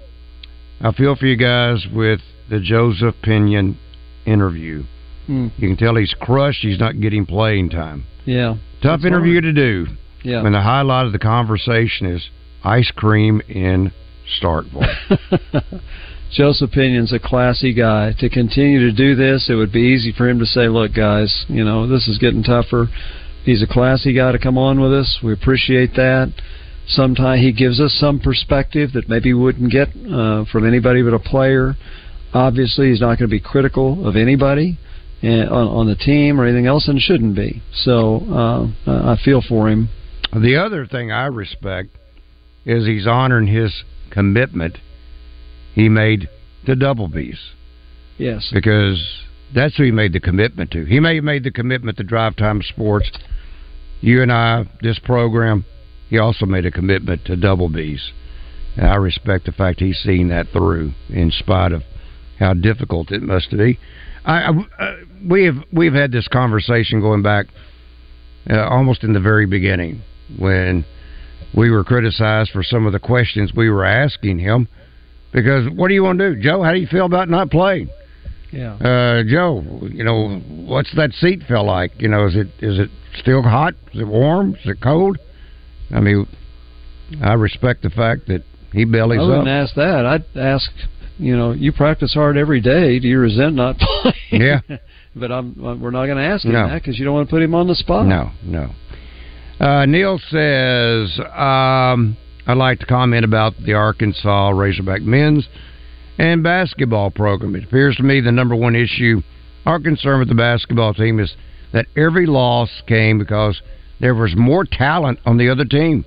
I 0.81 0.93
feel 0.93 1.15
for 1.15 1.27
you 1.27 1.37
guys 1.37 1.87
with 1.95 2.21
the 2.51 2.59
Joseph 2.59 3.15
Pinion 3.23 3.79
interview. 4.27 4.83
Hmm. 5.27 5.49
You 5.57 5.69
can 5.69 5.77
tell 5.77 5.97
he's 5.97 6.15
crushed. 6.21 6.63
He's 6.63 6.81
not 6.81 7.01
getting 7.01 7.27
playing 7.27 7.71
time. 7.71 8.05
Yeah. 8.25 8.57
Tough 8.83 9.05
interview 9.05 9.35
hard. 9.35 9.45
to 9.45 9.53
do. 9.53 9.87
Yeah. 10.25 10.43
When 10.43 10.53
the 10.53 10.61
highlight 10.61 11.07
of 11.07 11.13
the 11.13 11.19
conversation 11.19 12.07
is 12.07 12.29
ice 12.65 12.91
cream 12.95 13.41
in 13.49 13.93
Starkville. 14.41 14.87
Joe 16.33 16.53
Pinion's 16.73 17.13
a 17.13 17.19
classy 17.19 17.75
guy. 17.75 18.15
To 18.19 18.31
continue 18.31 18.81
to 18.81 18.93
do 18.93 19.15
this, 19.15 19.51
it 19.51 19.55
would 19.55 19.73
be 19.73 19.81
easy 19.81 20.13
for 20.17 20.29
him 20.29 20.39
to 20.39 20.47
say, 20.47 20.69
"Look, 20.69 20.95
guys, 20.95 21.45
you 21.49 21.63
know 21.63 21.87
this 21.87 22.09
is 22.09 22.19
getting 22.19 22.43
tougher." 22.43 22.89
He's 23.45 23.63
a 23.63 23.67
classy 23.67 24.15
guy 24.15 24.33
to 24.33 24.39
come 24.39 24.57
on 24.57 24.81
with 24.81 24.93
us. 24.93 25.19
We 25.23 25.33
appreciate 25.33 25.95
that. 25.97 26.33
Sometimes 26.87 27.43
he 27.43 27.53
gives 27.53 27.81
us 27.81 27.93
some 27.93 28.19
perspective 28.19 28.93
that 28.93 29.09
maybe 29.09 29.35
we 29.35 29.43
wouldn't 29.43 29.71
get 29.71 29.89
uh, 29.89 30.45
from 30.51 30.67
anybody 30.67 31.03
but 31.03 31.13
a 31.13 31.19
player. 31.19 31.77
Obviously, 32.33 32.89
he's 32.89 33.01
not 33.01 33.19
going 33.19 33.29
to 33.29 33.29
be 33.29 33.41
critical 33.41 34.07
of 34.09 34.17
anybody 34.17 34.79
uh, 35.25 35.27
on, 35.55 35.69
on 35.69 35.87
the 35.89 35.95
team 35.97 36.41
or 36.41 36.45
anything 36.45 36.67
else, 36.67 36.89
and 36.89 37.01
shouldn't 37.01 37.37
be. 37.37 37.63
So 37.73 38.17
uh, 38.87 39.13
I 39.15 39.17
feel 39.25 39.43
for 39.47 39.69
him. 39.69 39.89
The 40.33 40.57
other 40.57 40.87
thing 40.87 41.13
I 41.13 41.27
respect 41.27 41.91
is 42.65 42.87
he's 42.87 43.07
honoring 43.07 43.47
his 43.49 43.85
commitment 44.11 44.79
he 45.75 45.89
made 45.89 46.29
to 46.67 46.77
Double 46.77 47.09
B's 47.09 47.39
Yes. 48.19 48.51
because 48.53 49.03
that's 49.55 49.77
who 49.77 49.85
he 49.85 49.91
made 49.91 50.13
the 50.13 50.21
commitment 50.21 50.71
to. 50.73 50.85
He 50.85 51.01
may 51.01 51.17
have 51.17 51.25
made 51.25 51.45
the 51.45 51.51
commitment 51.51 51.99
to 51.99 52.05
Drive 52.05 52.37
Time 52.37 52.63
Sports. 52.63 53.11
You 54.01 54.23
and 54.23 54.33
I, 54.33 54.65
this 54.81 54.99
program, 54.99 55.65
he 56.09 56.19
also 56.19 56.47
made 56.47 56.67
a 56.67 56.71
commitment 56.71 57.25
to 57.27 57.37
Double 57.37 57.69
B's. 57.69 58.13
And 58.77 58.87
I 58.87 58.97
respect 58.97 59.47
the 59.47 59.53
fact 59.53 59.81
he's 59.81 59.99
seen 59.99 60.29
that 60.29 60.49
through 60.53 60.93
in 61.09 61.31
spite 61.31 61.73
of 61.73 61.83
how 62.43 62.55
difficult 62.55 63.11
it 63.11 63.23
must 63.23 63.51
be. 63.51 63.79
I, 64.25 64.43
I, 64.43 64.49
uh, 64.79 64.97
we 65.29 65.45
have 65.45 65.57
we've 65.73 65.95
had 65.95 66.13
this 66.13 66.29
conversation 66.29 67.01
going 67.01 67.23
back 67.23 67.47
uh, 68.51 68.61
almost 68.69 69.05
in 69.05 69.13
the 69.13 69.21
very 69.21 69.47
beginning 69.47 70.03
when 70.39 70.85
we 71.57 71.71
were 71.71 71.85
criticized 71.85 72.51
for 72.51 72.63
some 72.63 72.87
of 72.87 72.93
the 72.93 72.99
questions 72.99 73.53
we 73.55 73.69
were 73.69 73.85
asking 73.85 74.39
him 74.39 74.69
because 75.33 75.69
what 75.75 75.89
do 75.89 75.95
you 75.95 76.03
want 76.03 76.19
to 76.19 76.35
do, 76.35 76.41
Joe? 76.41 76.63
How 76.63 76.73
do 76.73 76.79
you 76.79 76.87
feel 76.87 77.07
about 77.07 77.29
not 77.29 77.51
playing? 77.51 77.89
Yeah. 78.53 78.75
Uh, 78.75 79.23
Joe, 79.27 79.63
you 79.91 80.05
know, 80.05 80.41
what's 80.41 80.95
that 80.97 81.13
seat 81.13 81.43
feel 81.49 81.65
like? 81.65 81.93
You 81.99 82.09
know, 82.09 82.27
is 82.27 82.37
it 82.37 82.49
is 82.61 82.79
it 82.79 82.91
still 83.17 83.43
hot? 83.43 83.75
Is 83.95 84.01
it 84.01 84.07
warm? 84.07 84.55
Is 84.57 84.67
it 84.67 84.81
cold? 84.83 85.19
I 85.91 86.01
mean, 86.01 86.27
I 87.23 87.33
respect 87.35 87.83
the 87.83 87.91
fact 87.91 88.27
that 88.29 88.45
he 88.73 88.85
bellies 88.85 89.21
up. 89.21 89.23
I 89.23 89.25
up. 89.25 89.31
wouldn't 89.31 89.49
ask 89.49 89.75
that. 89.77 90.07
I'd 90.07 90.37
ask, 90.37 90.71
you 91.23 91.37
know, 91.37 91.53
you 91.53 91.73
practice 91.73 92.13
hard 92.15 92.37
every 92.37 92.61
day. 92.61 92.99
Do 92.99 93.09
you 93.09 93.19
resent 93.19 93.55
not 93.55 93.77
playing? 93.79 94.17
Yeah. 94.31 94.61
but 95.17 95.31
I'm, 95.31 95.81
we're 95.81 95.91
not 95.91 96.07
going 96.07 96.19
to 96.19 96.25
ask 96.25 96.45
him 96.45 96.53
No. 96.53 96.67
that 96.69 96.83
because 96.83 96.99
you 96.99 97.05
don't 97.05 97.15
want 97.15 97.29
to 97.29 97.31
put 97.31 97.43
him 97.43 97.55
on 97.55 97.69
the 97.69 97.75
spot. 97.75 98.07
No, 98.07 98.31
no. 98.43 98.71
Uh, 99.61 99.87
Neil 99.87 100.19
says, 100.19 101.19
um, 101.35 102.17
I'd 102.47 102.57
like 102.57 102.81
to 102.81 102.87
comment 102.87 103.25
about 103.25 103.55
the 103.65 103.75
Arkansas 103.75 104.51
Razorback 104.51 105.03
men's 105.03 105.47
and 106.19 106.43
basketball 106.43 107.11
program. 107.11 107.55
It 107.55 107.65
appears 107.65 107.97
to 107.97 108.03
me 108.03 108.21
the 108.21 108.33
number 108.33 108.57
one 108.57 108.75
issue 108.75 109.23
our 109.65 109.79
concern 109.79 110.19
with 110.19 110.29
the 110.29 110.35
basketball 110.35 110.93
team 110.95 111.21
is 111.21 111.35
that 111.73 111.87
every 111.97 112.27
loss 112.27 112.83
came 112.87 113.19
because 113.19 113.63
there 114.01 114.15
was 114.15 114.35
more 114.37 114.65
talent 114.65 115.21
on 115.25 115.37
the 115.37 115.49
other 115.49 115.65
team. 115.65 116.05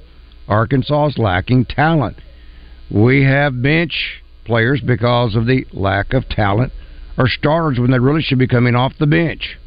Arkansas 0.47 1.07
is 1.07 1.18
lacking 1.18 1.66
talent. 1.66 2.18
We 2.91 3.24
have 3.24 3.61
bench 3.61 4.22
players 4.46 4.82
because 4.82 5.36
of 5.36 5.46
the 5.46 5.66
lack 5.74 6.14
of 6.14 6.28
talent 6.30 6.72
or 7.18 7.28
starters 7.28 7.80
when 7.80 7.91
they 7.91 8.00
really 8.00 8.22
should 8.22 8.39
be 8.39 8.48
coming 8.48 8.76
off 8.76 8.93
the 9.00 9.08
bench. 9.08 9.58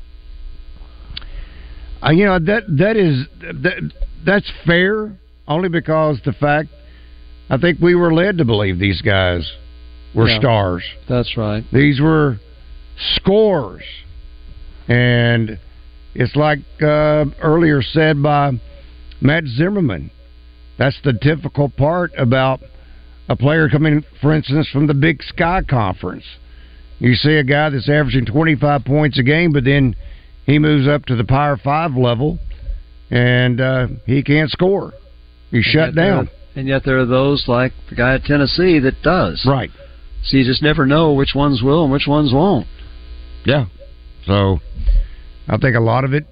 Uh, 2.03 2.11
you 2.11 2.25
know 2.25 2.39
that 2.39 2.63
that 2.69 2.97
is 2.97 3.27
that 3.41 3.93
that's 4.25 4.51
fair 4.67 5.13
only 5.49 5.69
because 5.69 6.21
the 6.25 6.33
fact 6.33 6.69
I 7.51 7.57
think 7.59 7.81
we 7.81 7.95
were 7.95 8.13
led 8.13 8.39
to 8.39 8.45
believe 8.45 8.79
these 8.79 9.03
guys 9.03 9.51
were 10.15 10.29
Yeah. 10.29 10.39
stars. 10.39 10.85
That's 11.09 11.37
right. 11.37 11.65
These 11.73 12.01
were 12.01 12.39
scores, 13.17 13.83
and 14.87 15.59
it's 16.15 16.37
like 16.37 16.61
uh, 16.81 17.25
earlier 17.43 17.83
said 17.83 18.23
by 18.23 18.53
Matt 19.21 19.45
Zimmerman. 19.47 20.11
That's 20.79 21.01
the 21.03 21.13
difficult 21.13 21.77
part 21.77 22.13
about 22.17 22.61
a 23.29 23.37
player 23.37 23.69
coming, 23.69 24.05
for 24.21 24.33
instance, 24.35 24.69
from 24.71 24.87
the 24.87 24.95
Big 24.95 25.23
Sky 25.23 25.63
Conference. 25.69 26.25
You 26.99 27.15
see 27.15 27.35
a 27.35 27.45
guy 27.45 27.69
that's 27.71 27.89
averaging 27.89 28.27
25 28.27 28.85
points 28.85 29.19
a 29.19 29.23
game, 29.23 29.53
but 29.53 29.65
then 29.65 29.95
he 30.47 30.59
moves 30.59 30.89
up 30.89 31.05
to 31.07 31.17
the 31.17 31.25
Power 31.25 31.57
Five 31.63 31.93
level, 31.95 32.39
and 33.11 33.61
uh, 33.61 33.87
he 34.07 34.23
can't 34.23 34.51
score. 34.51 34.93
He's 35.51 35.65
And 35.67 35.73
shut 35.73 35.95
down. 35.95 36.29
and 36.57 36.67
yet 36.67 36.83
there 36.85 36.99
are 36.99 37.07
those 37.07 37.45
like 37.47 37.73
the 37.89 37.95
guy 37.95 38.15
at 38.15 38.25
Tennessee 38.25 38.79
that 38.81 39.01
does. 39.03 39.45
Right. 39.49 39.71
So 40.25 40.37
you 40.37 40.45
just 40.45 40.63
never 40.63 40.85
know 40.87 41.13
which 41.13 41.35
ones 41.35 41.63
will 41.63 41.85
and 41.85 41.93
which 41.93 42.07
ones 42.09 42.33
won't. 42.33 42.67
Yeah. 43.45 43.67
So 44.27 44.59
I 45.47 45.57
think 45.59 45.77
a 45.77 45.81
lot 45.81 46.05
of 46.05 46.13
it, 46.13 46.27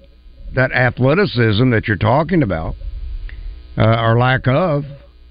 that 0.53 0.71
athleticism 0.71 1.69
that 1.71 1.87
you're 1.87 1.95
talking 1.97 2.43
about, 2.43 2.75
uh, 3.77 4.01
or 4.01 4.19
lack 4.19 4.47
of, 4.47 4.83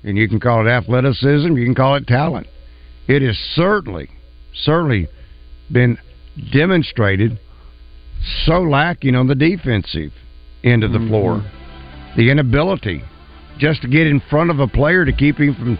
and 0.07 0.17
you 0.17 0.29
can 0.29 0.41
call 0.41 0.67
it 0.67 0.71
athleticism, 0.71 1.57
you 1.57 1.65
can 1.65 1.75
call 1.75 1.97
it 1.97 2.07
talent. 2.07 2.47
It 3.09 3.23
is 3.23 3.37
certainly, 3.55 4.09
certainly 4.55 5.09
been 5.71 5.99
demonstrated 6.53 7.41
so 8.45 8.61
lacking 8.61 9.17
on 9.17 9.27
the 9.27 9.35
defensive 9.35 10.13
end 10.65 10.85
of 10.85 10.93
the 10.93 10.99
mm-hmm. 10.99 11.09
floor. 11.09 11.53
The 12.17 12.31
inability 12.31 13.03
just 13.59 13.83
to 13.83 13.89
get 13.89 14.07
in 14.07 14.23
front 14.31 14.51
of 14.51 14.61
a 14.61 14.69
player 14.69 15.05
to 15.05 15.13
keep 15.13 15.39
him 15.39 15.55
from 15.55 15.79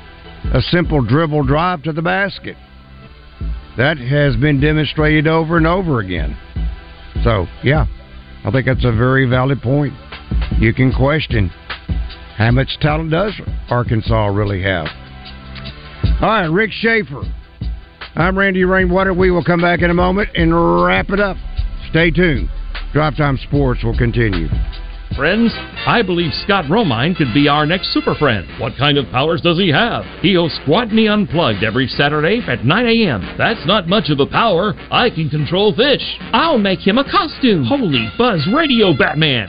a 0.53 0.61
simple 0.61 1.01
dribble 1.03 1.45
drive 1.45 1.83
to 1.85 1.93
the 1.93 2.03
basket. 2.03 2.57
That 3.77 3.97
has 3.99 4.37
been 4.37 4.61
demonstrated 4.61 5.27
over 5.27 5.57
and 5.57 5.67
over 5.67 6.01
again. 6.01 6.37
So, 7.23 7.47
yeah, 7.63 7.87
I 8.45 8.51
think 8.51 8.67
that's 8.67 8.85
a 8.85 8.93
very 8.93 9.29
valid 9.29 9.63
point. 9.63 9.95
You 10.59 10.73
can 10.73 10.93
question 10.93 11.51
how 12.37 12.51
much 12.51 12.79
talent 12.81 13.11
does 13.11 13.33
Arkansas 13.71 14.27
really 14.27 14.63
have. 14.63 14.87
All 16.21 16.29
right, 16.29 16.47
Rick 16.47 16.71
Shaeffer. 16.73 17.23
I'm 18.15 18.39
Randy 18.39 18.65
Rainwater. 18.65 19.13
We 19.13 19.31
will 19.31 19.45
come 19.45 19.61
back 19.61 19.81
in 19.83 19.91
a 19.91 19.95
moment 19.95 20.31
and 20.35 20.53
wrap 20.85 21.11
it 21.11 21.21
up. 21.21 21.37
Stay 21.91 22.11
tuned. 22.11 22.49
Drive 22.93 23.17
Time 23.17 23.39
Sports 23.49 23.85
will 23.85 23.97
continue. 23.97 24.49
Friends, 25.17 25.51
I 25.87 26.03
believe 26.03 26.31
Scott 26.45 26.67
Romine 26.67 27.17
could 27.17 27.33
be 27.33 27.49
our 27.49 27.65
next 27.65 27.93
super 27.95 28.15
friend. 28.15 28.47
What 28.61 28.75
kind 28.77 28.99
of 28.99 29.07
powers 29.11 29.41
does 29.41 29.59
he 29.59 29.71
have? 29.71 30.05
He 30.21 30.35
hosts 30.35 30.59
Squat 30.63 30.93
Me 30.93 31.09
Unplugged 31.09 31.65
every 31.65 31.87
Saturday 31.87 32.43
at 32.47 32.67
9 32.67 32.87
a.m. 32.87 33.35
That's 33.39 33.65
not 33.67 33.89
much 33.89 34.11
of 34.11 34.21
a 34.21 34.27
power. 34.27 34.75
I 34.91 35.09
can 35.09 35.31
control 35.31 35.75
fish. 35.75 36.03
I'll 36.33 36.59
make 36.59 36.87
him 36.87 36.99
a 36.99 37.11
costume. 37.11 37.65
Holy 37.65 38.11
Buzz 38.19 38.47
Radio 38.55 38.93
Batman. 38.97 39.49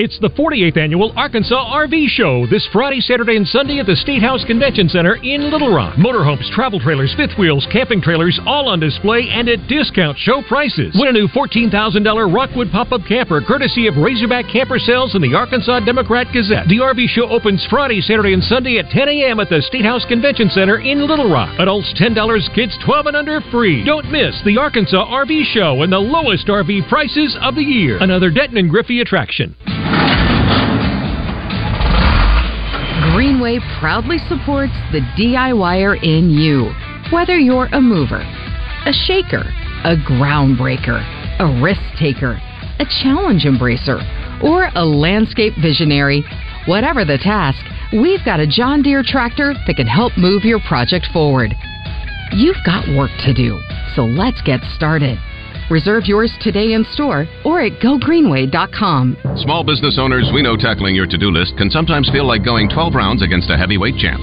It's 0.00 0.16
the 0.16 0.32
48th 0.32 0.80
annual 0.80 1.12
Arkansas 1.12 1.60
RV 1.76 2.08
Show 2.16 2.48
this 2.48 2.66
Friday, 2.72 3.04
Saturday, 3.04 3.36
and 3.36 3.44
Sunday 3.44 3.80
at 3.80 3.84
the 3.84 4.00
State 4.00 4.24
House 4.24 4.40
Convention 4.48 4.88
Center 4.88 5.20
in 5.20 5.52
Little 5.52 5.76
Rock. 5.76 5.92
Motorhomes, 6.00 6.48
travel 6.56 6.80
trailers, 6.80 7.12
fifth 7.20 7.36
wheels, 7.36 7.68
camping 7.70 8.00
trailers, 8.00 8.40
all 8.46 8.66
on 8.72 8.80
display 8.80 9.28
and 9.28 9.46
at 9.46 9.68
discount 9.68 10.16
show 10.16 10.40
prices. 10.48 10.96
Win 10.96 11.12
a 11.12 11.12
new 11.12 11.28
$14,000 11.28 11.68
Rockwood 12.32 12.72
pop-up 12.72 13.02
camper 13.04 13.44
courtesy 13.44 13.88
of 13.88 14.00
Razorback 14.00 14.48
Camper 14.48 14.78
Sales 14.78 15.14
and 15.14 15.22
the 15.22 15.36
Arkansas 15.36 15.80
Democrat 15.80 16.32
Gazette. 16.32 16.64
The 16.72 16.80
RV 16.80 17.04
Show 17.12 17.28
opens 17.28 17.60
Friday, 17.68 18.00
Saturday, 18.00 18.32
and 18.32 18.42
Sunday 18.42 18.78
at 18.78 18.88
10 18.88 19.04
a.m. 19.06 19.38
at 19.38 19.50
the 19.50 19.60
State 19.60 19.84
House 19.84 20.06
Convention 20.08 20.48
Center 20.48 20.80
in 20.80 21.06
Little 21.06 21.28
Rock. 21.28 21.52
Adults 21.60 21.92
$10, 22.00 22.16
kids 22.54 22.72
12 22.86 23.04
and 23.12 23.16
under 23.20 23.42
free. 23.52 23.84
Don't 23.84 24.08
miss 24.08 24.40
the 24.48 24.56
Arkansas 24.56 25.04
RV 25.12 25.44
Show 25.52 25.82
and 25.82 25.92
the 25.92 26.00
lowest 26.00 26.46
RV 26.46 26.88
prices 26.88 27.36
of 27.42 27.54
the 27.54 27.60
year. 27.60 27.98
Another 28.00 28.30
Denton 28.30 28.56
and 28.56 28.70
Griffey 28.70 29.02
attraction. 29.02 29.54
Greenway 33.20 33.58
proudly 33.78 34.16
supports 34.30 34.72
the 34.92 35.02
DIYer 35.14 36.02
in 36.02 36.30
you. 36.30 36.72
Whether 37.12 37.38
you're 37.38 37.68
a 37.70 37.78
mover, 37.78 38.24
a 38.86 38.94
shaker, 38.94 39.44
a 39.84 39.94
groundbreaker, 39.94 41.04
a 41.38 41.60
risk 41.62 41.82
taker, 41.98 42.40
a 42.78 42.86
challenge 43.02 43.44
embracer, 43.44 44.00
or 44.42 44.70
a 44.74 44.86
landscape 44.86 45.52
visionary, 45.60 46.24
whatever 46.64 47.04
the 47.04 47.18
task, 47.18 47.60
we've 47.92 48.24
got 48.24 48.40
a 48.40 48.46
John 48.46 48.80
Deere 48.80 49.04
tractor 49.04 49.52
that 49.66 49.76
can 49.76 49.86
help 49.86 50.16
move 50.16 50.44
your 50.44 50.60
project 50.66 51.04
forward. 51.12 51.54
You've 52.32 52.64
got 52.64 52.88
work 52.96 53.10
to 53.26 53.34
do, 53.34 53.60
so 53.94 54.06
let's 54.06 54.40
get 54.40 54.60
started. 54.74 55.18
Reserve 55.70 56.04
yours 56.06 56.34
today 56.40 56.74
in 56.74 56.84
store 56.92 57.26
or 57.44 57.62
at 57.62 57.78
gogreenway.com. 57.78 59.16
Small 59.46 59.62
business 59.62 59.98
owners, 59.98 60.28
we 60.34 60.42
know 60.42 60.56
tackling 60.56 60.94
your 60.96 61.06
to 61.06 61.16
do 61.16 61.30
list 61.30 61.56
can 61.56 61.70
sometimes 61.70 62.10
feel 62.10 62.26
like 62.26 62.44
going 62.44 62.68
12 62.68 62.94
rounds 62.94 63.22
against 63.22 63.48
a 63.50 63.56
heavyweight 63.56 63.96
champ. 63.96 64.20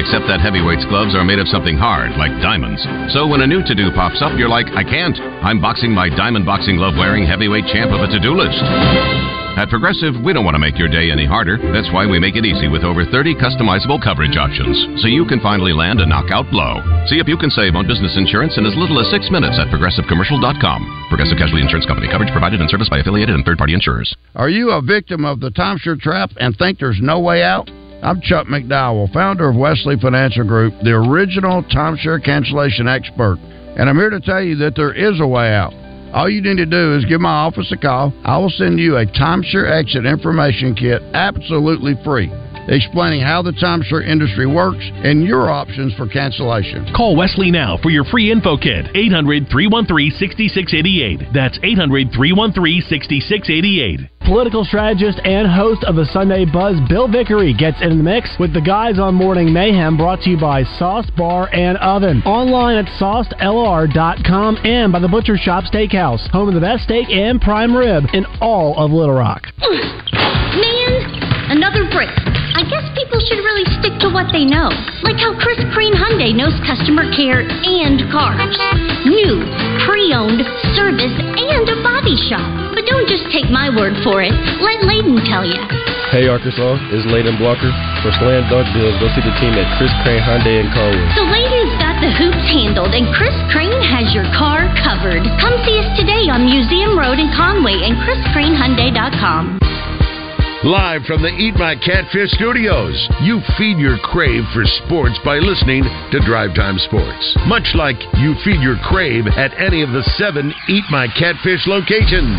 Except 0.00 0.24
that 0.32 0.40
heavyweight's 0.40 0.88
gloves 0.88 1.14
are 1.14 1.24
made 1.24 1.38
of 1.38 1.46
something 1.48 1.76
hard, 1.76 2.16
like 2.16 2.32
diamonds. 2.40 2.80
So 3.12 3.28
when 3.28 3.42
a 3.42 3.46
new 3.46 3.62
to 3.62 3.74
do 3.74 3.92
pops 3.92 4.22
up, 4.22 4.38
you're 4.38 4.48
like, 4.48 4.66
I 4.72 4.82
can't. 4.82 5.20
I'm 5.44 5.60
boxing 5.60 5.92
my 5.92 6.08
diamond 6.08 6.46
boxing 6.46 6.76
glove 6.76 6.94
wearing 6.96 7.26
heavyweight 7.26 7.66
champ 7.68 7.92
of 7.92 8.00
a 8.00 8.08
to 8.08 8.18
do 8.18 8.32
list. 8.32 9.41
At 9.52 9.68
Progressive, 9.68 10.16
we 10.24 10.32
don't 10.32 10.48
want 10.48 10.56
to 10.56 10.64
make 10.64 10.80
your 10.80 10.88
day 10.88 11.12
any 11.12 11.28
harder. 11.28 11.60
That's 11.76 11.92
why 11.92 12.08
we 12.08 12.16
make 12.16 12.40
it 12.40 12.48
easy 12.48 12.72
with 12.72 12.88
over 12.88 13.04
30 13.04 13.36
customizable 13.36 14.00
coverage 14.00 14.40
options, 14.40 15.04
so 15.04 15.12
you 15.12 15.28
can 15.28 15.44
finally 15.44 15.76
land 15.76 16.00
a 16.00 16.08
knockout 16.08 16.48
blow. 16.48 16.80
See 17.04 17.20
if 17.20 17.28
you 17.28 17.36
can 17.36 17.52
save 17.52 17.76
on 17.76 17.86
business 17.86 18.16
insurance 18.16 18.56
in 18.56 18.64
as 18.64 18.72
little 18.80 18.96
as 18.96 19.12
six 19.12 19.28
minutes 19.28 19.60
at 19.60 19.68
progressivecommercial.com. 19.68 21.06
Progressive 21.12 21.36
Casualty 21.36 21.60
Insurance 21.60 21.84
Company. 21.84 22.08
Coverage 22.08 22.32
provided 22.32 22.64
and 22.64 22.70
serviced 22.70 22.88
by 22.88 23.04
affiliated 23.04 23.36
and 23.36 23.44
third-party 23.44 23.76
insurers. 23.76 24.16
Are 24.34 24.48
you 24.48 24.72
a 24.72 24.80
victim 24.80 25.26
of 25.26 25.40
the 25.40 25.50
timeshare 25.50 26.00
trap 26.00 26.30
and 26.40 26.56
think 26.56 26.80
there's 26.80 27.00
no 27.02 27.20
way 27.20 27.44
out? 27.44 27.68
I'm 28.02 28.22
Chuck 28.24 28.46
McDowell, 28.48 29.12
founder 29.12 29.50
of 29.50 29.56
Wesley 29.56 30.00
Financial 30.00 30.48
Group, 30.48 30.80
the 30.82 30.96
original 30.96 31.62
timeshare 31.62 32.24
cancellation 32.24 32.88
expert, 32.88 33.36
and 33.76 33.88
I'm 33.88 33.96
here 33.96 34.10
to 34.10 34.20
tell 34.20 34.42
you 34.42 34.56
that 34.64 34.74
there 34.76 34.96
is 34.96 35.20
a 35.20 35.26
way 35.26 35.52
out. 35.52 35.74
All 36.12 36.28
you 36.28 36.42
need 36.42 36.56
to 36.56 36.66
do 36.66 36.94
is 36.94 37.04
give 37.06 37.20
my 37.20 37.30
office 37.30 37.72
a 37.72 37.76
call. 37.76 38.12
I 38.24 38.36
will 38.38 38.50
send 38.50 38.78
you 38.78 38.96
a 38.96 39.06
timeshare 39.06 39.70
exit 39.70 40.04
information 40.04 40.74
kit 40.74 41.00
absolutely 41.14 41.94
free 42.04 42.30
explaining 42.68 43.20
how 43.20 43.42
the 43.42 43.52
timeshare 43.52 44.06
industry 44.06 44.46
works 44.46 44.84
and 45.04 45.24
your 45.24 45.50
options 45.50 45.94
for 45.94 46.06
cancellation. 46.06 46.92
Call 46.94 47.16
Wesley 47.16 47.50
now 47.50 47.78
for 47.82 47.90
your 47.90 48.04
free 48.04 48.30
info 48.30 48.56
kit. 48.56 48.86
800 48.94 49.48
313 49.50 50.10
6688. 50.18 51.32
That's 51.32 51.58
800 51.62 52.12
313 52.12 52.82
6688. 52.88 54.00
Political 54.24 54.64
strategist 54.64 55.20
and 55.24 55.50
host 55.50 55.82
of 55.84 55.96
the 55.96 56.06
Sunday 56.06 56.44
Buzz, 56.44 56.76
Bill 56.88 57.08
Vickery, 57.10 57.52
gets 57.52 57.82
in 57.82 57.98
the 57.98 58.04
mix 58.04 58.30
with 58.38 58.54
the 58.54 58.60
guys 58.60 58.98
on 58.98 59.14
Morning 59.14 59.52
Mayhem 59.52 59.96
brought 59.96 60.20
to 60.20 60.30
you 60.30 60.38
by 60.38 60.62
Sauced 60.78 61.14
Bar 61.16 61.48
and 61.52 61.76
Oven. 61.78 62.22
Online 62.22 62.76
at 62.76 62.86
saucedlr.com 63.00 64.56
and 64.64 64.92
by 64.92 65.00
the 65.00 65.08
Butcher 65.08 65.36
Shop 65.36 65.64
Steakhouse, 65.64 66.28
home 66.30 66.48
of 66.48 66.54
the 66.54 66.60
best 66.60 66.84
steak 66.84 67.10
and 67.10 67.40
prime 67.40 67.74
rib 67.76 68.04
in 68.12 68.24
all 68.40 68.78
of 68.78 68.92
Little 68.92 69.14
Rock. 69.14 69.42
Man, 69.58 71.50
another 71.50 71.90
brick. 71.90 72.31
I 72.52 72.68
guess 72.68 72.84
people 72.92 73.16
should 73.24 73.40
really 73.40 73.64
stick 73.80 73.96
to 74.04 74.12
what 74.12 74.28
they 74.28 74.44
know. 74.44 74.68
Like 75.00 75.16
how 75.16 75.32
Chris 75.40 75.56
Crane 75.72 75.96
Hyundai 75.96 76.36
knows 76.36 76.52
customer 76.68 77.08
care 77.16 77.48
and 77.48 78.04
cars. 78.12 78.52
New, 79.08 79.40
pre-owned, 79.88 80.44
service, 80.76 81.16
and 81.16 81.64
a 81.64 81.78
body 81.80 82.16
shop. 82.28 82.44
But 82.76 82.84
don't 82.84 83.08
just 83.08 83.24
take 83.32 83.48
my 83.48 83.72
word 83.72 83.96
for 84.04 84.20
it. 84.20 84.36
Let 84.60 84.84
Layden 84.84 85.24
tell 85.24 85.48
you. 85.48 85.56
Hey 86.12 86.28
Arkansas, 86.28 86.76
it's 86.92 87.08
Layden 87.08 87.40
Blocker. 87.40 87.72
For 88.04 88.12
slam 88.20 88.44
dunk 88.52 88.68
deals, 88.76 89.00
go 89.00 89.08
see 89.16 89.24
the 89.24 89.32
team 89.40 89.56
at 89.56 89.64
Chris 89.80 89.88
Crane 90.04 90.20
Hyundai 90.20 90.60
in 90.60 90.68
Carwood. 90.76 91.08
So 91.16 91.24
Layden's 91.24 91.72
got 91.80 91.96
the 92.04 92.12
hoops 92.12 92.46
handled, 92.52 92.92
and 92.92 93.08
Chris 93.16 93.32
Crane 93.48 93.80
has 93.80 94.12
your 94.12 94.28
car 94.36 94.68
covered. 94.84 95.24
Come 95.40 95.56
see 95.64 95.80
us 95.80 95.88
today 95.96 96.28
on 96.28 96.44
Museum 96.44 97.00
Road 97.00 97.16
in 97.16 97.32
Conway 97.32 97.80
and 97.80 97.96
ChrisCraneHyundai.com. 98.04 99.71
Live 100.64 101.02
from 101.06 101.22
the 101.22 101.34
Eat 101.42 101.56
My 101.56 101.74
Catfish 101.74 102.30
studios, 102.38 102.94
you 103.20 103.40
feed 103.58 103.78
your 103.78 103.98
crave 103.98 104.44
for 104.54 104.62
sports 104.86 105.18
by 105.24 105.38
listening 105.42 105.82
to 105.82 106.20
Drive 106.24 106.54
Time 106.54 106.78
Sports. 106.78 107.36
Much 107.48 107.66
like 107.74 107.98
you 108.22 108.38
feed 108.44 108.62
your 108.62 108.78
crave 108.86 109.26
at 109.26 109.50
any 109.58 109.82
of 109.82 109.90
the 109.90 110.06
seven 110.14 110.54
Eat 110.68 110.84
My 110.88 111.08
Catfish 111.18 111.66
locations. 111.66 112.38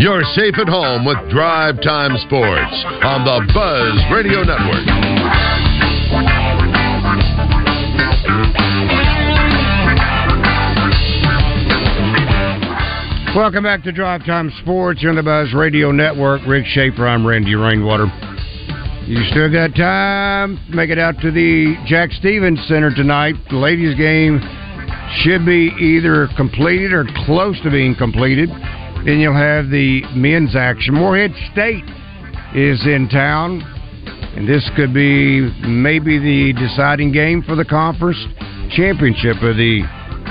You're 0.00 0.24
safe 0.32 0.56
at 0.56 0.72
home 0.72 1.04
with 1.04 1.18
Drive 1.28 1.76
Time 1.82 2.16
Sports 2.24 2.80
on 3.04 3.28
the 3.28 3.44
Buzz 3.52 4.00
Radio 4.08 4.40
Network. 4.40 5.65
Welcome 13.36 13.64
back 13.64 13.82
to 13.82 13.92
Drive 13.92 14.24
Time 14.24 14.50
Sports 14.62 15.04
on 15.06 15.16
the 15.16 15.22
Buzz 15.22 15.52
Radio 15.52 15.92
Network. 15.92 16.40
Rick 16.48 16.64
Shaeffer, 16.64 17.06
I'm 17.06 17.26
Randy 17.26 17.54
Rainwater. 17.54 18.06
You 19.04 19.22
still 19.24 19.52
got 19.52 19.76
time. 19.76 20.58
Make 20.70 20.88
it 20.88 20.98
out 20.98 21.20
to 21.20 21.30
the 21.30 21.76
Jack 21.84 22.12
Stephens 22.12 22.58
Center 22.66 22.94
tonight. 22.94 23.34
The 23.50 23.56
ladies' 23.56 23.94
game 23.94 24.40
should 25.20 25.44
be 25.44 25.70
either 25.78 26.28
completed 26.34 26.94
or 26.94 27.04
close 27.26 27.60
to 27.60 27.70
being 27.70 27.94
completed. 27.94 28.48
Then 29.04 29.20
you'll 29.20 29.36
have 29.36 29.68
the 29.68 30.00
men's 30.14 30.56
action. 30.56 30.94
Morehead 30.94 31.32
State 31.52 31.84
is 32.54 32.86
in 32.86 33.06
town, 33.12 33.60
and 34.34 34.48
this 34.48 34.66
could 34.76 34.94
be 34.94 35.42
maybe 35.68 36.18
the 36.18 36.54
deciding 36.58 37.12
game 37.12 37.42
for 37.42 37.54
the 37.54 37.66
conference 37.66 38.16
championship 38.74 39.36
of 39.42 39.58
the 39.58 39.82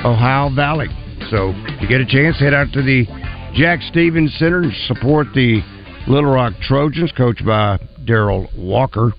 Ohio 0.04 0.50
Valley. 0.56 0.88
So 1.30 1.54
if 1.56 1.82
you 1.82 1.88
get 1.88 2.02
a 2.02 2.06
chance, 2.06 2.40
head 2.40 2.54
out 2.54 2.72
to 2.74 2.84
the 2.84 3.06
Jack 3.56 3.82
Stephens 3.82 4.36
Center 4.38 4.62
and 4.62 4.74
support 4.88 5.28
the 5.34 5.62
Little 6.08 6.32
Rock 6.32 6.54
Trojans, 6.62 7.12
coached 7.18 7.44
by 7.44 7.80
Darrell 8.06 8.48
Walker. 8.56 9.12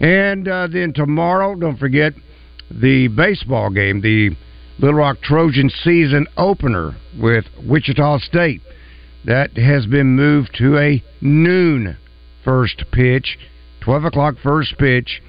And 0.00 0.48
uh, 0.48 0.68
then 0.72 0.94
tomorrow, 0.94 1.54
don't 1.54 1.78
forget 1.78 2.14
the 2.70 3.08
baseball 3.08 3.68
game, 3.68 4.00
the 4.00 4.30
Little 4.78 4.98
Rock 4.98 5.20
Trojan 5.20 5.68
season 5.84 6.26
opener 6.38 6.96
with 7.20 7.44
Wichita 7.66 8.18
State. 8.20 8.62
That 9.26 9.56
has 9.58 9.84
been 9.84 10.16
moved 10.16 10.54
to 10.58 10.78
a 10.78 11.02
noon 11.20 11.98
first 12.44 12.84
pitch, 12.92 13.38
12 13.80 14.04
o'clock 14.04 14.36
first 14.42 14.78
pitch, 14.78 15.20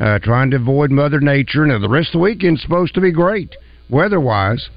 uh, 0.00 0.20
trying 0.20 0.50
to 0.52 0.56
avoid 0.56 0.90
Mother 0.90 1.20
Nature. 1.20 1.66
Now, 1.66 1.80
the 1.80 1.88
rest 1.88 2.08
of 2.08 2.20
the 2.20 2.24
weekend's 2.24 2.62
supposed 2.62 2.94
to 2.94 3.00
be 3.02 3.12
great 3.12 3.54
weather 3.90 4.20
wise. 4.20 4.70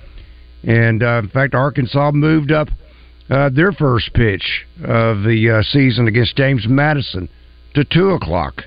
And 0.63 1.03
uh, 1.03 1.21
in 1.23 1.29
fact, 1.29 1.53
Arkansas 1.53 2.11
moved 2.11 2.51
up 2.51 2.69
uh, 3.29 3.49
their 3.49 3.71
first 3.71 4.13
pitch 4.13 4.65
of 4.83 5.23
the 5.23 5.59
uh, 5.59 5.63
season 5.63 6.07
against 6.07 6.35
James 6.35 6.65
Madison 6.67 7.29
to 7.73 7.83
2 7.83 8.11
o'clock 8.11 8.63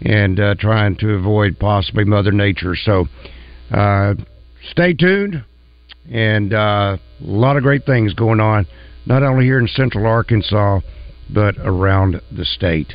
and 0.00 0.40
uh, 0.40 0.54
trying 0.58 0.96
to 0.96 1.10
avoid 1.14 1.58
possibly 1.58 2.04
Mother 2.04 2.32
Nature. 2.32 2.74
So 2.76 3.06
uh, 3.70 4.14
stay 4.70 4.94
tuned. 4.94 5.44
And 6.10 6.52
uh, 6.52 6.96
a 6.96 7.00
lot 7.20 7.56
of 7.56 7.62
great 7.62 7.86
things 7.86 8.12
going 8.14 8.40
on, 8.40 8.66
not 9.06 9.22
only 9.22 9.44
here 9.44 9.58
in 9.58 9.68
central 9.68 10.06
Arkansas, 10.06 10.80
but 11.32 11.54
around 11.58 12.20
the 12.32 12.44
state. 12.44 12.92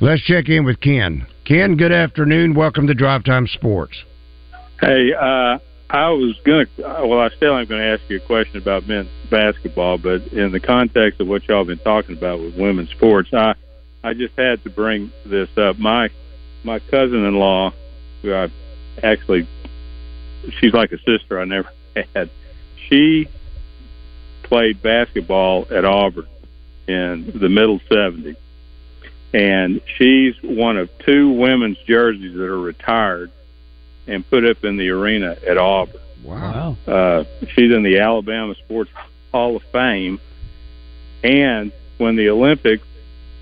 Let's 0.00 0.22
check 0.22 0.48
in 0.48 0.64
with 0.64 0.80
Ken. 0.80 1.26
Ken, 1.46 1.76
good 1.76 1.92
afternoon. 1.92 2.54
Welcome 2.54 2.86
to 2.88 2.94
Drive 2.94 3.24
Time 3.24 3.46
Sports. 3.46 3.96
Hey, 4.80 5.12
uh, 5.18 5.58
I 5.88 6.10
was 6.10 6.36
gonna. 6.44 6.66
Well, 6.78 7.20
I 7.20 7.28
still 7.30 7.56
am 7.56 7.66
gonna 7.66 7.82
ask 7.82 8.02
you 8.08 8.16
a 8.16 8.20
question 8.20 8.58
about 8.58 8.88
men's 8.88 9.08
basketball, 9.30 9.98
but 9.98 10.26
in 10.28 10.50
the 10.50 10.60
context 10.60 11.20
of 11.20 11.28
what 11.28 11.46
y'all 11.46 11.58
have 11.58 11.68
been 11.68 11.78
talking 11.78 12.16
about 12.16 12.40
with 12.40 12.56
women's 12.56 12.90
sports, 12.90 13.32
I 13.32 13.54
I 14.02 14.14
just 14.14 14.36
had 14.36 14.62
to 14.64 14.70
bring 14.70 15.12
this 15.24 15.48
up. 15.56 15.78
My 15.78 16.10
my 16.64 16.80
cousin-in-law, 16.80 17.72
who 18.22 18.34
I 18.34 18.50
actually, 19.02 19.46
she's 20.58 20.72
like 20.72 20.92
a 20.92 20.98
sister 20.98 21.40
I 21.40 21.44
never 21.44 21.70
had. 22.14 22.30
She 22.88 23.28
played 24.42 24.82
basketball 24.82 25.66
at 25.70 25.84
Auburn 25.84 26.26
in 26.86 27.32
the 27.34 27.48
middle 27.48 27.80
70s. 27.90 28.36
And 29.32 29.80
she's 29.96 30.34
one 30.42 30.76
of 30.76 30.88
two 30.98 31.30
women's 31.30 31.78
jerseys 31.78 32.34
that 32.36 32.44
are 32.44 32.60
retired 32.60 33.30
and 34.06 34.28
put 34.28 34.44
up 34.44 34.64
in 34.64 34.76
the 34.76 34.88
arena 34.88 35.36
at 35.46 35.58
Auburn. 35.58 36.00
Wow. 36.22 36.76
Uh, 36.86 37.24
she's 37.48 37.72
in 37.72 37.82
the 37.82 37.98
Alabama 37.98 38.54
Sports 38.54 38.90
Hall 39.32 39.56
of 39.56 39.62
Fame. 39.72 40.20
And 41.22 41.72
when 41.98 42.16
the 42.16 42.30
Olympic 42.30 42.80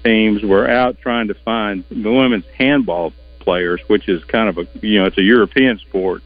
teams 0.04 0.42
were 0.42 0.68
out 0.68 0.98
trying 1.00 1.28
to 1.28 1.34
find 1.34 1.84
the 1.90 2.12
women's 2.12 2.46
handball 2.56 3.12
players, 3.40 3.80
which 3.86 4.08
is 4.08 4.22
kind 4.24 4.48
of 4.48 4.58
a, 4.58 4.86
you 4.86 5.00
know, 5.00 5.06
it's 5.06 5.18
a 5.18 5.22
European 5.22 5.78
sport, 5.78 6.22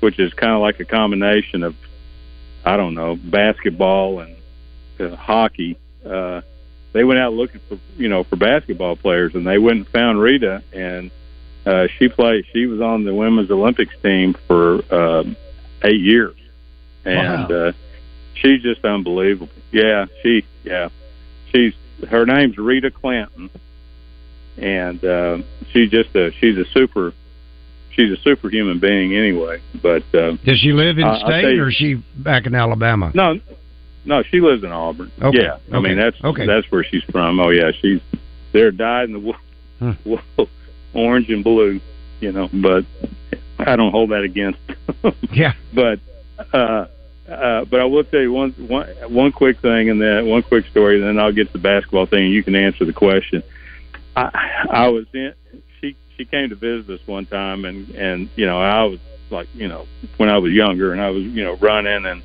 which 0.00 0.18
is 0.18 0.32
kind 0.34 0.52
of 0.52 0.60
like 0.60 0.80
a 0.80 0.84
combination 0.84 1.62
of, 1.62 1.74
I 2.64 2.76
don't 2.76 2.94
know, 2.94 3.16
basketball 3.16 4.20
and 4.20 4.36
uh, 5.00 5.16
hockey. 5.16 5.78
Uh, 6.04 6.42
they 6.92 7.04
went 7.04 7.20
out 7.20 7.32
looking 7.34 7.60
for, 7.68 7.78
you 7.96 8.08
know, 8.08 8.24
for 8.24 8.36
basketball 8.36 8.96
players, 8.96 9.34
and 9.34 9.46
they 9.46 9.58
went 9.58 9.78
and 9.78 9.88
found 9.88 10.18
Reita, 10.18 10.62
and 10.72 11.10
uh, 11.68 11.86
she 11.98 12.08
played. 12.08 12.44
She 12.52 12.66
was 12.66 12.80
on 12.80 13.04
the 13.04 13.14
women's 13.14 13.50
Olympics 13.50 13.94
team 14.02 14.34
for 14.46 14.80
uh, 14.92 15.24
eight 15.82 16.00
years, 16.00 16.36
and 17.04 17.48
Wow. 17.50 17.68
uh, 17.68 17.72
she's 18.34 18.62
just 18.62 18.84
unbelievable. 18.84 19.48
Yeah, 19.72 20.06
she, 20.22 20.44
yeah, 20.64 20.88
she's 21.52 21.74
her 22.08 22.24
name's 22.24 22.56
Reita 22.56 22.92
Clanton, 22.92 23.50
and 24.56 25.04
uh, 25.04 25.38
she's 25.72 25.90
just 25.90 26.14
a 26.16 26.30
she's 26.40 26.56
a 26.56 26.64
super 26.72 27.12
she's 27.90 28.10
a 28.12 28.16
superhuman 28.22 28.78
being 28.78 29.14
anyway. 29.14 29.60
But 29.82 30.02
uh, 30.14 30.36
Does 30.44 30.58
she 30.60 30.72
live 30.72 30.98
in 30.98 31.04
I- 31.04 31.18
state 31.20 31.54
you- 31.56 31.62
or 31.62 31.68
is 31.68 31.74
she 31.74 31.94
back 32.16 32.46
in 32.46 32.54
Alabama? 32.54 33.12
no, 33.14 33.40
no, 34.04 34.22
she 34.22 34.40
lives 34.40 34.64
in 34.64 34.72
Auburn. 34.72 35.10
Okay, 35.20 35.42
Yeah, 35.42 35.58
I 35.72 35.76
okay, 35.76 35.88
mean 35.88 35.98
that's 35.98 36.16
okay. 36.24 36.46
that's 36.46 36.70
where 36.70 36.84
she's 36.84 37.02
from. 37.12 37.38
Oh 37.40 37.50
yeah, 37.50 37.72
she's 37.82 38.00
they're 38.52 38.70
dyed 38.70 39.08
in 39.10 39.12
the 39.12 39.18
wool, 39.20 39.36
Hmm. 39.80 39.92
Orange 40.98 41.30
and 41.30 41.44
blue, 41.44 41.80
you 42.20 42.32
know. 42.32 42.48
But 42.52 42.84
I 43.58 43.76
don't 43.76 43.90
hold 43.90 44.10
that 44.10 44.22
against. 44.22 44.58
Yeah. 45.30 45.52
But 45.72 46.00
uh, 46.52 46.86
uh, 47.28 47.64
but 47.66 47.80
I 47.80 47.84
will 47.84 48.04
tell 48.04 48.20
you 48.20 48.32
one 48.32 48.52
one 48.52 48.88
one 49.08 49.32
quick 49.32 49.60
thing, 49.60 49.90
and 49.90 50.00
then 50.00 50.26
one 50.26 50.42
quick 50.42 50.66
story, 50.68 50.96
and 50.98 51.06
then 51.06 51.22
I'll 51.22 51.32
get 51.32 51.48
to 51.48 51.52
the 51.52 51.58
basketball 51.58 52.06
thing, 52.06 52.24
and 52.24 52.32
you 52.32 52.42
can 52.42 52.54
answer 52.54 52.84
the 52.84 52.92
question. 52.92 53.42
I 54.16 54.64
I 54.70 54.88
was 54.88 55.06
in. 55.12 55.34
She 55.80 55.94
she 56.16 56.24
came 56.24 56.48
to 56.48 56.56
visit 56.56 56.90
us 56.90 57.06
one 57.06 57.26
time, 57.26 57.64
and 57.64 57.90
and 57.90 58.30
you 58.34 58.46
know 58.46 58.60
I 58.60 58.84
was 58.84 58.98
like 59.30 59.48
you 59.54 59.68
know 59.68 59.86
when 60.16 60.30
I 60.30 60.38
was 60.38 60.52
younger, 60.52 60.92
and 60.92 61.00
I 61.00 61.10
was 61.10 61.22
you 61.22 61.44
know 61.44 61.56
running 61.56 62.06
and 62.06 62.22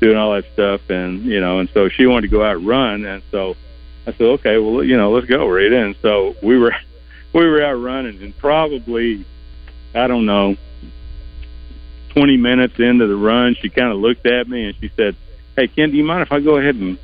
doing 0.00 0.16
all 0.16 0.34
that 0.34 0.44
stuff, 0.52 0.88
and 0.88 1.24
you 1.24 1.40
know, 1.40 1.58
and 1.58 1.68
so 1.74 1.88
she 1.88 2.06
wanted 2.06 2.22
to 2.22 2.28
go 2.28 2.44
out 2.44 2.56
and 2.56 2.66
run, 2.66 3.04
and 3.04 3.22
so 3.30 3.56
I 4.06 4.12
said, 4.12 4.22
okay, 4.22 4.58
well 4.58 4.84
you 4.84 4.96
know 4.96 5.10
let's 5.10 5.26
go, 5.26 5.46
Reita, 5.46 5.84
and 5.84 5.96
so 6.00 6.36
we 6.42 6.58
were 6.58 6.74
we 7.34 7.46
were 7.46 7.62
out 7.62 7.74
running, 7.74 8.22
and 8.22 8.36
probably 8.38 9.24
I 9.94 10.06
don't 10.06 10.26
know 10.26 10.56
20 12.14 12.36
minutes 12.36 12.74
into 12.78 13.06
the 13.06 13.16
run, 13.16 13.56
she 13.60 13.68
kind 13.68 13.90
of 13.92 13.98
looked 13.98 14.24
at 14.26 14.48
me 14.48 14.66
and 14.66 14.74
she 14.80 14.90
said, 14.96 15.16
"Hey, 15.56 15.66
Ken, 15.68 15.90
do 15.90 15.96
you 15.96 16.04
mind 16.04 16.22
if 16.22 16.30
I 16.32 16.40
go 16.40 16.56
ahead 16.58 16.76
and 16.76 16.98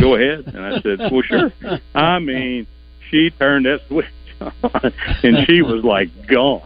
go 0.00 0.16
ahead?" 0.16 0.46
And 0.52 0.58
I 0.58 0.80
said, 0.80 0.98
"Well, 1.12 1.22
sure." 1.22 1.52
I 1.94 2.18
mean, 2.18 2.66
she 3.08 3.30
turned 3.30 3.66
that 3.66 3.80
switch 3.86 4.06
on, 4.40 4.52
and 5.22 5.46
she 5.46 5.62
was 5.62 5.84
like 5.84 6.08
gone. 6.26 6.62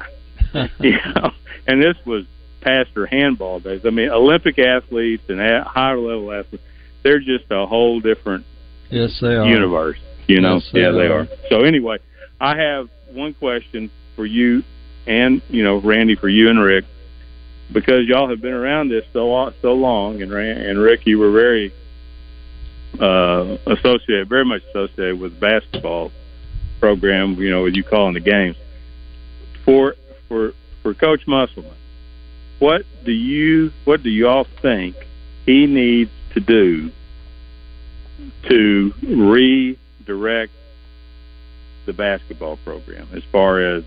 You 0.79 0.93
know, 1.17 1.33
and 1.67 1.83
this 1.83 1.97
was 2.07 2.27
past 2.61 2.91
her 2.95 3.07
handball 3.07 3.59
days. 3.59 3.81
I 3.85 3.91
mean, 3.91 4.09
Olympic 4.09 4.57
athletes 4.61 5.25
and 5.29 5.41
higher 5.67 5.99
level 5.99 6.33
athletes, 6.33 6.63
they're 7.03 7.19
just 7.19 7.47
a 7.51 7.67
whole 7.67 7.99
different 7.99 8.47
Yes, 8.89 9.19
they 9.21 9.35
are. 9.35 9.45
universe. 9.47 9.99
You 10.29 10.41
know, 10.41 10.55
Yes, 10.55 10.71
they 10.73 10.81
yeah, 10.83 10.93
they 10.93 11.07
are. 11.09 11.27
So 11.51 11.65
anyway, 11.65 11.99
I 12.45 12.59
have 12.59 12.91
one 13.11 13.33
question 13.33 13.91
for 14.17 14.27
you, 14.27 14.65
and 15.07 15.41
you 15.49 15.65
know, 15.65 15.79
Randy, 15.79 16.15
for 16.15 16.29
you 16.29 16.51
and 16.51 16.61
Rick, 16.61 16.85
because 17.73 18.07
y'all 18.07 18.29
have 18.29 18.43
been 18.43 18.53
around 18.53 18.91
this 18.91 19.07
so 19.15 19.51
so 19.63 19.73
long, 19.73 20.21
and 20.21 20.31
Ran- 20.31 20.59
and 20.59 20.79
Rick, 20.79 21.07
you 21.07 21.19
were 21.19 21.33
very 21.33 21.73
uh, 23.01 23.57
associated, 23.67 24.29
very 24.29 24.45
much 24.45 24.63
associated 24.69 25.19
with 25.19 25.41
basketball 25.41 26.13
program. 26.81 27.37
You 27.37 27.51
know, 27.51 27.63
with 27.63 27.77
you 27.77 27.83
calling 27.83 28.13
the 28.13 28.21
games 28.21 28.57
for 29.65 29.95
for 30.29 30.53
for 30.83 30.93
Coach 30.93 31.27
Musselman. 31.27 31.73
What 32.59 32.85
do 33.07 33.13
you 33.13 33.73
what 33.87 34.03
do 34.03 34.11
y'all 34.11 34.47
think 34.61 34.97
he 35.47 35.65
needs 35.67 36.11
to 36.35 36.41
do 36.41 36.93
to 38.51 38.93
redirect 39.03 40.53
the 41.87 41.93
basketball 41.93 42.57
program 42.59 43.09
as 43.13 43.23
far 43.25 43.61
as 43.61 43.85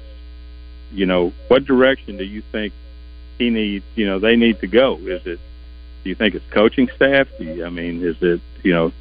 you 0.92 1.06
know 1.06 1.34
what 1.48 1.66
direction 1.66 2.18
do 2.18 2.24
you 2.24 2.42
think 2.42 2.74
he 3.38 3.50
needs 3.50 3.86
you 3.96 4.06
know 4.06 4.20
they 4.20 4.36
need 4.36 4.60
to 4.62 4.68
go? 4.68 4.98
Is 4.98 5.26
it 5.26 5.40
do 6.04 6.10
you 6.10 6.16
think 6.16 6.36
it's 6.36 6.46
coaching 6.52 6.90
staff? 6.96 7.28
Do 7.38 7.46
you, 7.46 7.66
i 7.66 7.70
mean 7.70 8.04
is 8.04 8.18
it 8.22 8.42
you 8.64 8.74
know 8.74 8.92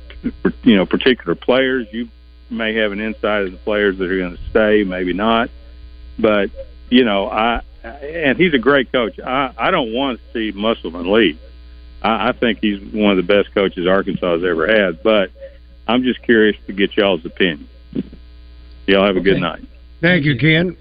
you 0.63 0.77
know 0.77 0.87
particular 0.87 1.35
players? 1.35 1.87
You 1.93 2.09
may 2.51 2.75
have 2.75 2.93
an 2.93 3.01
insight 3.01 3.45
of 3.45 3.53
the 3.53 3.59
players 3.59 3.99
that 3.99 4.11
are 4.11 4.19
going 4.19 4.37
to 4.37 4.51
stay 4.51 4.85
maybe 4.85 5.13
not. 5.13 5.51
But 6.19 6.51
you 6.91 7.05
know 7.05 7.29
i 7.29 7.63
and 7.83 8.37
he's 8.37 8.55
a 8.55 8.59
great 8.59 8.91
coach. 8.93 9.19
I 9.21 9.53
i 9.57 9.71
don't 9.71 9.93
want 9.93 10.21
to 10.21 10.33
see 10.33 10.57
musselman 10.57 11.11
leave. 11.11 11.39
I, 12.03 12.29
I 12.29 12.33
think 12.33 12.61
he's 12.61 12.81
one 12.93 13.13
of 13.13 13.17
the 13.17 13.35
best 13.35 13.55
coaches 13.55 13.87
Arkansas 13.87 14.35
has 14.35 14.45
ever 14.45 14.67
had. 14.67 15.03
But 15.03 15.31
I'm 15.89 16.03
just 16.03 16.23
curious 16.23 16.57
to 16.67 16.73
get 16.73 16.97
y'all's 16.97 17.25
opinion. 17.25 17.69
Y'all 18.87 19.07
have 19.07 19.17
a 19.17 19.21
good 19.21 19.41
night. 19.41 19.63
Thank 20.01 20.25
you, 20.25 20.37
Ken. 20.39 20.77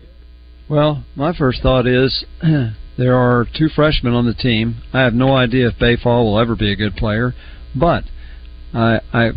Well, 0.69 1.03
my 1.15 1.35
first 1.35 1.61
thought 1.61 1.87
is 1.87 2.25
there 2.97 3.15
are 3.15 3.45
two 3.57 3.67
freshmen 3.69 4.13
on 4.13 4.25
the 4.25 4.33
team. 4.33 4.81
I 4.93 5.01
have 5.01 5.13
no 5.13 5.35
idea 5.35 5.69
if 5.69 5.79
Baye 5.79 5.97
Fall 6.01 6.25
will 6.25 6.39
ever 6.39 6.55
be 6.55 6.71
a 6.71 6.75
good 6.75 6.95
player, 6.95 7.33
but 7.75 8.03
I, 8.73 8.99
I 9.13 9.31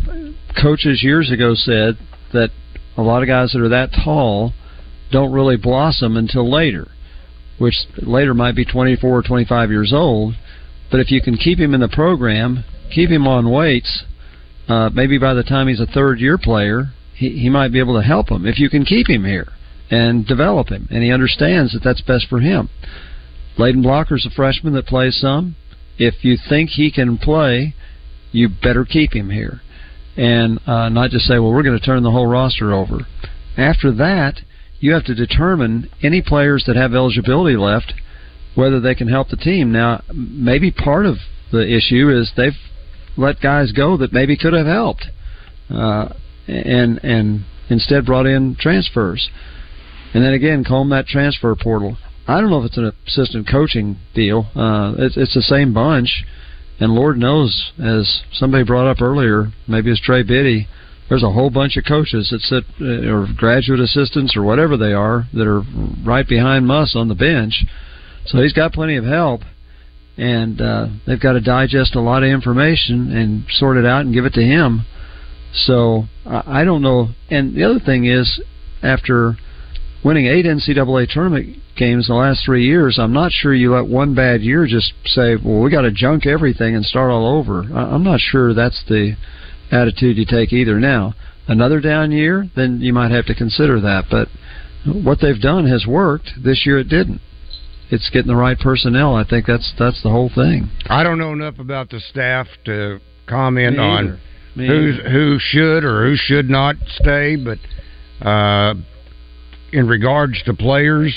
coaches 0.61 1.01
years 1.03 1.31
ago 1.31 1.53
said 1.55 1.97
that 2.33 2.49
a 2.97 3.01
lot 3.01 3.23
of 3.23 3.27
guys 3.27 3.53
that 3.53 3.61
are 3.61 3.69
that 3.69 3.91
tall 3.91 4.53
don't 5.11 5.31
really 5.31 5.57
blossom 5.57 6.17
until 6.17 6.49
later, 6.49 6.87
which 7.57 7.75
later 7.97 8.33
might 8.33 8.55
be 8.55 8.65
24 8.65 9.09
or 9.09 9.23
25 9.23 9.71
years 9.71 9.93
old. 9.93 10.35
But 10.91 10.99
if 10.99 11.09
you 11.09 11.21
can 11.21 11.37
keep 11.37 11.59
him 11.59 11.73
in 11.73 11.81
the 11.81 11.87
program, 11.87 12.63
keep 12.93 13.09
him 13.09 13.27
on 13.27 13.49
weights, 13.49 14.03
uh, 14.67 14.89
maybe 14.93 15.17
by 15.17 15.33
the 15.33 15.43
time 15.43 15.67
he's 15.67 15.79
a 15.79 15.85
third 15.85 16.19
year 16.19 16.37
player, 16.37 16.93
he, 17.19 17.37
he 17.37 17.49
might 17.49 17.73
be 17.73 17.79
able 17.79 17.95
to 17.95 18.01
help 18.01 18.29
him 18.31 18.45
if 18.45 18.59
you 18.59 18.69
can 18.69 18.85
keep 18.85 19.09
him 19.09 19.25
here 19.25 19.49
and 19.91 20.25
develop 20.25 20.69
him, 20.69 20.87
and 20.89 21.03
he 21.03 21.11
understands 21.11 21.73
that 21.73 21.83
that's 21.83 22.01
best 22.01 22.27
for 22.29 22.39
him. 22.39 22.69
Layden 23.57 23.83
Blocker's 23.83 24.25
a 24.25 24.29
freshman 24.29 24.73
that 24.73 24.85
plays 24.85 25.19
some. 25.19 25.55
If 25.97 26.23
you 26.23 26.37
think 26.47 26.69
he 26.69 26.91
can 26.91 27.17
play, 27.17 27.75
you 28.31 28.47
better 28.47 28.85
keep 28.85 29.13
him 29.13 29.29
here, 29.31 29.61
and 30.15 30.59
uh, 30.65 30.87
not 30.89 31.09
just 31.09 31.25
say, 31.25 31.39
"Well, 31.39 31.51
we're 31.51 31.63
going 31.63 31.77
to 31.77 31.85
turn 31.85 32.03
the 32.03 32.11
whole 32.11 32.27
roster 32.27 32.73
over." 32.73 32.99
After 33.57 33.91
that, 33.95 34.39
you 34.79 34.93
have 34.93 35.03
to 35.05 35.15
determine 35.15 35.89
any 36.01 36.21
players 36.21 36.63
that 36.67 36.77
have 36.77 36.93
eligibility 36.93 37.57
left, 37.57 37.93
whether 38.55 38.79
they 38.79 38.95
can 38.95 39.09
help 39.09 39.27
the 39.27 39.35
team. 39.35 39.73
Now, 39.73 40.03
maybe 40.13 40.71
part 40.71 41.05
of 41.05 41.17
the 41.51 41.67
issue 41.67 42.09
is 42.09 42.31
they've 42.37 42.53
let 43.17 43.41
guys 43.41 43.73
go 43.73 43.97
that 43.97 44.13
maybe 44.13 44.37
could 44.37 44.53
have 44.53 44.67
helped, 44.67 45.07
uh, 45.69 46.13
and 46.49 46.99
and 47.03 47.45
instead 47.69 48.05
brought 48.05 48.25
in 48.25 48.55
transfers. 48.59 49.29
And 50.13 50.23
then 50.23 50.33
again, 50.33 50.63
comb 50.63 50.89
that 50.89 51.05
transfer 51.05 51.55
portal. 51.55 51.97
I 52.27 52.41
don't 52.41 52.49
know 52.49 52.59
if 52.59 52.65
it's 52.65 52.77
an 52.77 52.91
assistant 53.07 53.47
coaching 53.49 53.97
deal. 54.13 54.47
Uh, 54.55 54.93
it's, 54.97 55.17
it's 55.17 55.33
the 55.33 55.41
same 55.41 55.73
bunch, 55.73 56.23
and 56.79 56.91
Lord 56.93 57.17
knows, 57.17 57.71
as 57.83 58.21
somebody 58.33 58.63
brought 58.63 58.89
up 58.89 59.01
earlier, 59.01 59.51
maybe 59.67 59.91
it's 59.91 60.01
Trey 60.01 60.23
Biddy. 60.23 60.67
There's 61.09 61.23
a 61.23 61.31
whole 61.31 61.49
bunch 61.49 61.75
of 61.75 61.85
coaches 61.85 62.29
that 62.29 62.41
sit, 62.41 62.63
uh, 62.79 63.11
or 63.11 63.27
graduate 63.35 63.79
assistants, 63.79 64.35
or 64.35 64.43
whatever 64.43 64.77
they 64.77 64.93
are, 64.93 65.25
that 65.33 65.47
are 65.47 65.63
right 66.05 66.27
behind 66.27 66.67
Muss 66.67 66.95
on 66.95 67.07
the 67.07 67.15
bench. 67.15 67.65
So 68.27 68.39
he's 68.41 68.53
got 68.53 68.73
plenty 68.73 68.95
of 68.95 69.05
help, 69.05 69.41
and 70.17 70.61
uh, 70.61 70.87
they've 71.07 71.19
got 71.19 71.33
to 71.33 71.41
digest 71.41 71.95
a 71.95 72.01
lot 72.01 72.21
of 72.21 72.29
information 72.29 73.11
and 73.11 73.43
sort 73.49 73.77
it 73.77 73.85
out 73.85 74.01
and 74.01 74.13
give 74.13 74.25
it 74.25 74.33
to 74.33 74.41
him. 74.43 74.85
So 75.53 76.05
I 76.25 76.63
don't 76.63 76.81
know. 76.81 77.09
And 77.29 77.55
the 77.55 77.63
other 77.63 77.79
thing 77.79 78.05
is, 78.05 78.41
after 78.83 79.35
winning 80.03 80.27
eight 80.27 80.45
NCAA 80.45 81.09
tournament 81.09 81.57
games 81.75 82.09
in 82.09 82.15
the 82.15 82.19
last 82.19 82.45
three 82.45 82.65
years, 82.65 82.99
I'm 82.99 83.13
not 83.13 83.31
sure 83.31 83.53
you 83.53 83.73
let 83.73 83.87
one 83.87 84.13
bad 84.13 84.41
year 84.41 84.67
just 84.67 84.93
say, 85.05 85.35
"Well, 85.35 85.59
we 85.59 85.71
got 85.71 85.81
to 85.81 85.91
junk 85.91 86.25
everything 86.25 86.75
and 86.75 86.85
start 86.85 87.11
all 87.11 87.27
over." 87.37 87.61
I'm 87.61 88.03
not 88.03 88.19
sure 88.19 88.53
that's 88.53 88.83
the 88.87 89.15
attitude 89.71 90.17
you 90.17 90.25
take 90.25 90.53
either. 90.53 90.79
Now, 90.79 91.13
another 91.47 91.79
down 91.79 92.11
year, 92.11 92.47
then 92.55 92.79
you 92.81 92.93
might 92.93 93.11
have 93.11 93.25
to 93.27 93.35
consider 93.35 93.79
that. 93.81 94.05
But 94.09 94.29
what 94.85 95.19
they've 95.21 95.39
done 95.39 95.67
has 95.67 95.85
worked. 95.87 96.31
This 96.43 96.65
year, 96.65 96.79
it 96.79 96.89
didn't. 96.89 97.21
It's 97.91 98.09
getting 98.11 98.27
the 98.27 98.35
right 98.35 98.59
personnel. 98.59 99.15
I 99.15 99.23
think 99.23 99.47
that's 99.47 99.73
that's 99.79 100.01
the 100.03 100.09
whole 100.09 100.29
thing. 100.29 100.69
I 100.87 101.01
don't 101.03 101.17
know 101.17 101.33
enough 101.33 101.57
about 101.57 101.89
the 101.89 101.99
staff 101.99 102.47
to 102.65 102.99
comment 103.27 103.79
on 103.79 104.19
who's 104.67 104.99
who 105.11 105.37
should 105.39 105.83
or 105.83 106.05
who 106.05 106.15
should 106.15 106.49
not 106.49 106.75
stay, 106.87 107.35
but 107.35 107.57
uh, 108.25 108.73
in 109.71 109.87
regards 109.87 110.41
to 110.43 110.53
players, 110.53 111.15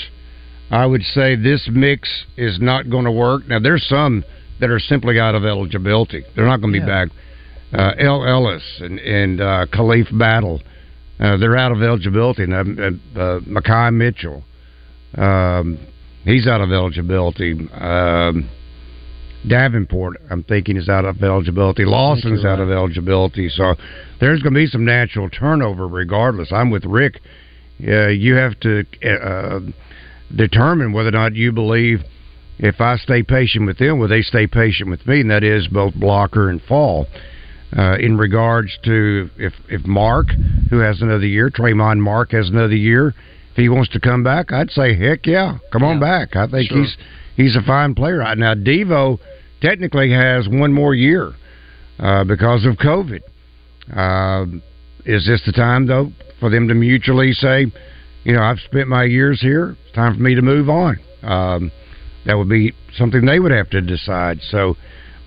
I 0.71 0.85
would 0.85 1.03
say 1.03 1.35
this 1.35 1.67
mix 1.71 2.09
is 2.37 2.59
not 2.59 2.89
going 2.89 3.05
to 3.05 3.11
work. 3.11 3.47
Now, 3.47 3.59
there's 3.59 3.85
some 3.87 4.23
that 4.59 4.69
are 4.69 4.79
simply 4.79 5.19
out 5.19 5.35
of 5.35 5.45
eligibility; 5.45 6.23
they're 6.35 6.45
not 6.45 6.61
going 6.61 6.73
to 6.73 6.79
be 6.79 6.85
Yeah. 6.85 7.05
back. 7.05 7.09
Uh, 7.73 7.91
El 7.99 8.23
Ellis 8.27 8.63
and 8.81 8.99
and 8.99 9.41
uh, 9.41 9.65
Khalif 9.73 10.15
Battle, 10.17 10.61
uh, 11.19 11.37
they're 11.37 11.57
out 11.57 11.71
of 11.71 11.81
eligibility. 11.81 12.43
And 12.43 12.53
uh, 12.53 13.19
uh, 13.19 13.39
Makai 13.41 13.91
Mitchell, 13.93 14.43
um, 15.17 15.79
he's 16.23 16.47
out 16.47 16.61
of 16.61 16.71
eligibility. 16.71 17.53
Um, 17.73 18.47
Davenport, 19.47 20.17
I'm 20.29 20.43
thinking, 20.43 20.77
is 20.77 20.89
out 20.89 21.05
of 21.05 21.21
eligibility. 21.21 21.85
Lawson's 21.85 22.45
out 22.45 22.59
of 22.59 22.69
eligibility. 22.69 23.49
So 23.49 23.75
there's 24.19 24.41
going 24.41 24.53
to 24.53 24.59
be 24.59 24.67
some 24.67 24.85
natural 24.85 25.29
turnover 25.29 25.87
regardless. 25.87 26.51
I'm 26.51 26.69
with 26.69 26.85
Rick. 26.85 27.19
Uh, 27.85 28.07
you 28.07 28.35
have 28.35 28.59
to 28.61 28.85
uh, 29.05 29.59
determine 30.35 30.93
whether 30.93 31.09
or 31.09 31.13
not 31.13 31.35
you 31.35 31.51
believe 31.51 31.99
if 32.59 32.79
I 32.79 32.97
stay 32.97 33.23
patient 33.23 33.65
with 33.65 33.79
them, 33.79 33.99
will 33.99 34.07
they 34.07 34.21
stay 34.21 34.47
patient 34.47 34.89
with 34.89 35.05
me? 35.07 35.21
And 35.21 35.31
that 35.31 35.43
is 35.43 35.67
both 35.67 35.93
Blocker 35.95 36.49
and 36.49 36.61
Fall. 36.61 37.07
Uh, 37.75 37.97
in 37.99 38.17
regards 38.17 38.77
to 38.83 39.29
if 39.37 39.53
if 39.67 39.83
Mark, 39.87 40.27
who 40.69 40.77
has 40.77 41.01
another 41.01 41.25
year, 41.25 41.49
Tramon 41.49 41.97
Mark 41.97 42.31
has 42.31 42.47
another 42.47 42.75
year, 42.75 43.15
if 43.49 43.55
he 43.55 43.67
wants 43.67 43.89
to 43.93 43.99
come 43.99 44.23
back, 44.23 44.51
I'd 44.53 44.69
say 44.69 44.95
heck 44.95 45.25
yeah, 45.25 45.57
come 45.71 45.83
on 45.83 45.99
back. 45.99 46.35
I 46.35 46.45
think 46.45 46.69
Sure. 46.69 46.83
he's 46.83 46.95
he's 47.35 47.55
a 47.55 47.63
fine 47.63 47.95
player 47.95 48.19
right 48.19 48.37
now. 48.37 48.53
Devo 48.53 49.17
technically 49.63 50.11
has 50.11 50.47
one 50.47 50.73
more 50.73 50.93
year 50.93 51.33
uh, 51.99 52.23
because 52.23 52.65
of 52.65 52.75
COVID. 52.75 53.21
Uh, 53.95 54.45
is 55.05 55.25
this 55.25 55.41
the 55.45 55.51
time 55.51 55.87
though 55.87 56.11
for 56.39 56.49
them 56.49 56.67
to 56.67 56.73
mutually 56.73 57.31
say, 57.33 57.65
you 58.23 58.33
know, 58.33 58.41
I've 58.41 58.59
spent 58.59 58.87
my 58.87 59.05
years 59.05 59.41
here. 59.41 59.75
It's 59.85 59.95
time 59.95 60.15
for 60.15 60.21
me 60.21 60.35
to 60.35 60.41
move 60.41 60.69
on. 60.69 60.99
Um, 61.23 61.71
that 62.25 62.35
would 62.35 62.49
be 62.49 62.73
something 62.97 63.25
they 63.25 63.39
would 63.39 63.51
have 63.51 63.69
to 63.71 63.81
decide. 63.81 64.39
So, 64.49 64.75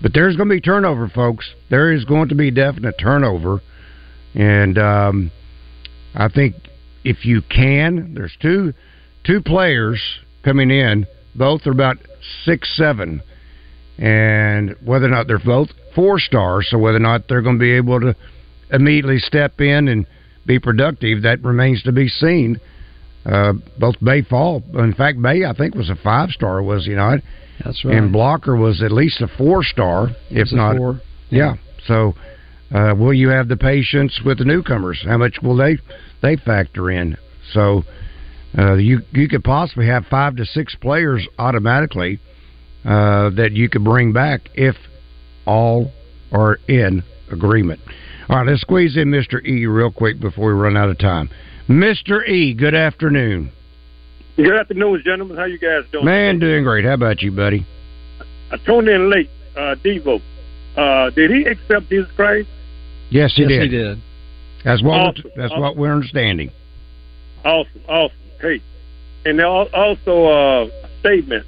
but 0.01 0.13
there's 0.13 0.35
going 0.35 0.49
to 0.49 0.55
be 0.55 0.61
turnover, 0.61 1.09
folks. 1.09 1.49
There 1.69 1.91
is 1.91 2.05
going 2.05 2.29
to 2.29 2.35
be 2.35 2.51
definite 2.51 2.95
turnover, 2.99 3.61
and 4.35 4.77
um, 4.77 5.31
I 6.15 6.27
think 6.27 6.55
if 7.03 7.25
you 7.25 7.41
can, 7.41 8.13
there's 8.13 8.35
two 8.41 8.73
two 9.23 9.41
players 9.41 10.01
coming 10.43 10.71
in. 10.71 11.05
Both 11.35 11.67
are 11.67 11.71
about 11.71 11.97
six 12.45 12.75
seven, 12.75 13.21
and 13.97 14.75
whether 14.83 15.05
or 15.05 15.09
not 15.09 15.27
they're 15.27 15.39
both 15.39 15.69
four 15.95 16.19
stars, 16.19 16.67
so 16.69 16.77
whether 16.77 16.97
or 16.97 17.01
not 17.01 17.27
they're 17.27 17.41
going 17.41 17.57
to 17.57 17.59
be 17.59 17.73
able 17.73 17.99
to 17.99 18.15
immediately 18.71 19.17
step 19.17 19.59
in 19.59 19.87
and 19.87 20.05
be 20.45 20.59
productive, 20.59 21.23
that 21.23 21.43
remains 21.43 21.83
to 21.83 21.91
be 21.91 22.07
seen. 22.07 22.59
Uh, 23.25 23.53
both 23.77 23.95
Baye 24.01 24.21
Fall, 24.21 24.63
in 24.75 24.93
fact, 24.93 25.21
Baye 25.21 25.43
I 25.43 25.53
think 25.53 25.75
was 25.75 25.89
a 25.89 25.95
five 25.95 26.29
star, 26.29 26.63
was 26.63 26.85
he 26.85 26.93
not? 26.93 27.19
That's 27.63 27.83
right. 27.83 27.95
And 27.95 28.13
Blocker 28.13 28.55
was 28.55 28.81
at 28.81 28.91
least 28.91 29.19
a 29.21 29.27
four 29.27 29.63
star, 29.63 30.09
if 30.29 30.51
not. 30.51 30.77
four. 30.77 31.01
Yeah. 31.29 31.55
So, 31.85 32.13
uh, 32.73 32.93
will 32.97 33.13
you 33.13 33.29
have 33.29 33.47
the 33.47 33.57
patience 33.57 34.21
with 34.23 34.37
the 34.37 34.45
newcomers? 34.45 35.03
How 35.05 35.17
much 35.17 35.39
will 35.41 35.57
they 35.57 35.77
they 36.21 36.37
factor 36.37 36.89
in? 36.91 37.17
So, 37.51 37.83
uh, 38.57 38.75
you 38.75 39.01
you 39.11 39.27
could 39.27 39.43
possibly 39.43 39.87
have 39.87 40.05
five 40.05 40.35
to 40.37 40.45
six 40.45 40.75
players 40.75 41.27
automatically 41.37 42.19
uh, 42.85 43.29
that 43.31 43.51
you 43.53 43.69
could 43.69 43.83
bring 43.83 44.13
back 44.13 44.49
if 44.53 44.75
all 45.45 45.91
are 46.31 46.57
in 46.67 47.03
agreement. 47.31 47.79
All 48.29 48.37
right, 48.37 48.47
let's 48.47 48.61
squeeze 48.61 48.97
in 48.97 49.09
Mr. 49.09 49.43
E 49.45 49.65
real 49.65 49.91
quick 49.91 50.19
before 50.19 50.53
we 50.53 50.59
run 50.61 50.75
out 50.75 50.89
of 50.89 50.97
time. 50.97 51.29
Mr. 51.69 52.27
E, 52.27 52.53
good 52.53 52.75
afternoon. 52.75 53.51
Good 54.35 54.55
afternoon, 54.55 55.01
gentlemen. 55.03 55.37
How 55.37 55.45
you 55.45 55.57
guys 55.57 55.83
doing? 55.91 56.05
Man, 56.05 56.39
doing 56.39 56.63
great. 56.63 56.85
How 56.85 56.93
about 56.93 57.21
you, 57.21 57.31
buddy? 57.31 57.65
I 58.51 58.57
tuned 58.57 58.87
in 58.87 59.09
late. 59.09 59.29
Uh, 59.55 59.75
Devo, 59.83 60.21
uh, 60.77 61.09
did 61.09 61.31
he 61.31 61.45
accept 61.45 61.89
Jesus 61.89 62.11
Christ? 62.15 62.47
Yes, 63.09 63.33
he 63.35 63.41
yes, 63.43 63.49
did. 63.49 63.61
he 63.63 63.67
did. 63.69 64.01
That's 64.63 64.83
what 64.83 64.99
Awesome. 64.99 65.23
we're, 65.25 65.31
that's 65.41 65.51
Awesome. 65.51 65.61
what 65.61 65.77
we're 65.77 65.93
understanding. 65.93 66.51
Awesome, 67.43 67.81
awesome. 67.87 68.17
Hey, 68.39 68.61
and 69.25 69.39
al- 69.41 69.69
also 69.73 70.25
uh, 70.27 70.65
a 70.85 70.89
statement. 70.99 71.45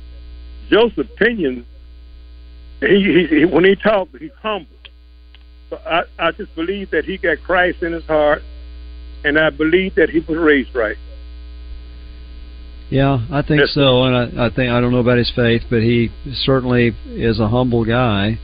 Joseph 0.69 1.07
Pinion, 1.17 1.65
he, 2.79 2.87
he, 2.87 3.27
he 3.27 3.45
when 3.45 3.65
he 3.65 3.75
talked, 3.75 4.15
he's 4.17 4.31
humble. 4.41 4.67
So 5.69 5.77
I, 5.77 6.03
I 6.17 6.31
just 6.31 6.53
believe 6.55 6.91
that 6.91 7.05
he 7.05 7.17
got 7.17 7.37
Christ 7.43 7.83
in 7.83 7.93
his 7.93 8.05
heart, 8.05 8.41
and 9.23 9.37
I 9.37 9.49
believe 9.49 9.95
that 9.95 10.09
he 10.09 10.19
was 10.19 10.37
raised 10.37 10.73
right. 10.75 10.97
Yeah, 12.89 13.19
I 13.31 13.43
think 13.43 13.61
so, 13.67 14.03
and 14.03 14.15
I, 14.15 14.47
I 14.47 14.49
think 14.49 14.71
I 14.71 14.81
don't 14.81 14.91
know 14.91 14.99
about 14.99 15.19
his 15.19 15.31
faith, 15.35 15.61
but 15.69 15.81
he 15.81 16.09
certainly 16.33 16.95
is 17.05 17.39
a 17.39 17.47
humble 17.47 17.85
guy, 17.85 18.39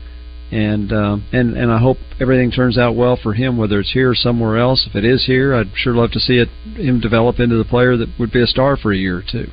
and 0.52 0.92
um, 0.92 1.26
and 1.32 1.56
and 1.56 1.72
I 1.72 1.78
hope 1.78 1.96
everything 2.20 2.52
turns 2.52 2.78
out 2.78 2.94
well 2.94 3.18
for 3.20 3.34
him, 3.34 3.56
whether 3.56 3.80
it's 3.80 3.92
here 3.92 4.10
or 4.10 4.14
somewhere 4.14 4.56
else. 4.56 4.86
If 4.88 4.94
it 4.94 5.04
is 5.04 5.26
here, 5.26 5.52
I'd 5.52 5.70
sure 5.74 5.94
love 5.94 6.12
to 6.12 6.20
see 6.20 6.38
it 6.38 6.48
him 6.76 7.00
develop 7.00 7.40
into 7.40 7.56
the 7.56 7.64
player 7.64 7.96
that 7.96 8.08
would 8.20 8.30
be 8.30 8.40
a 8.40 8.46
star 8.46 8.76
for 8.76 8.92
a 8.92 8.96
year 8.96 9.18
or 9.18 9.24
two. 9.28 9.50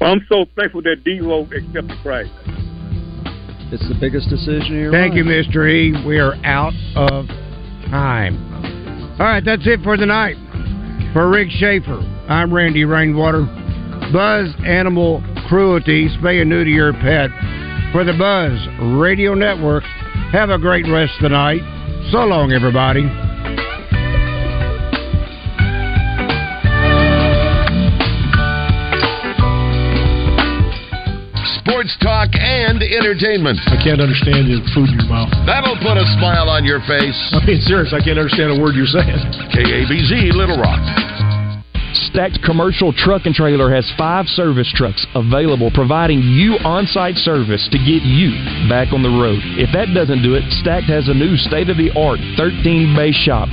Well, 0.00 0.12
I'm 0.12 0.26
so 0.28 0.46
thankful 0.56 0.82
that 0.82 1.04
Devo 1.04 1.44
accepted 1.52 1.98
Christ. 2.02 2.30
It's 3.72 3.86
the 3.86 3.96
biggest 4.00 4.28
decision 4.30 4.76
of 4.76 4.82
your 4.82 4.92
Thank 4.92 5.14
you. 5.14 5.24
Mr. 5.24 5.70
E. 5.70 5.92
We 6.06 6.18
are 6.18 6.34
out 6.44 6.72
of 6.96 7.26
time. 7.90 8.34
All 9.20 9.26
right, 9.26 9.44
that's 9.44 9.66
it 9.66 9.80
for 9.84 9.96
the 9.96 10.06
night. 10.06 10.36
For 11.12 11.28
Rick 11.28 11.50
Shaeffer, 11.50 12.00
I'm 12.28 12.52
Randy 12.52 12.84
Rainwater. 12.84 13.44
Buzz 14.12 14.48
Animal 14.66 15.22
Cruelty, 15.48 16.08
spay 16.16 16.40
and 16.40 16.50
neuter 16.50 16.70
your 16.70 16.92
pet. 16.94 17.30
For 17.92 18.02
the 18.02 18.14
Buzz 18.16 18.58
Radio 18.98 19.34
Network, 19.34 19.84
have 20.32 20.50
a 20.50 20.58
great 20.58 20.86
rest 20.90 21.12
of 21.18 21.24
the 21.24 21.28
night. 21.28 21.60
So 22.10 22.24
long, 22.24 22.52
everybody. 22.52 23.29
Sports 31.80 31.96
talk 32.04 32.28
and 32.36 32.82
entertainment. 32.82 33.56
I 33.72 33.80
can't 33.80 34.04
understand 34.04 34.52
the 34.52 34.60
food 34.76 34.92
in 34.92 35.00
your 35.00 35.08
mouth. 35.08 35.32
That'll 35.48 35.80
put 35.80 35.96
a 35.96 36.04
smile 36.20 36.52
on 36.52 36.60
your 36.60 36.84
face. 36.84 37.16
I 37.32 37.40
mean, 37.40 37.56
serious. 37.64 37.96
I 37.96 38.04
can't 38.04 38.20
understand 38.20 38.52
a 38.52 38.60
word 38.60 38.76
you're 38.76 38.84
saying. 38.84 39.16
KABZ 39.48 40.36
Little 40.36 40.60
Rock. 40.60 40.76
Stacked 42.12 42.44
Commercial 42.44 42.92
Truck 42.92 43.24
and 43.24 43.34
Trailer 43.34 43.72
has 43.72 43.88
five 43.96 44.26
service 44.26 44.68
trucks 44.76 45.06
available, 45.14 45.70
providing 45.72 46.20
you 46.20 46.60
on 46.68 46.84
site 46.84 47.16
service 47.16 47.64
to 47.72 47.78
get 47.80 48.04
you 48.04 48.36
back 48.68 48.92
on 48.92 49.00
the 49.00 49.08
road. 49.08 49.40
If 49.56 49.72
that 49.72 49.96
doesn't 49.96 50.20
do 50.20 50.36
it, 50.36 50.44
Stacked 50.60 50.92
has 50.92 51.08
a 51.08 51.16
new 51.16 51.40
state 51.40 51.72
of 51.72 51.80
the 51.80 51.88
art 51.96 52.20
13 52.36 52.92
bay 52.92 53.08
shop 53.08 53.48